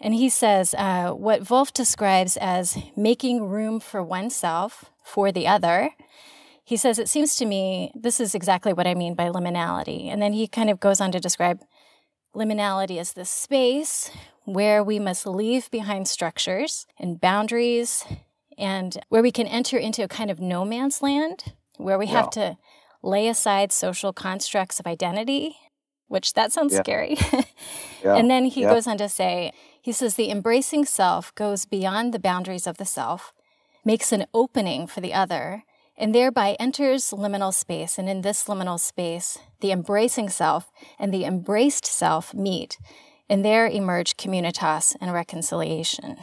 And 0.00 0.14
he 0.14 0.28
says 0.28 0.74
uh, 0.76 1.10
what 1.12 1.42
Volf 1.42 1.72
describes 1.72 2.36
as 2.36 2.76
making 2.96 3.48
room 3.48 3.80
for 3.80 4.02
oneself 4.02 4.90
for 5.02 5.30
the 5.30 5.46
other. 5.46 5.90
He 6.64 6.76
says, 6.76 6.98
It 6.98 7.08
seems 7.08 7.36
to 7.36 7.46
me 7.46 7.92
this 7.94 8.20
is 8.20 8.34
exactly 8.34 8.72
what 8.72 8.86
I 8.86 8.94
mean 8.94 9.14
by 9.14 9.28
liminality. 9.28 10.08
And 10.08 10.20
then 10.20 10.32
he 10.32 10.48
kind 10.48 10.70
of 10.70 10.80
goes 10.80 11.00
on 11.00 11.12
to 11.12 11.20
describe 11.20 11.60
liminality 12.34 12.98
as 12.98 13.12
the 13.12 13.24
space 13.24 14.10
where 14.44 14.82
we 14.82 14.98
must 14.98 15.26
leave 15.26 15.70
behind 15.70 16.08
structures 16.08 16.86
and 16.98 17.20
boundaries 17.20 18.04
and 18.58 18.98
where 19.08 19.22
we 19.22 19.30
can 19.30 19.46
enter 19.46 19.78
into 19.78 20.02
a 20.02 20.08
kind 20.08 20.30
of 20.30 20.40
no 20.40 20.64
man's 20.64 21.02
land 21.02 21.52
where 21.76 21.98
we 21.98 22.06
have 22.06 22.30
to 22.30 22.56
lay 23.04 23.28
aside 23.28 23.72
social 23.72 24.12
constructs 24.12 24.80
of 24.80 24.86
identity, 24.86 25.56
which 26.08 26.32
that 26.34 26.52
sounds 26.52 26.72
Yeah. 26.74 26.80
scary. 26.82 27.16
Yeah. 28.04 28.16
And 28.16 28.30
then 28.30 28.44
he 28.46 28.62
Yeah. 28.62 28.70
goes 28.74 28.86
on 28.86 28.98
to 28.98 29.08
say, 29.08 29.50
he 29.80 29.92
says, 29.92 30.14
the 30.16 30.30
embracing 30.30 30.84
self 30.84 31.34
goes 31.34 31.64
beyond 31.64 32.12
the 32.12 32.18
boundaries 32.18 32.66
of 32.66 32.76
the 32.76 32.84
self, 32.84 33.32
makes 33.84 34.12
an 34.12 34.26
opening 34.34 34.86
for 34.86 35.00
the 35.00 35.14
other, 35.14 35.64
and 35.96 36.14
thereby 36.14 36.56
enters 36.60 37.10
liminal 37.12 37.52
space. 37.54 37.98
And 37.98 38.08
in 38.08 38.20
this 38.22 38.44
liminal 38.44 38.78
space, 38.78 39.38
the 39.60 39.72
embracing 39.72 40.28
self 40.28 40.70
and 40.98 41.12
the 41.14 41.24
embraced 41.24 41.86
self 41.86 42.34
meet, 42.34 42.76
and 43.28 43.42
there 43.44 43.66
emerge 43.66 44.16
communitas 44.16 44.94
and 45.00 45.12
reconciliation. 45.14 46.16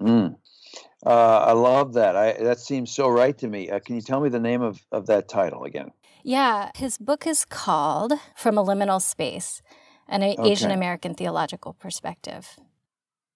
Mm. 0.00 0.36
Uh, 1.06 1.44
I 1.46 1.52
love 1.52 1.94
that. 1.94 2.16
I, 2.16 2.32
that 2.32 2.58
seems 2.58 2.90
so 2.92 3.08
right 3.08 3.38
to 3.38 3.46
me. 3.46 3.70
Uh, 3.70 3.78
can 3.78 3.94
you 3.94 4.02
tell 4.02 4.20
me 4.20 4.28
the 4.28 4.40
name 4.40 4.60
of, 4.60 4.84
of 4.90 5.06
that 5.06 5.28
title 5.28 5.62
again? 5.64 5.92
Yeah, 6.24 6.70
his 6.74 6.98
book 6.98 7.26
is 7.28 7.44
called 7.44 8.12
From 8.34 8.58
a 8.58 8.64
Liminal 8.64 9.00
Space, 9.00 9.62
an 10.08 10.24
Okay. 10.24 10.50
Asian 10.50 10.72
American 10.72 11.14
Theological 11.14 11.74
Perspective. 11.74 12.58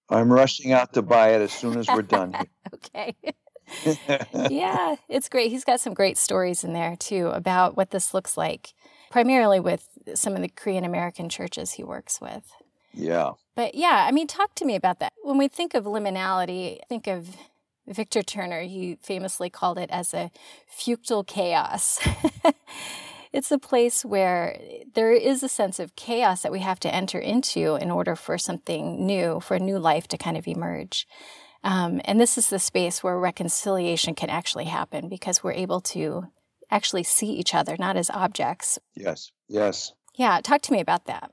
I'm 0.09 0.33
rushing 0.33 0.73
out 0.73 0.93
to 0.95 1.03
buy 1.03 1.35
it 1.35 1.43
as 1.43 1.53
soon 1.53 1.79
as 1.79 1.87
we're 1.89 2.03
done. 2.03 2.35
Okay. 2.75 3.17
yeah, 4.51 4.97
it's 5.09 5.29
great. 5.29 5.51
He's 5.51 5.65
got 5.65 5.81
some 5.81 5.95
great 5.95 6.19
stories 6.19 6.65
in 6.65 6.73
there 6.73 6.97
too 6.97 7.29
about 7.29 7.77
what 7.77 7.91
this 7.91 8.13
looks 8.13 8.37
like, 8.37 8.75
primarily 9.11 9.61
with 9.61 9.89
some 10.15 10.35
of 10.35 10.43
the 10.43 10.49
Korean 10.49 10.85
American 10.85 11.29
churches 11.29 11.73
he 11.73 11.85
works 11.85 12.21
with. 12.21 12.43
yeah. 12.93 13.33
But 13.57 13.75
yeah, 13.75 14.07
I 14.09 14.13
mean, 14.13 14.27
talk 14.27 14.55
to 14.57 14.65
me 14.65 14.75
about 14.75 14.99
that. 15.01 15.13
When 15.23 15.37
we 15.39 15.47
think 15.49 15.75
of 15.75 15.85
liminality, 15.85 16.79
think 16.89 17.07
of 17.07 17.37
Victor 17.91 18.23
Turner. 18.23 18.63
He 18.63 18.99
famously 19.03 19.51
called 19.51 19.79
it 19.79 19.91
as 19.91 20.15
a 20.15 20.31
fructile 20.67 21.25
chaos. 21.25 22.01
it's 23.33 23.51
a 23.51 23.59
place 23.59 24.05
where 24.05 24.59
there 24.95 25.13
is 25.13 25.43
a 25.43 25.49
sense 25.49 25.79
of 25.79 25.97
chaos 25.97 26.43
that 26.43 26.53
we 26.53 26.61
have 26.61 26.81
to 26.81 26.95
enter 26.95 27.19
into 27.19 27.77
in 27.77 27.91
order 27.91 28.17
for 28.17 28.39
something 28.39 29.07
new, 29.07 29.41
for 29.41 29.55
a 29.55 29.61
new 29.61 29.79
life 29.79 30.09
to 30.09 30.19
kind 30.19 30.37
of 30.37 30.47
emerge. 30.49 31.07
Um, 31.63 32.01
and 32.05 32.21
this 32.21 32.39
is 32.39 32.49
the 32.49 32.59
space 32.59 33.03
where 33.03 33.19
reconciliation 33.19 34.15
can 34.15 34.31
actually 34.31 34.65
happen 34.65 35.09
because 35.09 35.43
we're 35.43 35.53
able 35.53 35.81
to 35.83 36.29
actually 36.71 37.03
see 37.03 37.33
each 37.33 37.55
other, 37.55 37.77
not 37.79 37.97
as 37.97 38.11
objects. 38.11 38.79
Yes. 38.95 39.31
Yes. 39.49 39.93
Yeah, 40.15 40.41
talk 40.41 40.63
to 40.63 40.73
me 40.73 40.81
about 40.81 41.07
that. 41.07 41.33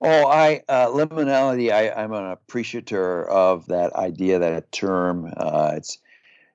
Oh, 0.00 0.26
I 0.26 0.62
uh, 0.68 0.88
liminality. 0.88 1.72
I, 1.72 1.90
I'm 1.90 2.12
an 2.12 2.26
appreciator 2.30 3.28
of 3.28 3.66
that 3.66 3.92
idea, 3.94 4.38
that 4.38 4.70
term. 4.72 5.32
Uh, 5.36 5.72
it's 5.76 5.98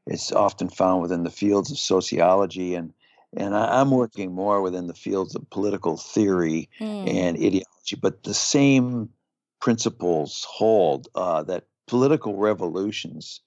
it's 0.05 0.31
often 0.31 0.69
found 0.69 1.01
within 1.01 1.23
the 1.23 1.31
fields 1.31 1.71
of 1.71 1.77
sociology, 1.77 2.75
and 2.75 2.93
and 3.35 3.55
I, 3.55 3.81
I'm 3.81 3.91
working 3.91 4.33
more 4.33 4.61
within 4.61 4.87
the 4.87 4.93
fields 4.93 5.35
of 5.35 5.49
political 5.49 5.97
theory 5.97 6.69
Hmm. 6.79 7.07
and 7.07 7.37
ideology. 7.37 7.95
But 8.01 8.23
the 8.23 8.33
same 8.33 9.09
principles 9.59 10.45
hold 10.49 11.07
uh, 11.15 11.43
that 11.43 11.65
political 11.87 12.35
revolutions 12.37 13.41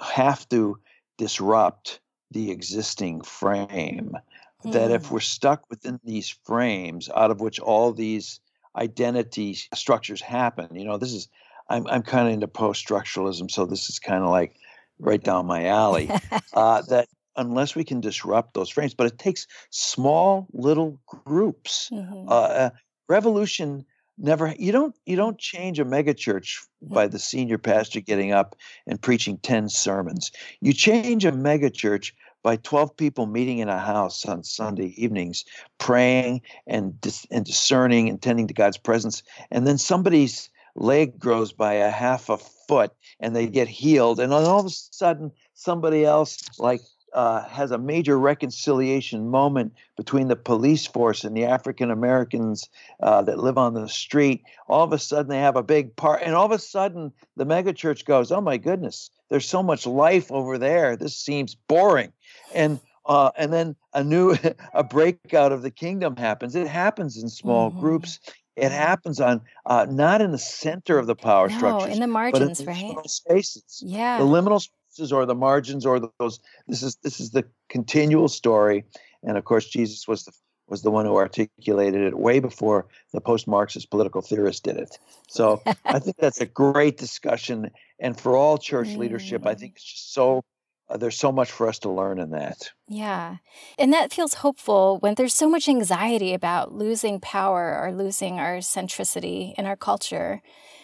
have 0.00 0.48
to 0.48 0.78
disrupt 1.16 2.00
the 2.30 2.50
existing 2.50 3.22
frame. 3.22 4.16
That 4.64 4.90
if 4.90 5.06
Hmm. 5.06 5.14
we're 5.14 5.20
stuck 5.20 5.68
within 5.70 6.00
these 6.04 6.28
frames, 6.44 7.08
out 7.14 7.30
of 7.30 7.40
which 7.40 7.60
all 7.60 7.92
these 7.92 8.40
identity 8.76 9.54
structures 9.74 10.20
happen. 10.20 10.74
You 10.74 10.84
know, 10.84 10.98
this 10.98 11.12
is 11.12 11.28
I'm 11.68 11.86
I'm 11.86 12.02
kind 12.02 12.28
of 12.28 12.34
into 12.34 12.48
post 12.48 12.86
structuralism, 12.86 13.50
so 13.50 13.66
this 13.66 13.88
is 13.88 13.98
kind 13.98 14.24
of 14.24 14.30
like 14.30 14.54
right 14.98 15.22
down 15.22 15.46
my 15.46 15.66
alley. 15.66 16.10
uh, 16.54 16.82
that 16.82 17.08
unless 17.36 17.74
we 17.74 17.84
can 17.84 18.00
disrupt 18.00 18.54
those 18.54 18.68
frames, 18.68 18.94
but 18.94 19.06
it 19.06 19.18
takes 19.18 19.46
small 19.70 20.48
little 20.52 21.00
groups. 21.06 21.88
Mhm. 21.92 22.28
Uh, 22.28 22.32
uh, 22.32 22.70
revolution 23.08 23.84
never 24.18 24.54
you 24.58 24.72
don't 24.72 24.96
you 25.06 25.16
don't 25.16 25.38
change 25.38 25.78
a 25.78 25.84
megachurch 25.84 26.66
by 26.82 27.06
the 27.06 27.18
senior 27.18 27.56
pastor 27.56 28.00
getting 28.00 28.32
up 28.32 28.56
and 28.86 29.00
preaching 29.00 29.38
10 29.38 29.68
sermons 29.68 30.32
you 30.60 30.72
change 30.72 31.24
a 31.24 31.32
megachurch 31.32 32.12
by 32.48 32.56
12 32.56 32.96
people 32.96 33.26
meeting 33.26 33.58
in 33.58 33.68
a 33.68 33.78
house 33.78 34.24
on 34.24 34.42
sunday 34.42 34.94
evenings 34.96 35.44
praying 35.76 36.40
and 36.66 36.98
dis- 36.98 37.26
and 37.30 37.44
discerning 37.44 38.08
and 38.08 38.22
tending 38.22 38.46
to 38.46 38.54
god's 38.54 38.78
presence 38.78 39.22
and 39.50 39.66
then 39.66 39.76
somebody's 39.76 40.48
leg 40.74 41.18
grows 41.18 41.52
by 41.52 41.74
a 41.74 41.90
half 41.90 42.30
a 42.30 42.38
foot 42.38 42.90
and 43.20 43.36
they 43.36 43.46
get 43.46 43.68
healed 43.68 44.18
and 44.18 44.32
then 44.32 44.44
all 44.44 44.60
of 44.60 44.64
a 44.64 44.70
sudden 44.70 45.30
somebody 45.52 46.06
else 46.06 46.38
like 46.58 46.80
uh, 47.12 47.42
has 47.48 47.70
a 47.70 47.78
major 47.78 48.18
reconciliation 48.18 49.28
moment 49.28 49.72
between 49.96 50.28
the 50.28 50.36
police 50.36 50.86
force 50.86 51.24
and 51.24 51.36
the 51.36 51.44
African 51.44 51.90
Americans 51.90 52.68
uh, 53.02 53.22
that 53.22 53.38
live 53.38 53.56
on 53.56 53.74
the 53.74 53.88
street. 53.88 54.42
All 54.68 54.84
of 54.84 54.92
a 54.92 54.98
sudden, 54.98 55.30
they 55.30 55.40
have 55.40 55.56
a 55.56 55.62
big 55.62 55.96
part, 55.96 56.22
and 56.22 56.34
all 56.34 56.44
of 56.44 56.52
a 56.52 56.58
sudden, 56.58 57.12
the 57.36 57.46
megachurch 57.46 58.04
goes, 58.04 58.30
"Oh 58.30 58.40
my 58.40 58.56
goodness, 58.56 59.10
there's 59.30 59.48
so 59.48 59.62
much 59.62 59.86
life 59.86 60.30
over 60.30 60.58
there. 60.58 60.96
This 60.96 61.16
seems 61.16 61.54
boring," 61.54 62.12
and 62.54 62.80
uh, 63.06 63.30
and 63.36 63.52
then 63.52 63.76
a 63.94 64.04
new 64.04 64.36
a 64.74 64.84
breakout 64.84 65.52
of 65.52 65.62
the 65.62 65.70
kingdom 65.70 66.16
happens. 66.16 66.54
It 66.54 66.66
happens 66.66 67.16
in 67.22 67.28
small 67.28 67.70
Mhm. 67.70 67.80
groups. 67.80 68.20
It 68.56 68.72
happens 68.72 69.20
on 69.20 69.40
uh, 69.66 69.86
not 69.88 70.20
in 70.20 70.32
the 70.32 70.38
center 70.38 70.98
of 70.98 71.06
the 71.06 71.14
power 71.14 71.48
No, 71.48 71.56
structures, 71.56 71.94
in 71.94 72.00
the 72.00 72.06
but 72.06 72.42
in 72.42 72.48
margins, 72.48 72.60
the 72.60 72.66
right? 72.66 73.08
spaces 73.08 73.82
Yeah. 73.86 74.18
the 74.18 74.24
liminal 74.24 74.60
spaces 74.60 75.12
or 75.12 75.24
the 75.26 75.34
margins 75.34 75.86
or 75.86 76.00
those 76.18 76.40
this 76.66 76.82
is 76.82 76.96
this 77.02 77.20
is 77.20 77.30
the 77.30 77.44
continual 77.68 78.28
story 78.28 78.84
and 79.22 79.36
of 79.36 79.44
course 79.44 79.68
jesus 79.68 80.08
was 80.08 80.24
the 80.24 80.32
was 80.68 80.82
the 80.82 80.90
one 80.90 81.06
who 81.06 81.16
articulated 81.16 82.02
it 82.02 82.18
way 82.18 82.40
before 82.40 82.86
the 83.12 83.20
post-marxist 83.20 83.90
political 83.90 84.20
theorists 84.22 84.60
did 84.60 84.76
it 84.76 84.98
so 85.28 85.62
i 85.92 85.98
think 85.98 86.16
that's 86.18 86.40
a 86.40 86.46
great 86.46 86.96
discussion 86.96 87.70
and 88.00 88.18
for 88.18 88.36
all 88.36 88.58
church 88.58 88.96
leadership 88.96 89.46
i 89.46 89.54
Mm. 89.54 89.58
think 89.60 89.72
it's 89.76 89.84
just 89.84 90.12
so 90.12 90.42
Uh, 90.90 90.96
there's 90.96 91.18
so 91.18 91.30
much 91.30 91.50
for 91.50 91.68
us 91.68 91.78
to 91.80 91.90
learn 91.90 92.18
in 92.18 92.30
that 92.30 92.70
Yeah. 92.88 93.36
And 93.78 93.92
that 93.92 94.12
feels 94.12 94.34
hopeful 94.34 94.98
when 95.00 95.14
there's 95.14 95.34
so 95.34 95.48
much 95.48 95.68
anxiety 95.68 96.32
about 96.32 96.72
losing 96.72 97.20
power 97.20 97.78
or 97.82 97.92
losing 97.92 98.38
our 98.38 98.58
centricity 98.58 99.54
in 99.58 99.66
our 99.66 99.76
culture. 99.76 100.40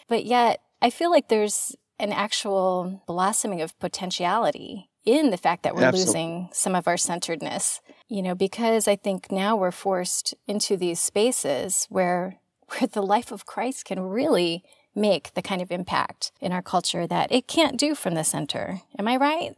But 0.09 0.25
yet, 0.27 0.61
I 0.83 0.91
feel 0.91 1.11
like 1.11 1.29
there's 1.29 1.75
an 1.99 2.13
actual 2.13 3.03
blossoming 3.07 3.63
of 3.63 3.79
potentiality 3.79 4.91
in 5.05 5.31
the 5.31 5.37
fact 5.37 5.63
that 5.63 5.75
we're 5.75 5.85
Absolutely. 5.85 6.07
losing 6.07 6.49
some 6.53 6.75
of 6.75 6.89
our 6.89 6.97
centeredness. 6.97 7.81
You 8.09 8.23
know, 8.23 8.35
because 8.35 8.87
I 8.87 8.97
think 8.97 9.33
now 9.33 9.57
we're 9.57 9.71
forced 9.71 10.35
into 10.47 10.77
these 10.77 11.01
spaces 11.01 11.87
where 11.89 12.39
where 12.69 12.89
the 12.89 13.03
life 13.03 13.31
of 13.31 13.47
Christ 13.47 13.85
can 13.85 14.01
really 14.01 14.65
make 14.95 15.35
the 15.35 15.43
kind 15.43 15.61
of 15.61 15.71
impact 15.71 16.33
in 16.41 16.53
our 16.53 16.63
culture 16.63 17.07
that 17.07 17.31
it 17.33 17.47
can't 17.47 17.79
do 17.79 17.95
from 17.95 18.15
the 18.15 18.25
center. 18.25 18.81
Am 18.99 19.09
I 19.09 19.17
right? 19.17 19.57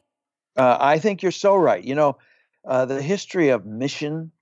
Uh, 0.56 0.78
i 0.80 0.98
think 0.98 1.22
you're 1.22 1.32
so 1.32 1.56
right 1.56 1.84
you 1.84 1.94
know 1.94 2.16
uh, 2.66 2.84
the 2.84 3.00
history 3.00 3.50
of 3.50 3.64
mission 3.64 4.32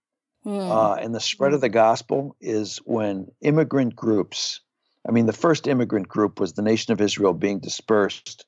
Hmm. 0.44 0.60
uh, 0.70 0.94
and 1.00 1.14
the 1.14 1.20
spread 1.20 1.54
of 1.54 1.62
the 1.62 1.70
gospel 1.70 2.36
is 2.40 2.76
when 2.84 3.30
immigrant 3.40 3.96
groups, 3.96 4.60
I 5.08 5.10
mean, 5.10 5.24
the 5.24 5.32
first 5.32 5.66
immigrant 5.66 6.06
group 6.06 6.38
was 6.38 6.52
the 6.52 6.62
nation 6.62 6.92
of 6.92 7.00
Israel 7.00 7.32
being 7.32 7.60
dispersed 7.60 8.44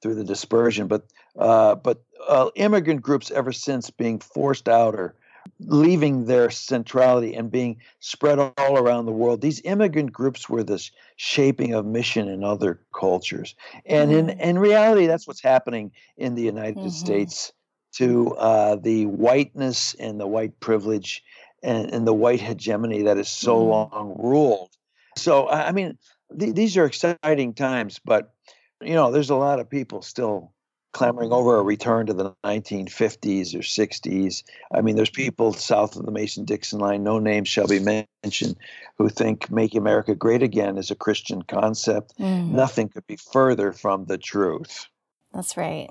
through 0.00 0.14
the 0.14 0.24
dispersion, 0.24 0.86
but 0.86 1.06
uh, 1.38 1.74
but 1.74 2.02
uh, 2.26 2.50
immigrant 2.54 3.02
groups 3.02 3.30
ever 3.30 3.52
since 3.52 3.90
being 3.90 4.20
forced 4.20 4.68
out 4.68 4.94
or 4.94 5.16
leaving 5.60 6.24
their 6.26 6.50
centrality 6.50 7.34
and 7.34 7.50
being 7.50 7.80
spread 8.00 8.38
all 8.38 8.78
around 8.78 9.06
the 9.06 9.12
world. 9.12 9.40
These 9.40 9.60
immigrant 9.64 10.12
groups 10.12 10.48
were 10.48 10.62
this 10.62 10.90
shaping 11.16 11.74
of 11.74 11.86
mission 11.86 12.28
in 12.28 12.44
other 12.44 12.80
cultures, 12.94 13.54
and 13.86 14.12
in 14.12 14.26
Mm. 14.26 14.40
in 14.40 14.58
reality, 14.58 15.06
that's 15.06 15.26
what's 15.26 15.42
happening 15.42 15.92
in 16.16 16.34
the 16.34 16.42
United 16.42 16.76
Mhm. 16.76 16.90
States 16.92 17.52
to 17.94 18.34
uh, 18.36 18.76
the 18.76 19.06
whiteness 19.06 19.94
and 19.94 20.20
the 20.20 20.26
white 20.26 20.58
privilege 20.60 21.22
and, 21.62 21.90
and 21.92 22.06
the 22.06 22.14
white 22.14 22.40
hegemony 22.40 23.02
that 23.02 23.18
is 23.18 23.28
so 23.28 23.56
Mhm. 23.56 23.68
long 23.68 24.16
ruled. 24.18 24.70
So, 25.16 25.46
I 25.46 25.68
I 25.68 25.72
mean, 25.72 25.98
th- 26.38 26.54
these 26.54 26.76
are 26.76 26.84
exciting 26.84 27.54
times, 27.54 28.00
but 28.04 28.34
you 28.80 28.94
know, 28.94 29.10
there's 29.10 29.30
a 29.30 29.36
lot 29.36 29.60
of 29.60 29.68
people 29.70 30.02
still 30.02 30.52
clamoring 30.94 31.32
over 31.32 31.58
a 31.58 31.62
return 31.62 32.06
to 32.06 32.14
the 32.14 32.32
1950s 32.44 33.54
or 33.54 33.58
60s. 33.58 34.44
I 34.72 34.80
mean, 34.80 34.96
there's 34.96 35.10
people 35.10 35.52
south 35.52 35.96
of 35.96 36.06
the 36.06 36.12
Mason 36.12 36.44
Dixon 36.44 36.78
line, 36.78 37.02
no 37.02 37.18
names 37.18 37.48
shall 37.48 37.66
be 37.66 37.80
mentioned, 37.80 38.56
who 38.96 39.08
think 39.10 39.50
Make 39.50 39.74
America 39.74 40.14
Great 40.14 40.42
Again 40.42 40.78
is 40.78 40.90
a 40.90 40.94
Christian 40.94 41.42
concept. 41.42 42.16
Mm. 42.18 42.52
Nothing 42.52 42.88
could 42.88 43.06
be 43.06 43.16
further 43.16 43.72
from 43.72 44.06
the 44.06 44.16
truth. 44.16 44.86
That's 45.34 45.56
right. 45.56 45.90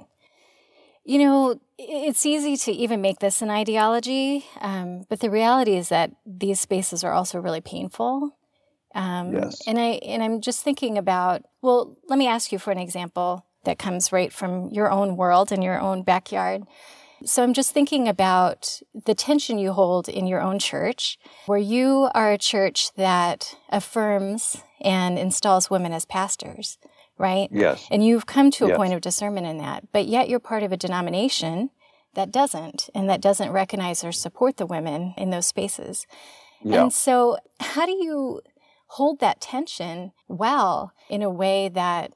You 1.03 1.19
know, 1.19 1.59
it's 1.77 2.25
easy 2.25 2.55
to 2.55 2.71
even 2.71 3.01
make 3.01 3.19
this 3.19 3.41
an 3.41 3.49
ideology, 3.49 4.45
um, 4.61 5.03
but 5.09 5.19
the 5.19 5.29
reality 5.29 5.75
is 5.75 5.89
that 5.89 6.11
these 6.25 6.61
spaces 6.61 7.03
are 7.03 7.11
also 7.11 7.39
really 7.39 7.59
painful. 7.59 8.37
Um, 8.95 9.33
yes. 9.33 9.61
And 9.67 9.77
I 9.77 9.99
and 10.05 10.23
I'm 10.23 10.39
just 10.39 10.61
thinking 10.61 10.97
about. 10.97 11.43
Well, 11.61 11.97
let 12.07 12.19
me 12.19 12.27
ask 12.27 12.51
you 12.51 12.59
for 12.59 12.71
an 12.71 12.77
example 12.77 13.45
that 13.65 13.79
comes 13.79 14.11
right 14.11 14.31
from 14.31 14.69
your 14.69 14.91
own 14.91 15.15
world 15.15 15.51
and 15.51 15.63
your 15.63 15.79
own 15.79 16.03
backyard. 16.03 16.63
So 17.25 17.41
I'm 17.41 17.53
just 17.53 17.71
thinking 17.71 18.07
about 18.07 18.81
the 18.93 19.15
tension 19.15 19.57
you 19.57 19.71
hold 19.71 20.09
in 20.09 20.27
your 20.27 20.41
own 20.41 20.59
church, 20.59 21.17
where 21.45 21.59
you 21.59 22.09
are 22.13 22.33
a 22.33 22.37
church 22.37 22.93
that 22.95 23.55
affirms 23.69 24.57
and 24.81 25.17
installs 25.17 25.69
women 25.69 25.93
as 25.93 26.05
pastors, 26.05 26.77
right? 27.17 27.47
Yes. 27.51 27.87
And 27.89 28.05
you've 28.05 28.25
come 28.25 28.51
to 28.51 28.65
a 28.65 28.69
yes. 28.69 28.77
point 28.77 28.93
of 28.93 29.01
discernment 29.01 29.47
in 29.47 29.57
that, 29.59 29.91
but 29.93 30.05
yet 30.05 30.27
you're 30.27 30.39
part 30.39 30.63
of 30.63 30.73
a 30.73 30.77
denomination 30.77 31.69
that 32.13 32.31
doesn't 32.31 32.89
and 32.93 33.09
that 33.09 33.21
doesn't 33.21 33.51
recognize 33.51 34.03
or 34.03 34.11
support 34.11 34.57
the 34.57 34.65
women 34.65 35.13
in 35.17 35.29
those 35.29 35.47
spaces. 35.47 36.05
Yeah. 36.61 36.83
And 36.83 36.93
so 36.93 37.37
how 37.59 37.85
do 37.85 37.93
you 37.93 38.41
hold 38.87 39.19
that 39.19 39.41
tension 39.41 40.11
well 40.27 40.93
in 41.09 41.23
a 41.23 41.29
way 41.29 41.69
that 41.69 42.13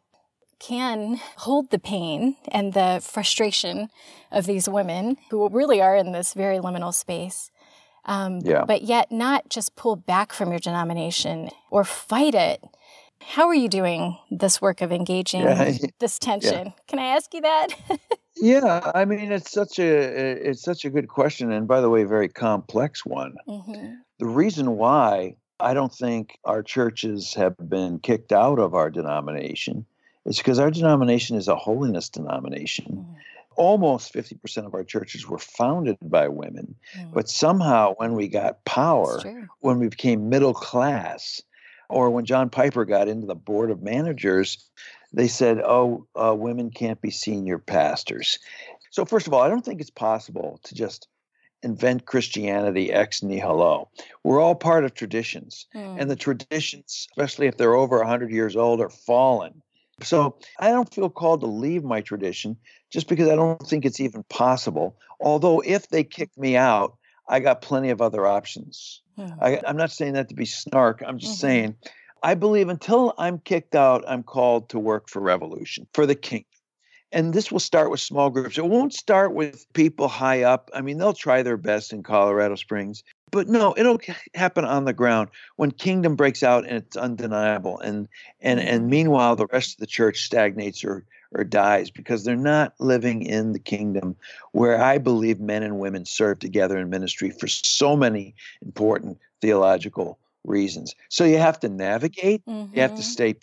can 0.59 1.19
hold 1.37 1.69
the 1.69 1.79
pain 1.79 2.35
and 2.47 2.73
the 2.73 2.99
frustration 3.03 3.89
of 4.31 4.45
these 4.45 4.67
women 4.67 5.17
who 5.29 5.47
really 5.49 5.81
are 5.81 5.95
in 5.95 6.11
this 6.11 6.33
very 6.33 6.57
liminal 6.57 6.93
space. 6.93 7.51
Um, 8.05 8.39
yeah. 8.43 8.63
But 8.65 8.83
yet, 8.83 9.11
not 9.11 9.49
just 9.49 9.75
pull 9.75 9.95
back 9.95 10.33
from 10.33 10.49
your 10.49 10.59
denomination 10.59 11.49
or 11.69 11.83
fight 11.83 12.33
it. 12.33 12.63
How 13.21 13.47
are 13.47 13.55
you 13.55 13.67
doing 13.67 14.17
this 14.31 14.61
work 14.61 14.81
of 14.81 14.91
engaging 14.91 15.41
yeah. 15.41 15.73
this 15.99 16.17
tension? 16.17 16.67
Yeah. 16.67 16.83
Can 16.87 16.99
I 16.99 17.07
ask 17.07 17.33
you 17.33 17.41
that? 17.41 17.67
yeah, 18.37 18.91
I 18.95 19.05
mean 19.05 19.31
it's 19.31 19.51
such 19.51 19.79
a 19.79 19.87
it's 19.87 20.61
such 20.61 20.85
a 20.85 20.89
good 20.89 21.07
question, 21.07 21.51
and 21.51 21.67
by 21.67 21.81
the 21.81 21.89
way, 21.89 22.03
a 22.03 22.07
very 22.07 22.29
complex 22.29 23.05
one. 23.05 23.35
Mm-hmm. 23.47 23.95
The 24.19 24.25
reason 24.27 24.77
why 24.77 25.35
I 25.59 25.73
don't 25.73 25.93
think 25.93 26.37
our 26.45 26.63
churches 26.63 27.33
have 27.33 27.55
been 27.57 27.99
kicked 27.99 28.31
out 28.31 28.59
of 28.59 28.75
our 28.75 28.89
denomination 28.89 29.85
it's 30.27 30.37
because 30.37 30.59
our 30.59 30.69
denomination 30.69 31.35
is 31.37 31.47
a 31.47 31.55
holiness 31.55 32.09
denomination. 32.09 32.85
Mm. 32.85 33.15
Almost 33.55 34.13
50% 34.13 34.65
of 34.65 34.73
our 34.75 34.83
churches 34.83 35.27
were 35.27 35.39
founded 35.39 35.97
by 36.01 36.27
women. 36.27 36.75
Mm. 36.95 37.13
But 37.13 37.29
somehow, 37.29 37.95
when 37.95 38.13
we 38.13 38.27
got 38.27 38.63
power, 38.65 39.19
when 39.61 39.79
we 39.79 39.87
became 39.87 40.29
middle 40.29 40.53
class, 40.53 41.41
or 41.89 42.09
when 42.09 42.25
John 42.25 42.49
Piper 42.49 42.85
got 42.85 43.07
into 43.07 43.25
the 43.25 43.35
board 43.35 43.71
of 43.71 43.81
managers, 43.81 44.69
they 45.13 45.27
said, 45.27 45.59
oh, 45.59 46.05
uh, 46.15 46.35
women 46.35 46.69
can't 46.69 47.01
be 47.01 47.09
senior 47.09 47.57
pastors. 47.57 48.39
So, 48.91 49.05
first 49.05 49.27
of 49.27 49.33
all, 49.33 49.41
I 49.41 49.47
don't 49.47 49.63
think 49.63 49.79
it's 49.79 49.89
possible 49.89 50.59
to 50.63 50.75
just 50.75 51.07
invent 51.63 52.05
Christianity 52.05 52.91
ex 52.91 53.23
nihilo. 53.23 53.89
We're 54.23 54.41
all 54.41 54.55
part 54.55 54.83
of 54.83 54.93
traditions, 54.93 55.65
mm. 55.73 55.97
and 55.99 56.11
the 56.11 56.15
traditions, 56.15 57.07
especially 57.11 57.47
if 57.47 57.57
they're 57.57 57.75
over 57.75 57.97
100 57.97 58.31
years 58.31 58.55
old, 58.55 58.81
are 58.81 58.89
fallen. 58.89 59.61
So 60.01 60.37
I 60.59 60.69
don't 60.69 60.93
feel 60.93 61.09
called 61.09 61.41
to 61.41 61.47
leave 61.47 61.83
my 61.83 62.01
tradition 62.01 62.57
just 62.91 63.07
because 63.07 63.27
I 63.29 63.35
don't 63.35 63.61
think 63.67 63.85
it's 63.85 63.99
even 63.99 64.23
possible. 64.23 64.95
Although, 65.19 65.61
if 65.61 65.89
they 65.89 66.03
kick 66.03 66.29
me 66.37 66.55
out, 66.55 66.97
I 67.27 67.39
got 67.39 67.61
plenty 67.61 67.89
of 67.89 68.01
other 68.01 68.25
options. 68.25 69.01
Mm-hmm. 69.17 69.43
I, 69.43 69.61
am 69.65 69.77
not 69.77 69.91
saying 69.91 70.13
that 70.13 70.29
to 70.29 70.35
be 70.35 70.45
snark. 70.45 71.01
I'm 71.05 71.17
just 71.17 71.33
mm-hmm. 71.33 71.47
saying 71.47 71.75
I 72.23 72.35
believe 72.35 72.69
until 72.69 73.13
I'm 73.17 73.39
kicked 73.39 73.75
out, 73.75 74.03
I'm 74.07 74.23
called 74.23 74.69
to 74.69 74.79
work 74.79 75.09
for 75.09 75.21
revolution, 75.21 75.87
for 75.93 76.05
the 76.05 76.15
kingdom. 76.15 76.45
And 77.11 77.33
this 77.33 77.51
will 77.51 77.59
start 77.59 77.89
with 77.89 77.99
small 77.99 78.29
groups. 78.29 78.57
It 78.57 78.65
won't 78.65 78.93
start 78.93 79.33
with 79.33 79.65
people 79.73 80.07
high 80.07 80.43
up. 80.43 80.69
I 80.73 80.81
mean, 80.81 80.97
they'll 80.97 81.13
try 81.13 81.41
their 81.41 81.57
best 81.57 81.93
in 81.93 82.03
Colorado 82.03 82.55
Springs, 82.55 83.03
but 83.31 83.47
no, 83.47 83.73
it'll 83.77 83.99
happen 84.35 84.65
on 84.65 84.85
the 84.85 84.93
ground 84.93 85.29
when 85.55 85.71
kingdom 85.71 86.15
breaks 86.15 86.43
out 86.43 86.65
and 86.65 86.77
it's 86.77 86.97
undeniable. 86.97 87.79
And 87.79 88.07
and 88.41 88.59
and 88.59 88.87
meanwhile, 88.89 89.35
the 89.35 89.47
rest 89.47 89.75
of 89.75 89.79
the 89.79 89.87
church 89.87 90.23
stagnates 90.23 90.83
or 90.83 91.05
or 91.33 91.43
dies 91.43 91.91
because 91.91 92.23
they're 92.23 92.35
not 92.35 92.73
living 92.79 93.21
in 93.21 93.51
the 93.51 93.59
kingdom 93.59 94.15
where 94.51 94.81
I 94.81 94.97
believe 94.97 95.39
men 95.39 95.63
and 95.63 95.79
women 95.79 96.05
serve 96.05 96.39
together 96.39 96.77
in 96.77 96.89
ministry 96.89 97.31
for 97.31 97.47
so 97.47 97.97
many 97.97 98.33
important 98.61 99.17
theological 99.41 100.17
reasons. 100.45 100.95
So 101.09 101.25
you 101.25 101.37
have 101.37 101.59
to 101.61 101.69
navigate, 101.69 102.45
mm-hmm. 102.45 102.73
you 102.73 102.81
have 102.81 102.91
to 102.91 103.01
mm-hmm. 103.01 103.03
stay 103.03 103.35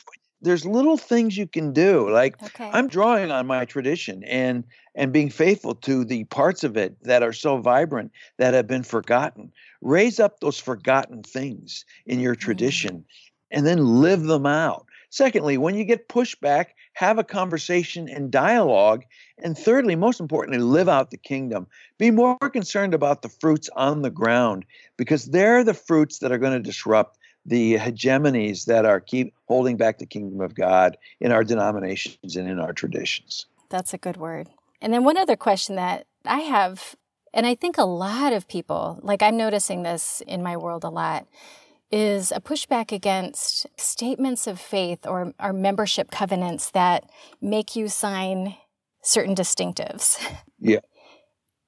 there's 0.44 0.66
little 0.66 0.96
things 0.96 1.36
you 1.36 1.46
can 1.46 1.72
do 1.72 2.08
like 2.10 2.40
okay. 2.42 2.70
i'm 2.72 2.86
drawing 2.86 3.30
on 3.30 3.46
my 3.46 3.64
tradition 3.64 4.22
and 4.24 4.64
and 4.94 5.12
being 5.12 5.30
faithful 5.30 5.74
to 5.74 6.04
the 6.04 6.24
parts 6.24 6.62
of 6.62 6.76
it 6.76 6.96
that 7.02 7.22
are 7.22 7.32
so 7.32 7.56
vibrant 7.56 8.12
that 8.38 8.54
have 8.54 8.66
been 8.66 8.82
forgotten 8.82 9.50
raise 9.80 10.20
up 10.20 10.40
those 10.40 10.58
forgotten 10.58 11.22
things 11.22 11.84
in 12.06 12.20
your 12.20 12.34
mm. 12.34 12.40
tradition 12.40 12.98
mm-hmm. 12.98 13.56
and 13.58 13.66
then 13.66 13.78
live 13.78 14.22
them 14.22 14.46
out 14.46 14.86
secondly 15.10 15.56
when 15.56 15.74
you 15.74 15.84
get 15.84 16.08
pushback 16.08 16.66
have 16.92 17.18
a 17.18 17.24
conversation 17.24 18.08
and 18.08 18.30
dialogue 18.30 19.02
and 19.42 19.56
thirdly 19.56 19.96
most 19.96 20.20
importantly 20.20 20.62
live 20.62 20.88
out 20.88 21.10
the 21.10 21.16
kingdom 21.16 21.66
be 21.98 22.10
more 22.10 22.36
concerned 22.52 22.94
about 22.94 23.22
the 23.22 23.28
fruits 23.28 23.70
on 23.76 24.02
the 24.02 24.10
ground 24.10 24.64
because 24.98 25.24
they're 25.26 25.64
the 25.64 25.74
fruits 25.74 26.18
that 26.18 26.30
are 26.30 26.38
going 26.38 26.52
to 26.52 26.60
disrupt 26.60 27.18
the 27.46 27.74
hegemonies 27.74 28.66
that 28.66 28.84
are 28.84 29.00
keep 29.00 29.34
holding 29.46 29.76
back 29.76 29.98
the 29.98 30.06
kingdom 30.06 30.40
of 30.40 30.54
God 30.54 30.96
in 31.20 31.32
our 31.32 31.44
denominations 31.44 32.36
and 32.36 32.48
in 32.48 32.58
our 32.58 32.72
traditions. 32.72 33.46
That's 33.68 33.94
a 33.94 33.98
good 33.98 34.16
word. 34.16 34.48
And 34.80 34.92
then 34.92 35.04
one 35.04 35.16
other 35.16 35.36
question 35.36 35.76
that 35.76 36.06
I 36.24 36.40
have, 36.40 36.94
and 37.32 37.46
I 37.46 37.54
think 37.54 37.78
a 37.78 37.84
lot 37.84 38.32
of 38.32 38.48
people, 38.48 38.98
like 39.02 39.22
I'm 39.22 39.36
noticing 39.36 39.82
this 39.82 40.22
in 40.26 40.42
my 40.42 40.56
world 40.56 40.84
a 40.84 40.90
lot, 40.90 41.26
is 41.90 42.32
a 42.32 42.40
pushback 42.40 42.92
against 42.92 43.66
statements 43.78 44.46
of 44.46 44.60
faith 44.60 45.06
or, 45.06 45.32
or 45.40 45.52
membership 45.52 46.10
covenants 46.10 46.70
that 46.70 47.08
make 47.40 47.76
you 47.76 47.88
sign 47.88 48.56
certain 49.02 49.34
distinctives. 49.34 50.18
Yeah. 50.60 50.80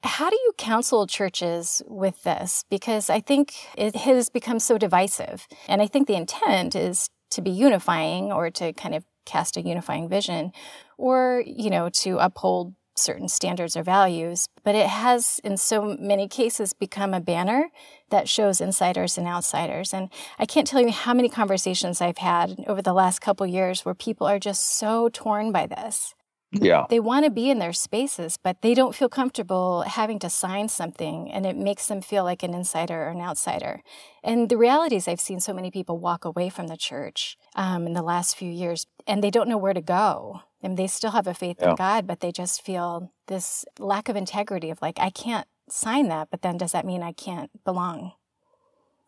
How 0.07 0.31
do 0.31 0.37
you 0.37 0.53
counsel 0.57 1.07
churches 1.09 1.83
with 1.87 2.23
this? 2.23 2.65
Because 2.71 3.11
I 3.11 3.21
think 3.21 3.55
it 3.77 3.97
has 3.97 4.31
become 4.31 4.61
so 4.61 4.79
divisive. 4.79 5.49
And 5.69 5.83
I 5.83 5.89
think 5.89 6.07
the 6.07 6.15
intent 6.15 6.77
is 6.77 7.11
to 7.31 7.43
be 7.43 7.51
unifying 7.51 8.31
or 8.31 8.51
to 8.51 8.73
kind 8.73 8.95
of 8.95 9.05
cast 9.25 9.57
a 9.57 9.63
unifying 9.63 10.09
vision 10.09 10.53
or, 10.97 11.43
you 11.45 11.71
know, 11.71 11.89
to 11.89 12.19
uphold 12.19 12.75
certain 12.95 13.29
standards 13.29 13.77
or 13.77 13.83
values. 13.83 14.49
But 14.63 14.77
it 14.77 14.87
has, 14.87 15.41
in 15.43 15.57
so 15.57 15.97
many 15.99 16.29
cases, 16.29 16.73
become 16.73 17.13
a 17.13 17.21
banner 17.21 17.69
that 18.11 18.29
shows 18.29 18.61
insiders 18.61 19.19
and 19.19 19.27
outsiders. 19.27 19.93
And 19.93 20.09
I 20.39 20.47
can't 20.47 20.69
tell 20.69 20.81
you 20.81 20.93
how 20.93 21.15
many 21.15 21.29
conversations 21.29 22.01
I've 22.01 22.19
had 22.19 22.65
over 22.69 22.81
the 22.81 22.95
last 22.95 23.19
couple 23.19 23.45
years 23.45 23.85
where 23.85 23.95
people 23.95 24.27
are 24.29 24.39
just 24.39 24.79
so 24.79 25.11
torn 25.13 25.51
by 25.51 25.67
this. 25.67 26.15
Yeah. 26.63 26.87
They 26.89 27.01
want 27.01 27.25
to 27.25 27.31
be 27.31 27.51
in 27.51 27.59
their 27.59 27.73
spaces, 27.73 28.39
but 28.43 28.63
they 28.63 28.75
don't 28.75 28.95
feel 28.95 29.09
comfortable 29.09 29.83
having 29.83 30.19
to 30.21 30.31
sign 30.31 30.69
something 30.69 31.31
and 31.31 31.47
it 31.47 31.57
makes 31.57 31.87
them 31.87 32.01
feel 32.01 32.25
like 32.25 32.43
an 32.43 32.55
insider 32.55 33.05
or 33.05 33.09
an 33.09 33.21
outsider. 33.21 33.83
And 34.23 34.49
the 34.49 34.57
reality 34.57 34.97
is, 34.97 35.09
I've 35.09 35.21
seen 35.21 35.41
so 35.41 35.53
many 35.53 35.71
people 35.71 35.99
walk 35.99 36.25
away 36.25 36.49
from 36.49 36.69
the 36.69 36.77
church 36.77 37.37
um, 37.55 37.87
in 37.87 37.93
the 37.93 38.03
last 38.03 38.37
few 38.37 38.51
years 38.51 38.87
and 39.07 39.23
they 39.23 39.31
don't 39.31 39.49
know 39.49 39.59
where 39.59 39.75
to 39.75 39.81
go. 39.81 40.43
And 40.63 40.77
they 40.77 40.87
still 40.87 41.13
have 41.13 41.27
a 41.27 41.35
faith 41.35 41.59
yeah. 41.61 41.71
in 41.71 41.77
God, 41.77 42.07
but 42.07 42.21
they 42.21 42.33
just 42.33 42.63
feel 42.63 43.13
this 43.27 43.65
lack 43.79 44.09
of 44.09 44.17
integrity 44.17 44.71
of 44.71 44.83
like, 44.83 44.99
I 44.99 45.11
can't 45.11 45.47
sign 45.69 46.09
that, 46.09 46.29
but 46.31 46.43
then 46.43 46.57
does 46.57 46.73
that 46.73 46.87
mean 46.87 47.03
I 47.03 47.13
can't 47.13 47.51
belong? 47.65 48.13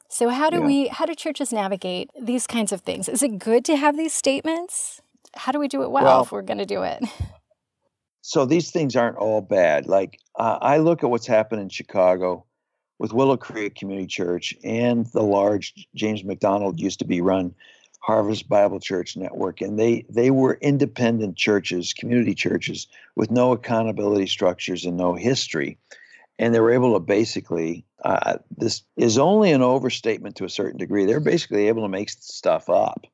So 0.08 0.28
how 0.30 0.50
do 0.50 0.58
yeah. 0.58 0.66
we 0.66 0.88
how 0.88 1.04
do 1.04 1.14
churches 1.14 1.52
navigate 1.52 2.11
these 2.18 2.46
kinds 2.46 2.72
of 2.72 2.80
things? 2.80 3.08
Is 3.08 3.22
it 3.22 3.38
good 3.38 3.64
to 3.66 3.76
have 3.76 3.96
these 3.96 4.14
statements? 4.14 5.02
how 5.34 5.52
do 5.52 5.58
we 5.58 5.68
do 5.68 5.82
it 5.82 5.90
well, 5.90 6.04
well 6.04 6.22
if 6.22 6.32
we're 6.32 6.42
going 6.42 6.58
to 6.58 6.66
do 6.66 6.82
it? 6.82 7.02
So 8.29 8.45
these 8.45 8.71
things 8.71 8.95
aren't 8.95 9.17
all 9.17 9.41
bad. 9.41 9.87
Like 9.87 10.21
uh, 10.38 10.59
I 10.61 10.77
look 10.77 11.03
at 11.03 11.09
what's 11.09 11.27
happened 11.27 11.62
in 11.62 11.71
Chicago 11.71 12.45
with 12.99 13.14
Willow 13.14 13.38
Creek 13.38 13.75
Community 13.75 14.07
Church 14.07 14.55
and 14.62 15.07
the 15.07 15.23
large 15.23 15.73
James 15.95 16.23
MacDonald 16.23 16.79
used 16.79 16.99
to 16.99 17.07
be 17.07 17.23
run 17.23 17.55
Harvest 18.01 18.47
Bible 18.47 18.81
Church 18.81 19.17
Network, 19.17 19.62
and 19.62 19.79
they 19.79 20.05
they 20.11 20.31
were 20.31 20.59
independent 20.61 21.37
churches, 21.37 21.95
community 21.95 22.35
churches 22.35 22.87
with 23.17 23.31
no 23.31 23.53
accountability 23.53 24.27
structures 24.27 24.85
and 24.85 24.99
no 24.99 25.14
history, 25.14 25.79
and 26.38 26.55
they 26.55 26.61
were 26.61 26.73
able 26.73 26.93
to 26.93 27.01
basically. 27.01 27.87
Uh, 28.05 28.37
this 28.59 28.83
is 28.99 29.16
only 29.16 29.53
an 29.53 29.62
overstatement 29.62 30.37
to 30.37 30.45
a 30.45 30.51
certain 30.51 30.79
degree. 30.79 31.07
They're 31.07 31.18
basically 31.18 31.68
able 31.68 31.83
to 31.83 31.89
make 31.89 32.11
stuff 32.11 32.68
up 32.68 33.07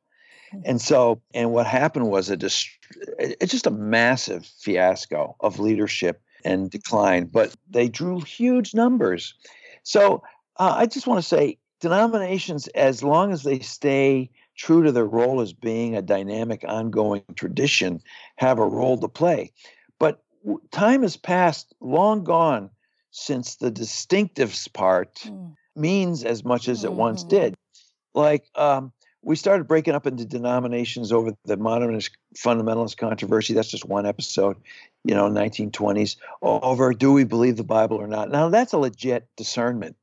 and 0.65 0.81
so, 0.81 1.21
and 1.35 1.53
what 1.53 1.67
happened 1.67 2.11
was 2.11 2.31
a 2.31 2.37
dist- 2.37 2.69
it's 3.19 3.53
just 3.53 3.67
a 3.67 3.71
massive 3.71 4.47
fiasco 4.47 5.37
of 5.41 5.59
leadership 5.59 6.21
and 6.45 6.71
decline, 6.71 7.25
but 7.25 7.55
they 7.71 7.89
drew 7.89 8.21
huge 8.21 8.75
numbers. 8.75 9.35
So 9.83 10.23
uh, 10.59 10.75
I 10.77 10.87
just 10.87 11.07
want 11.07 11.19
to 11.19 11.27
say 11.29 11.59
denominations, 11.81 12.69
as 12.69 13.03
long 13.03 13.33
as 13.33 13.43
they 13.43 13.59
stay 13.61 14.31
true 14.57 14.83
to 14.83 14.93
their 14.93 15.07
role 15.07 15.41
as 15.41 15.53
being 15.53 15.97
a 15.97 16.03
dynamic, 16.03 16.65
ongoing 16.67 17.23
tradition, 17.35 18.01
have 18.37 18.59
a 18.59 18.67
role 18.67 18.99
to 18.99 19.09
play. 19.09 19.53
But 19.99 20.23
w- 20.43 20.61
time 20.71 21.03
has 21.03 21.17
passed, 21.17 21.75
long 21.81 22.25
gone, 22.25 22.71
since 23.11 23.57
the 23.57 23.71
distinctives 23.71 24.73
part 24.73 25.15
Mm. 25.25 25.55
means 25.77 26.25
as 26.25 26.45
much 26.45 26.69
as 26.69 26.85
it 26.85 26.93
once 26.93 27.25
Mhm. 27.25 27.29
did. 27.29 27.55
Like 28.15 28.47
um, 28.55 28.93
we 29.25 29.37
started 29.37 29.67
breaking 29.67 29.95
up 29.95 30.07
into 30.07 30.25
denominations 30.25 31.11
over 31.11 31.33
the 31.45 31.57
modernist 31.57 32.11
fundamentalist 32.37 32.97
controversy. 32.97 33.55
That's 33.55 33.71
just 33.71 33.87
one 33.87 34.07
episode, 34.07 34.57
you 35.05 35.15
know, 35.15 35.29
1920s 35.29 36.17
over 36.43 36.93
do 36.93 37.13
we 37.13 37.25
believe 37.25 37.57
the 37.57 37.65
Bible 37.65 37.97
or 37.97 38.07
not. 38.07 38.31
Now 38.31 38.51
that's 38.51 38.73
a 38.73 38.79
legit 38.79 39.27
discernment. 39.37 39.97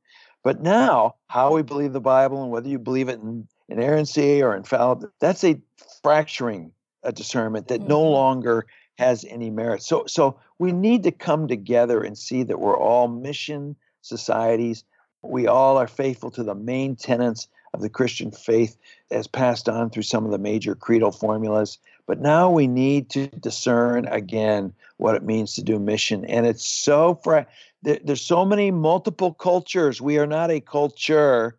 But 0.44 0.60
now, 0.60 1.14
how 1.28 1.54
we 1.54 1.62
believe 1.62 1.92
the 1.92 2.00
Bible 2.00 2.42
and 2.42 2.50
whether 2.50 2.68
you 2.68 2.80
believe 2.80 3.08
it 3.08 3.20
in 3.20 3.46
inerrancy 3.68 4.42
or 4.42 4.56
infallible, 4.56 5.08
that's 5.20 5.44
a 5.44 5.60
fracturing 6.02 6.72
a 7.04 7.12
discernment 7.12 7.68
that 7.68 7.80
no 7.80 8.00
Mhm. 8.00 8.12
longer 8.12 8.66
has 8.98 9.24
any 9.24 9.50
merit. 9.50 9.82
So 9.82 10.04
so 10.06 10.38
we 10.58 10.72
need 10.72 11.04
to 11.04 11.12
come 11.12 11.46
together 11.46 12.02
and 12.02 12.18
see 12.18 12.42
that 12.42 12.58
we're 12.58 12.76
all 12.76 13.08
mission 13.08 13.76
societies. 14.00 14.84
We 15.22 15.46
all 15.46 15.76
are 15.76 15.86
faithful 15.86 16.32
to 16.32 16.42
the 16.42 16.54
main 16.56 16.96
tenets 16.96 17.48
of 17.74 17.80
the 17.80 17.88
Christian 17.88 18.30
faith 18.30 18.76
as 19.10 19.26
passed 19.26 19.68
on 19.68 19.90
through 19.90 20.02
some 20.02 20.24
of 20.24 20.30
the 20.30 20.38
major 20.38 20.74
creedal 20.74 21.12
formulas. 21.12 21.78
But 22.06 22.20
now 22.20 22.50
we 22.50 22.66
need 22.66 23.10
to 23.10 23.28
discern 23.28 24.06
again 24.06 24.72
what 24.98 25.14
it 25.14 25.22
means 25.22 25.54
to 25.54 25.62
do 25.62 25.78
mission. 25.78 26.24
And 26.26 26.46
it's 26.46 26.66
so 26.66 27.20
fra- 27.22 27.46
there, 27.82 27.98
there's 28.04 28.22
so 28.22 28.44
many 28.44 28.70
multiple 28.70 29.32
cultures. 29.34 30.00
We 30.00 30.18
are 30.18 30.26
not 30.26 30.50
a 30.50 30.60
culture, 30.60 31.56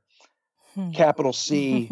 Hmm. 0.76 0.92
capital 0.92 1.34
C, 1.34 1.92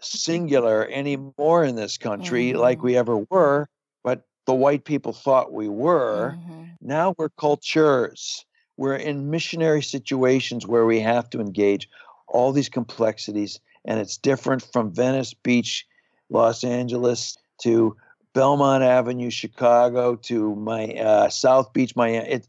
singular 0.00 0.86
anymore 0.90 1.64
in 1.64 1.76
this 1.76 1.96
country 1.96 2.52
like 2.52 2.78
Mhm. 2.78 2.82
we 2.82 2.96
ever 2.96 3.18
were, 3.30 3.68
but 4.04 4.22
the 4.46 4.54
white 4.54 4.84
people 4.84 5.12
thought 5.12 5.52
we 5.52 5.68
were. 5.68 6.36
Mhm. 6.36 6.68
Now 6.80 7.14
we're 7.18 7.30
cultures. 7.30 8.44
We're 8.76 8.96
in 8.96 9.30
missionary 9.30 9.82
situations 9.82 10.66
where 10.66 10.84
we 10.86 11.00
have 11.00 11.28
to 11.30 11.40
engage 11.40 11.88
all 12.28 12.52
these 12.52 12.68
complexities, 12.68 13.60
and 13.84 13.98
it's 13.98 14.16
different 14.16 14.62
from 14.62 14.92
Venice 14.94 15.34
Beach, 15.34 15.86
Los 16.30 16.64
Angeles, 16.64 17.36
to 17.62 17.96
Belmont 18.34 18.84
Avenue, 18.84 19.30
Chicago, 19.30 20.16
to 20.16 20.54
my 20.56 20.86
uh, 20.94 21.28
South 21.28 21.72
Beach, 21.72 21.96
Miami, 21.96 22.28
it, 22.28 22.48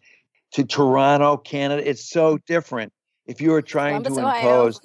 to 0.52 0.64
Toronto, 0.64 1.38
Canada. 1.38 1.88
It's 1.88 2.08
so 2.10 2.38
different. 2.46 2.92
If 3.26 3.42
you 3.42 3.54
are 3.54 3.62
trying 3.62 4.04
Columbus, 4.04 4.42
to 4.42 4.48
impose 4.48 4.82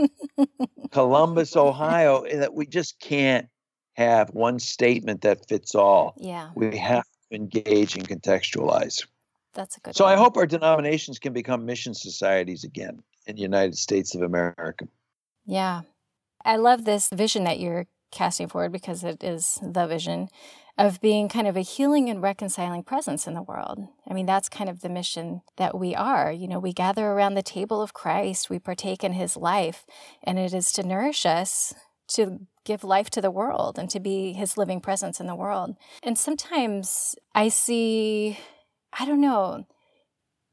Columbus, 0.92 1.56
Ohio, 1.56 2.22
eh, 2.22 2.38
that 2.38 2.54
we 2.54 2.66
just 2.66 3.00
can't 3.00 3.48
have 3.94 4.30
one 4.30 4.58
statement 4.58 5.22
that 5.22 5.48
fits 5.48 5.74
all. 5.74 6.14
yeah, 6.18 6.50
We 6.54 6.76
have 6.76 7.04
to 7.04 7.36
engage 7.36 7.96
and 7.96 8.06
contextualize. 8.06 9.06
that's 9.54 9.76
a 9.76 9.80
good. 9.80 9.96
So 9.96 10.04
I 10.04 10.16
hope 10.16 10.36
our 10.36 10.46
denominations 10.46 11.18
can 11.18 11.32
become 11.32 11.64
mission 11.64 11.94
societies 11.94 12.64
again 12.64 13.02
in 13.26 13.36
the 13.36 13.42
United 13.42 13.76
States 13.76 14.14
of 14.14 14.22
America. 14.22 14.86
Yeah. 15.46 15.82
I 16.44 16.56
love 16.56 16.84
this 16.84 17.08
vision 17.08 17.44
that 17.44 17.58
you're 17.58 17.86
casting 18.10 18.48
forward 18.48 18.72
because 18.72 19.02
it 19.02 19.24
is 19.24 19.58
the 19.62 19.86
vision 19.86 20.28
of 20.76 21.00
being 21.00 21.28
kind 21.28 21.46
of 21.46 21.56
a 21.56 21.60
healing 21.60 22.10
and 22.10 22.20
reconciling 22.20 22.82
presence 22.82 23.26
in 23.26 23.34
the 23.34 23.42
world. 23.42 23.78
I 24.08 24.12
mean, 24.12 24.26
that's 24.26 24.48
kind 24.48 24.68
of 24.68 24.80
the 24.80 24.88
mission 24.88 25.42
that 25.56 25.78
we 25.78 25.94
are. 25.94 26.32
You 26.32 26.48
know, 26.48 26.58
we 26.58 26.72
gather 26.72 27.06
around 27.06 27.34
the 27.34 27.42
table 27.42 27.80
of 27.80 27.94
Christ, 27.94 28.50
we 28.50 28.58
partake 28.58 29.04
in 29.04 29.12
his 29.12 29.36
life, 29.36 29.84
and 30.22 30.38
it 30.38 30.52
is 30.52 30.72
to 30.72 30.82
nourish 30.82 31.26
us, 31.26 31.74
to 32.08 32.40
give 32.64 32.82
life 32.82 33.08
to 33.10 33.20
the 33.20 33.30
world, 33.30 33.78
and 33.78 33.88
to 33.90 34.00
be 34.00 34.32
his 34.32 34.56
living 34.56 34.80
presence 34.80 35.20
in 35.20 35.26
the 35.26 35.36
world. 35.36 35.76
And 36.02 36.18
sometimes 36.18 37.14
I 37.34 37.48
see, 37.48 38.38
I 38.98 39.06
don't 39.06 39.20
know, 39.20 39.66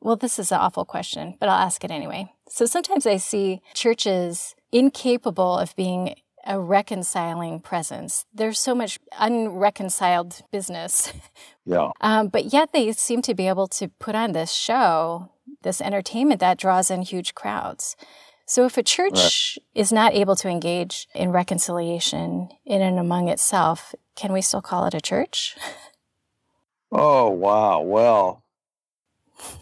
well, 0.01 0.15
this 0.15 0.39
is 0.39 0.51
an 0.51 0.59
awful 0.59 0.85
question, 0.85 1.35
but 1.39 1.47
I'll 1.49 1.63
ask 1.65 1.83
it 1.83 1.91
anyway. 1.91 2.31
So 2.49 2.65
sometimes 2.65 3.05
I 3.05 3.17
see 3.17 3.61
churches 3.73 4.55
incapable 4.71 5.57
of 5.57 5.75
being 5.75 6.15
a 6.45 6.59
reconciling 6.59 7.59
presence. 7.59 8.25
There's 8.33 8.59
so 8.59 8.73
much 8.73 8.97
unreconciled 9.19 10.41
business, 10.51 11.13
Yeah. 11.65 11.91
um, 12.01 12.29
but 12.29 12.51
yet 12.51 12.73
they 12.73 12.91
seem 12.93 13.21
to 13.23 13.35
be 13.35 13.47
able 13.47 13.67
to 13.67 13.87
put 13.87 14.15
on 14.15 14.31
this 14.31 14.51
show, 14.51 15.29
this 15.61 15.81
entertainment 15.81 16.39
that 16.39 16.57
draws 16.57 16.89
in 16.89 17.03
huge 17.03 17.35
crowds. 17.35 17.95
So 18.47 18.65
if 18.65 18.75
a 18.77 18.83
church 18.83 19.59
is 19.75 19.93
not 19.93 20.13
able 20.13 20.35
to 20.37 20.49
engage 20.49 21.07
in 21.13 21.31
reconciliation 21.31 22.49
in 22.65 22.81
and 22.81 22.97
among 22.99 23.29
itself, 23.29 23.93
can 24.15 24.33
we 24.33 24.41
still 24.41 24.61
call 24.63 24.85
it 24.85 24.93
a 24.95 25.01
church? 25.01 25.55
Oh, 26.93 27.29
wow. 27.29 27.79
Well, 27.81 28.43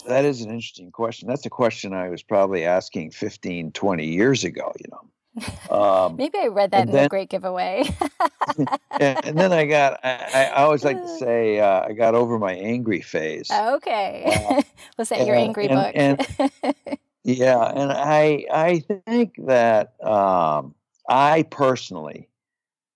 that 0.07 0.25
is 0.25 0.41
an 0.41 0.49
interesting 0.49 0.91
question. 0.91 1.27
That's 1.27 1.45
a 1.45 1.49
question 1.49 1.93
I 1.93 2.09
was 2.09 2.23
probably 2.23 2.65
asking 2.65 3.11
15, 3.11 3.71
20 3.71 4.05
years 4.05 4.43
ago, 4.43 4.73
you 4.79 4.85
know. 4.91 5.01
Um, 5.69 6.15
Maybe 6.17 6.37
I 6.39 6.47
read 6.47 6.71
that 6.71 6.81
And 6.81 6.89
in 6.89 7.03
the 7.03 7.07
Great 7.09 7.29
Giveaway. 7.29 7.83
and, 8.99 9.25
and 9.25 9.37
then 9.37 9.53
I 9.53 9.65
got, 9.65 9.99
I, 10.03 10.49
I 10.55 10.63
always 10.63 10.83
like 10.83 10.97
to 10.97 11.07
say, 11.19 11.59
uh, 11.59 11.83
I 11.87 11.93
got 11.93 12.15
over 12.15 12.39
my 12.39 12.53
angry 12.53 13.01
phase. 13.01 13.49
okay. 13.51 14.61
Was 14.97 15.09
that 15.09 15.25
your 15.25 15.35
and- 15.35 15.45
angry 15.45 15.67
and- 15.69 16.17
book? 16.17 16.97
Yeah, 17.23 17.61
and 17.75 17.91
I 17.91 18.45
I 18.51 18.79
think 19.05 19.35
that 19.45 19.93
um, 20.03 20.73
I 21.07 21.43
personally 21.43 22.27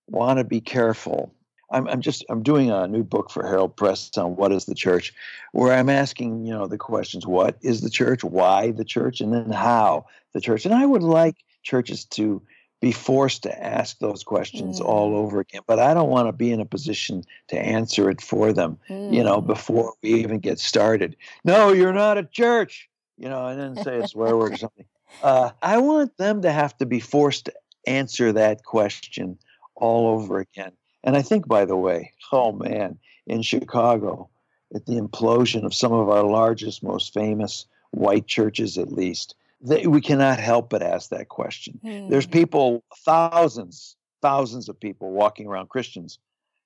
want 0.07 0.39
to 0.39 0.43
be 0.45 0.61
careful. 0.61 1.31
I'm 1.74 1.88
I'm 1.88 2.01
just 2.01 2.24
I'm 2.30 2.43
doing 2.43 2.71
a 2.71 2.88
new 2.88 3.03
book 3.03 3.30
for 3.32 3.45
Herald 3.45 3.76
Press 3.76 4.09
on 4.17 4.36
what 4.36 4.51
is 4.51 4.65
the 4.65 4.76
church, 4.76 5.13
where 5.51 5.74
I'm 5.74 5.89
asking 5.89 6.45
you 6.45 6.53
know 6.53 6.67
the 6.67 6.78
questions: 6.78 7.28
what 7.28 7.57
is 7.61 7.82
the 7.82 7.89
church, 7.89 8.24
why 8.24 8.71
the 8.71 8.86
church, 8.86 9.19
and 9.21 9.34
then 9.34 9.51
how 9.51 10.05
the 10.34 10.41
church. 10.41 10.65
And 10.65 10.74
I 10.74 10.86
would 10.86 11.03
like 11.03 11.38
churches 11.63 12.05
to 12.05 12.41
be 12.82 12.91
forced 12.91 13.43
to 13.43 13.63
ask 13.63 13.99
those 13.99 14.24
questions 14.24 14.82
all 14.82 15.11
Mm. 15.11 15.15
over 15.15 15.39
again, 15.39 15.61
but 15.65 15.80
I 15.80 15.93
don't 15.93 16.09
want 16.09 16.28
to 16.28 16.34
be 16.34 16.51
in 16.51 16.59
a 16.59 16.65
position 16.65 17.24
to 17.47 17.57
answer 17.57 18.09
it 18.09 18.19
for 18.21 18.51
them 18.51 18.78
you 18.89 19.24
know, 19.24 19.41
Mm. 19.41 19.47
before 19.47 19.93
we 20.01 20.15
even 20.15 20.39
get 20.39 20.59
started. 20.59 21.15
No, 21.45 21.71
you're 21.71 21.93
not 21.93 22.17
a 22.17 22.24
church, 22.24 22.89
you 23.17 23.30
know, 23.30 23.47
and 23.47 23.59
then 23.59 23.84
say 23.84 23.99
a 23.99 24.07
swear 24.07 24.36
word 24.36 24.53
or 24.53 24.57
something. 24.57 24.86
Uh, 25.21 25.51
I 25.61 25.78
want 25.78 26.17
them 26.17 26.41
to 26.41 26.51
have 26.51 26.78
to 26.80 26.86
be 26.86 26.99
forced 26.99 27.45
to 27.45 27.53
answer 27.88 28.34
that 28.34 28.63
question 28.65 29.38
all 29.76 30.07
over 30.07 30.39
again. 30.39 30.74
And 31.04 31.18
I 31.18 31.22
think, 31.22 31.47
by 31.47 31.66
the 31.66 31.76
way, 31.76 32.14
oh 32.32 32.51
man, 32.51 32.97
in 33.28 33.41
Chicago, 33.41 34.30
at 34.74 34.86
the 34.86 34.99
implosion 34.99 35.64
of 35.66 35.74
some 35.74 35.91
of 35.93 36.10
our 36.10 36.24
largest, 36.24 36.84
most 36.84 37.14
famous 37.14 37.66
white 37.91 38.26
churches, 38.28 38.78
at 38.78 38.91
least, 38.91 39.36
they, 39.62 39.88
we 39.88 40.01
cannot 40.01 40.39
help 40.39 40.70
but 40.70 40.82
ask 40.82 41.10
that 41.10 41.30
question. 41.30 41.80
There's 41.84 42.28
Mm. 42.28 42.32
people, 42.32 42.84
thousands, 43.06 43.95
thousands 44.22 44.68
of 44.70 44.80
people 44.80 45.12
walking 45.12 45.47
around 45.47 45.70
Christians 45.70 46.20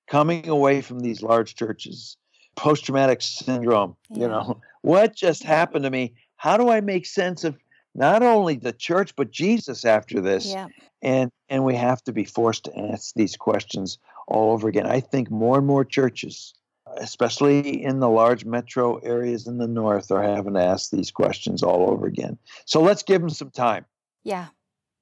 coming 0.08 0.48
away 0.48 0.80
from 0.80 1.00
these 1.00 1.22
large 1.22 1.54
churches, 1.54 2.16
post 2.56 2.84
traumatic 2.86 3.20
syndrome. 3.22 3.96
You 4.10 4.28
know, 4.28 4.60
what 4.82 5.14
just 5.14 5.42
happened 5.44 5.84
to 5.84 5.90
me? 5.90 6.14
How 6.36 6.56
do 6.56 6.70
I 6.70 6.80
make 6.80 7.06
sense 7.06 7.44
of 7.44 7.56
not 7.94 8.22
only 8.22 8.56
the 8.56 8.72
church, 8.72 9.14
but 9.16 9.30
Jesus 9.30 9.84
after 9.84 10.20
this? 10.20 10.46
Yeah. 10.46 10.68
And, 11.02 11.30
and 11.48 11.64
we 11.64 11.74
have 11.76 12.02
to 12.04 12.12
be 12.12 12.24
forced 12.24 12.64
to 12.64 12.78
ask 12.78 13.14
these 13.14 13.36
questions 13.36 13.98
all 14.28 14.52
over 14.52 14.68
again. 14.68 14.86
I 14.86 15.00
think 15.00 15.30
more 15.30 15.58
and 15.58 15.66
more 15.66 15.84
churches, 15.84 16.54
especially 16.98 17.82
in 17.82 17.98
the 17.98 18.08
large 18.08 18.44
metro 18.44 18.98
areas 18.98 19.46
in 19.46 19.58
the 19.58 19.66
north, 19.66 20.10
are 20.10 20.22
having 20.22 20.54
to 20.54 20.62
ask 20.62 20.90
these 20.90 21.10
questions 21.10 21.62
all 21.62 21.90
over 21.90 22.06
again. 22.06 22.38
So 22.66 22.80
let's 22.82 23.02
give 23.02 23.20
them 23.20 23.30
some 23.30 23.50
time. 23.50 23.86
Yeah. 24.22 24.48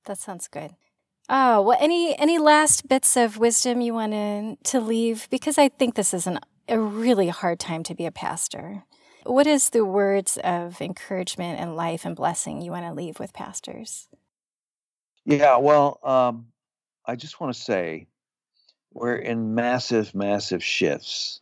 That 0.06 0.18
sounds 0.18 0.48
good. 0.48 0.70
Oh, 1.28 1.60
well 1.62 1.76
any 1.80 2.16
any 2.18 2.38
last 2.38 2.86
bits 2.86 3.16
of 3.16 3.36
wisdom 3.36 3.80
you 3.80 3.92
want 3.92 4.12
to 4.12 4.56
to 4.70 4.80
leave 4.80 5.26
because 5.28 5.58
I 5.58 5.68
think 5.68 5.96
this 5.96 6.14
is 6.14 6.28
an 6.28 6.38
a 6.68 6.78
really 6.78 7.28
hard 7.28 7.58
time 7.58 7.82
to 7.84 7.94
be 7.94 8.06
a 8.06 8.12
pastor. 8.12 8.84
What 9.24 9.48
is 9.48 9.70
the 9.70 9.84
words 9.84 10.38
of 10.44 10.80
encouragement 10.80 11.58
and 11.58 11.74
life 11.74 12.04
and 12.04 12.14
blessing 12.14 12.62
you 12.62 12.70
want 12.70 12.86
to 12.86 12.92
leave 12.92 13.18
with 13.18 13.32
pastors? 13.32 14.08
Yeah, 15.24 15.56
well, 15.56 15.98
um, 16.04 16.46
I 17.04 17.16
just 17.16 17.40
want 17.40 17.52
to 17.52 17.60
say 17.60 18.06
we're 18.96 19.16
in 19.16 19.54
massive, 19.54 20.14
massive 20.14 20.64
shifts 20.64 21.40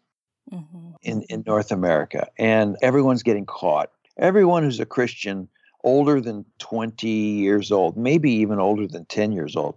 hmm 0.50 0.90
in, 1.02 1.22
in 1.28 1.44
North 1.46 1.70
America, 1.70 2.28
and 2.38 2.76
everyone's 2.80 3.22
getting 3.22 3.44
caught. 3.44 3.90
Everyone 4.16 4.62
who's 4.62 4.80
a 4.80 4.86
Christian 4.86 5.48
older 5.82 6.20
than 6.20 6.46
20 6.58 7.08
years 7.08 7.70
old, 7.70 7.96
maybe 7.96 8.32
even 8.32 8.58
older 8.58 8.86
than 8.86 9.04
10 9.04 9.32
years 9.32 9.54
old. 9.54 9.76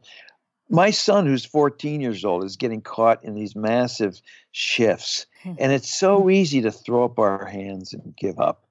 My 0.70 0.90
son, 0.90 1.26
who's 1.26 1.44
14 1.44 2.00
years 2.00 2.24
old, 2.24 2.46
is 2.46 2.56
getting 2.56 2.82
caught 2.82 3.24
in 3.26 3.36
these 3.36 3.56
massive 3.56 4.22
shifts. 4.54 5.26
Hmm. 5.44 5.54
And 5.60 5.72
it's 5.74 5.94
so 5.94 6.30
easy 6.30 6.62
to 6.62 6.72
throw 6.72 7.04
up 7.04 7.20
our 7.20 7.46
hands 7.46 7.94
and 7.94 8.16
give 8.16 8.40
up 8.40 8.64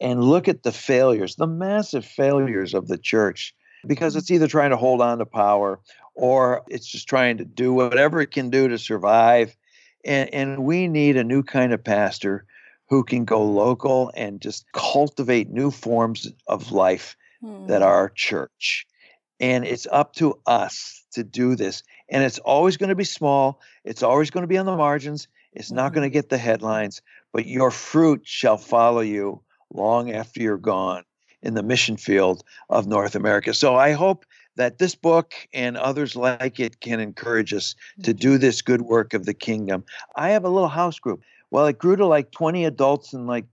and 0.00 0.22
look 0.22 0.48
at 0.48 0.62
the 0.62 0.72
failures, 0.72 1.36
the 1.36 1.46
massive 1.46 2.04
failures 2.04 2.74
of 2.74 2.88
the 2.88 2.98
church, 2.98 3.54
because 3.86 4.16
it's 4.16 4.30
either 4.30 4.48
trying 4.48 4.70
to 4.70 4.76
hold 4.76 5.00
on 5.00 5.18
to 5.18 5.26
power 5.26 5.80
or 6.14 6.62
it's 6.68 6.86
just 6.86 7.08
trying 7.08 7.38
to 7.38 7.44
do 7.44 7.72
whatever 7.72 8.20
it 8.20 8.30
can 8.30 8.50
do 8.50 8.68
to 8.68 8.78
survive. 8.78 9.56
And, 10.04 10.32
and 10.34 10.64
we 10.64 10.88
need 10.88 11.16
a 11.16 11.24
new 11.24 11.42
kind 11.42 11.72
of 11.72 11.82
pastor 11.84 12.44
who 12.88 13.04
can 13.04 13.24
go 13.24 13.42
local 13.42 14.10
and 14.14 14.40
just 14.40 14.70
cultivate 14.72 15.50
new 15.50 15.70
forms 15.70 16.30
of 16.46 16.72
life 16.72 17.16
that 17.66 17.82
Hmm. 17.82 17.88
are 17.88 18.08
church. 18.10 18.86
And 19.40 19.64
it's 19.64 19.86
up 19.90 20.14
to 20.14 20.38
us 20.46 21.04
to 21.12 21.24
do 21.24 21.56
this. 21.56 21.82
And 22.08 22.22
it's 22.22 22.38
always 22.38 22.76
going 22.76 22.90
to 22.90 22.94
be 22.94 23.04
small, 23.04 23.60
it's 23.84 24.02
always 24.02 24.30
going 24.30 24.42
to 24.42 24.48
be 24.48 24.58
on 24.58 24.66
the 24.66 24.76
margins, 24.76 25.28
it's 25.52 25.70
not 25.72 25.92
going 25.92 26.04
to 26.04 26.12
get 26.12 26.28
the 26.28 26.38
headlines, 26.38 27.02
but 27.32 27.46
your 27.46 27.70
fruit 27.70 28.22
shall 28.24 28.58
follow 28.58 29.00
you 29.00 29.40
long 29.72 30.10
after 30.12 30.40
you're 30.42 30.58
gone 30.58 31.04
in 31.42 31.54
the 31.54 31.62
mission 31.62 31.96
field 31.96 32.44
of 32.68 32.86
North 32.86 33.14
America. 33.14 33.54
So 33.54 33.74
I 33.76 33.92
hope 33.92 34.24
that 34.56 34.78
this 34.78 34.94
book 34.94 35.34
and 35.52 35.76
others 35.76 36.14
like 36.16 36.60
it 36.60 36.80
can 36.80 37.00
encourage 37.00 37.52
us 37.54 37.74
to 38.02 38.12
do 38.12 38.38
this 38.38 38.62
good 38.62 38.82
work 38.82 39.14
of 39.14 39.24
the 39.24 39.34
kingdom. 39.34 39.84
I 40.16 40.30
have 40.30 40.44
a 40.44 40.48
little 40.50 40.68
house 40.68 40.98
group. 40.98 41.22
Well, 41.50 41.66
it 41.66 41.78
grew 41.78 41.96
to 41.96 42.06
like 42.06 42.30
20 42.32 42.64
adults 42.64 43.12
and 43.12 43.26
like 43.26 43.46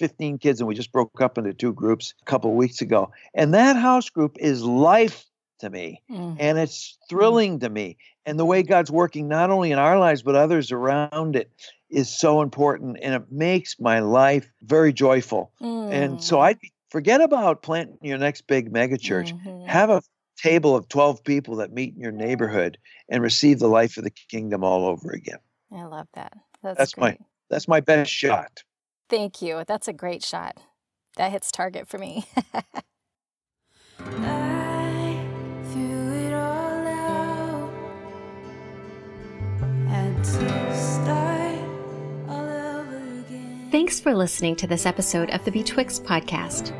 15 0.00 0.38
kids, 0.38 0.60
and 0.60 0.66
we 0.66 0.74
just 0.74 0.92
broke 0.92 1.20
up 1.20 1.38
into 1.38 1.52
two 1.52 1.72
groups 1.72 2.14
a 2.22 2.24
couple 2.24 2.50
of 2.50 2.56
weeks 2.56 2.80
ago. 2.80 3.10
And 3.34 3.54
that 3.54 3.76
house 3.76 4.10
group 4.10 4.36
is 4.38 4.62
life 4.64 5.24
to 5.60 5.70
me, 5.70 6.02
Mm. 6.10 6.36
and 6.40 6.58
it's 6.58 6.98
thrilling 7.08 7.60
to 7.60 7.68
me. 7.68 7.96
And 8.26 8.38
the 8.38 8.44
way 8.44 8.62
God's 8.64 8.90
working 8.90 9.28
not 9.28 9.50
only 9.50 9.70
in 9.70 9.78
our 9.78 9.98
lives, 9.98 10.22
but 10.22 10.34
others 10.34 10.72
around 10.72 11.36
it 11.36 11.52
is 11.88 12.08
so 12.16 12.42
important, 12.42 12.98
and 13.00 13.14
it 13.14 13.30
makes 13.30 13.78
my 13.78 14.00
life 14.00 14.48
very 14.62 14.92
joyful. 14.92 15.52
And 15.60 16.20
so 16.20 16.38
Mm. 16.38 16.42
I 16.42 16.56
forget 16.90 17.20
about 17.20 17.62
planting 17.62 17.98
your 18.02 18.18
next 18.18 18.46
big 18.48 18.72
megachurch. 18.72 19.32
Mhm. 19.44 19.66
Have 19.68 19.90
a 19.90 20.02
table 20.36 20.74
of 20.76 20.88
12 20.88 21.24
people 21.24 21.56
that 21.56 21.72
meet 21.72 21.94
in 21.94 22.00
your 22.00 22.12
neighborhood 22.12 22.78
and 23.08 23.22
receive 23.22 23.58
the 23.58 23.68
life 23.68 23.96
of 23.96 24.04
the 24.04 24.10
kingdom 24.30 24.64
all 24.64 24.86
over 24.86 25.10
again. 25.12 25.38
I 25.74 25.84
love 25.84 26.08
that. 26.14 26.32
That's, 26.62 26.78
That's 26.78 26.96
my- 26.96 27.18
That's 27.50 27.68
my 27.68 27.80
best 27.80 28.10
shot. 28.10 28.62
Thank 29.08 29.42
you. 29.42 29.62
That's 29.66 29.88
a 29.88 29.92
great 29.92 30.22
shot. 30.22 30.56
That 31.16 31.30
hits 31.32 31.50
target 31.52 31.86
for 31.88 31.98
me. 31.98 32.24
I 33.98 35.26
threw 35.72 36.12
it 36.26 36.32
all 36.32 36.86
out. 36.86 37.72
Had 39.88 40.16
to 40.24 40.74
start 40.76 41.58
all 42.28 42.48
over 42.48 42.96
again. 43.20 43.68
Thanks 43.70 44.00
for 44.00 44.14
listening 44.14 44.56
to 44.56 44.66
this 44.66 44.86
episode 44.86 45.30
of 45.30 45.44
the 45.44 45.50
Betwixt 45.50 46.04
podcast. 46.04 46.72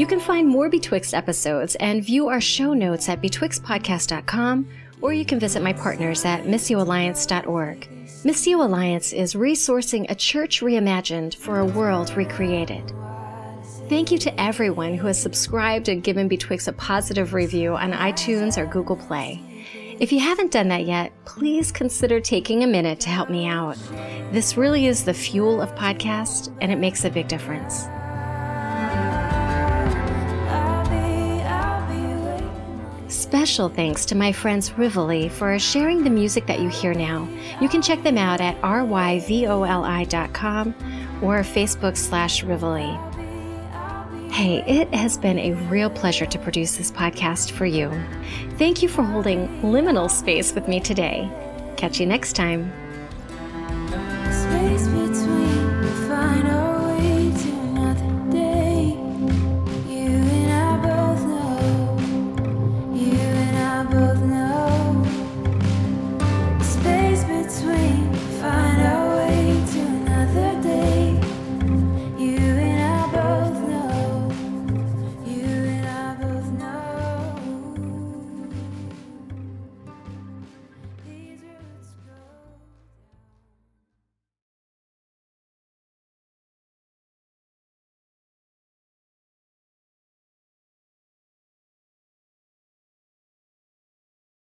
You 0.00 0.06
can 0.06 0.18
find 0.18 0.48
more 0.48 0.70
Betwixt 0.70 1.12
episodes 1.12 1.74
and 1.74 2.02
view 2.02 2.28
our 2.28 2.40
show 2.40 2.72
notes 2.72 3.10
at 3.10 3.20
betwixtpodcast.com, 3.20 4.66
or 5.02 5.12
you 5.12 5.26
can 5.26 5.38
visit 5.38 5.62
my 5.62 5.74
partners 5.74 6.24
at 6.24 6.44
missioalliance.org. 6.44 7.86
Missio 8.24 8.64
Alliance 8.64 9.12
is 9.12 9.34
resourcing 9.34 10.06
a 10.08 10.14
church 10.14 10.62
reimagined 10.62 11.34
for 11.36 11.58
a 11.58 11.66
world 11.66 12.16
recreated. 12.16 12.94
Thank 13.90 14.10
you 14.10 14.16
to 14.20 14.40
everyone 14.40 14.94
who 14.94 15.06
has 15.06 15.20
subscribed 15.20 15.90
and 15.90 16.02
given 16.02 16.28
Betwixt 16.28 16.66
a 16.66 16.72
positive 16.72 17.34
review 17.34 17.76
on 17.76 17.92
iTunes 17.92 18.56
or 18.56 18.64
Google 18.64 18.96
Play. 18.96 19.42
If 20.00 20.12
you 20.12 20.20
haven't 20.20 20.50
done 20.50 20.68
that 20.68 20.86
yet, 20.86 21.12
please 21.26 21.70
consider 21.70 22.20
taking 22.20 22.62
a 22.62 22.66
minute 22.66 23.00
to 23.00 23.10
help 23.10 23.28
me 23.28 23.46
out. 23.46 23.76
This 24.32 24.56
really 24.56 24.86
is 24.86 25.04
the 25.04 25.12
fuel 25.12 25.60
of 25.60 25.74
podcast, 25.74 26.56
and 26.62 26.72
it 26.72 26.76
makes 26.76 27.04
a 27.04 27.10
big 27.10 27.28
difference. 27.28 27.86
Special 33.50 33.68
thanks 33.68 34.04
to 34.04 34.14
my 34.14 34.30
friends 34.30 34.72
Rivoli 34.78 35.28
for 35.28 35.58
sharing 35.58 36.04
the 36.04 36.08
music 36.08 36.46
that 36.46 36.60
you 36.60 36.68
hear 36.68 36.94
now. 36.94 37.28
You 37.60 37.68
can 37.68 37.82
check 37.82 38.00
them 38.04 38.16
out 38.16 38.40
at 38.40 38.62
ryvoli.com 38.62 39.64
or 41.20 41.40
Facebook 41.40 41.96
slash 41.96 42.44
Rivoli. 42.44 42.96
Hey, 44.30 44.62
it 44.68 44.94
has 44.94 45.18
been 45.18 45.36
a 45.40 45.54
real 45.68 45.90
pleasure 45.90 46.26
to 46.26 46.38
produce 46.38 46.76
this 46.76 46.92
podcast 46.92 47.50
for 47.50 47.66
you. 47.66 47.90
Thank 48.56 48.82
you 48.82 48.88
for 48.88 49.02
holding 49.02 49.48
liminal 49.62 50.08
space 50.08 50.54
with 50.54 50.68
me 50.68 50.78
today. 50.78 51.28
Catch 51.76 51.98
you 51.98 52.06
next 52.06 52.34
time. 52.36 52.72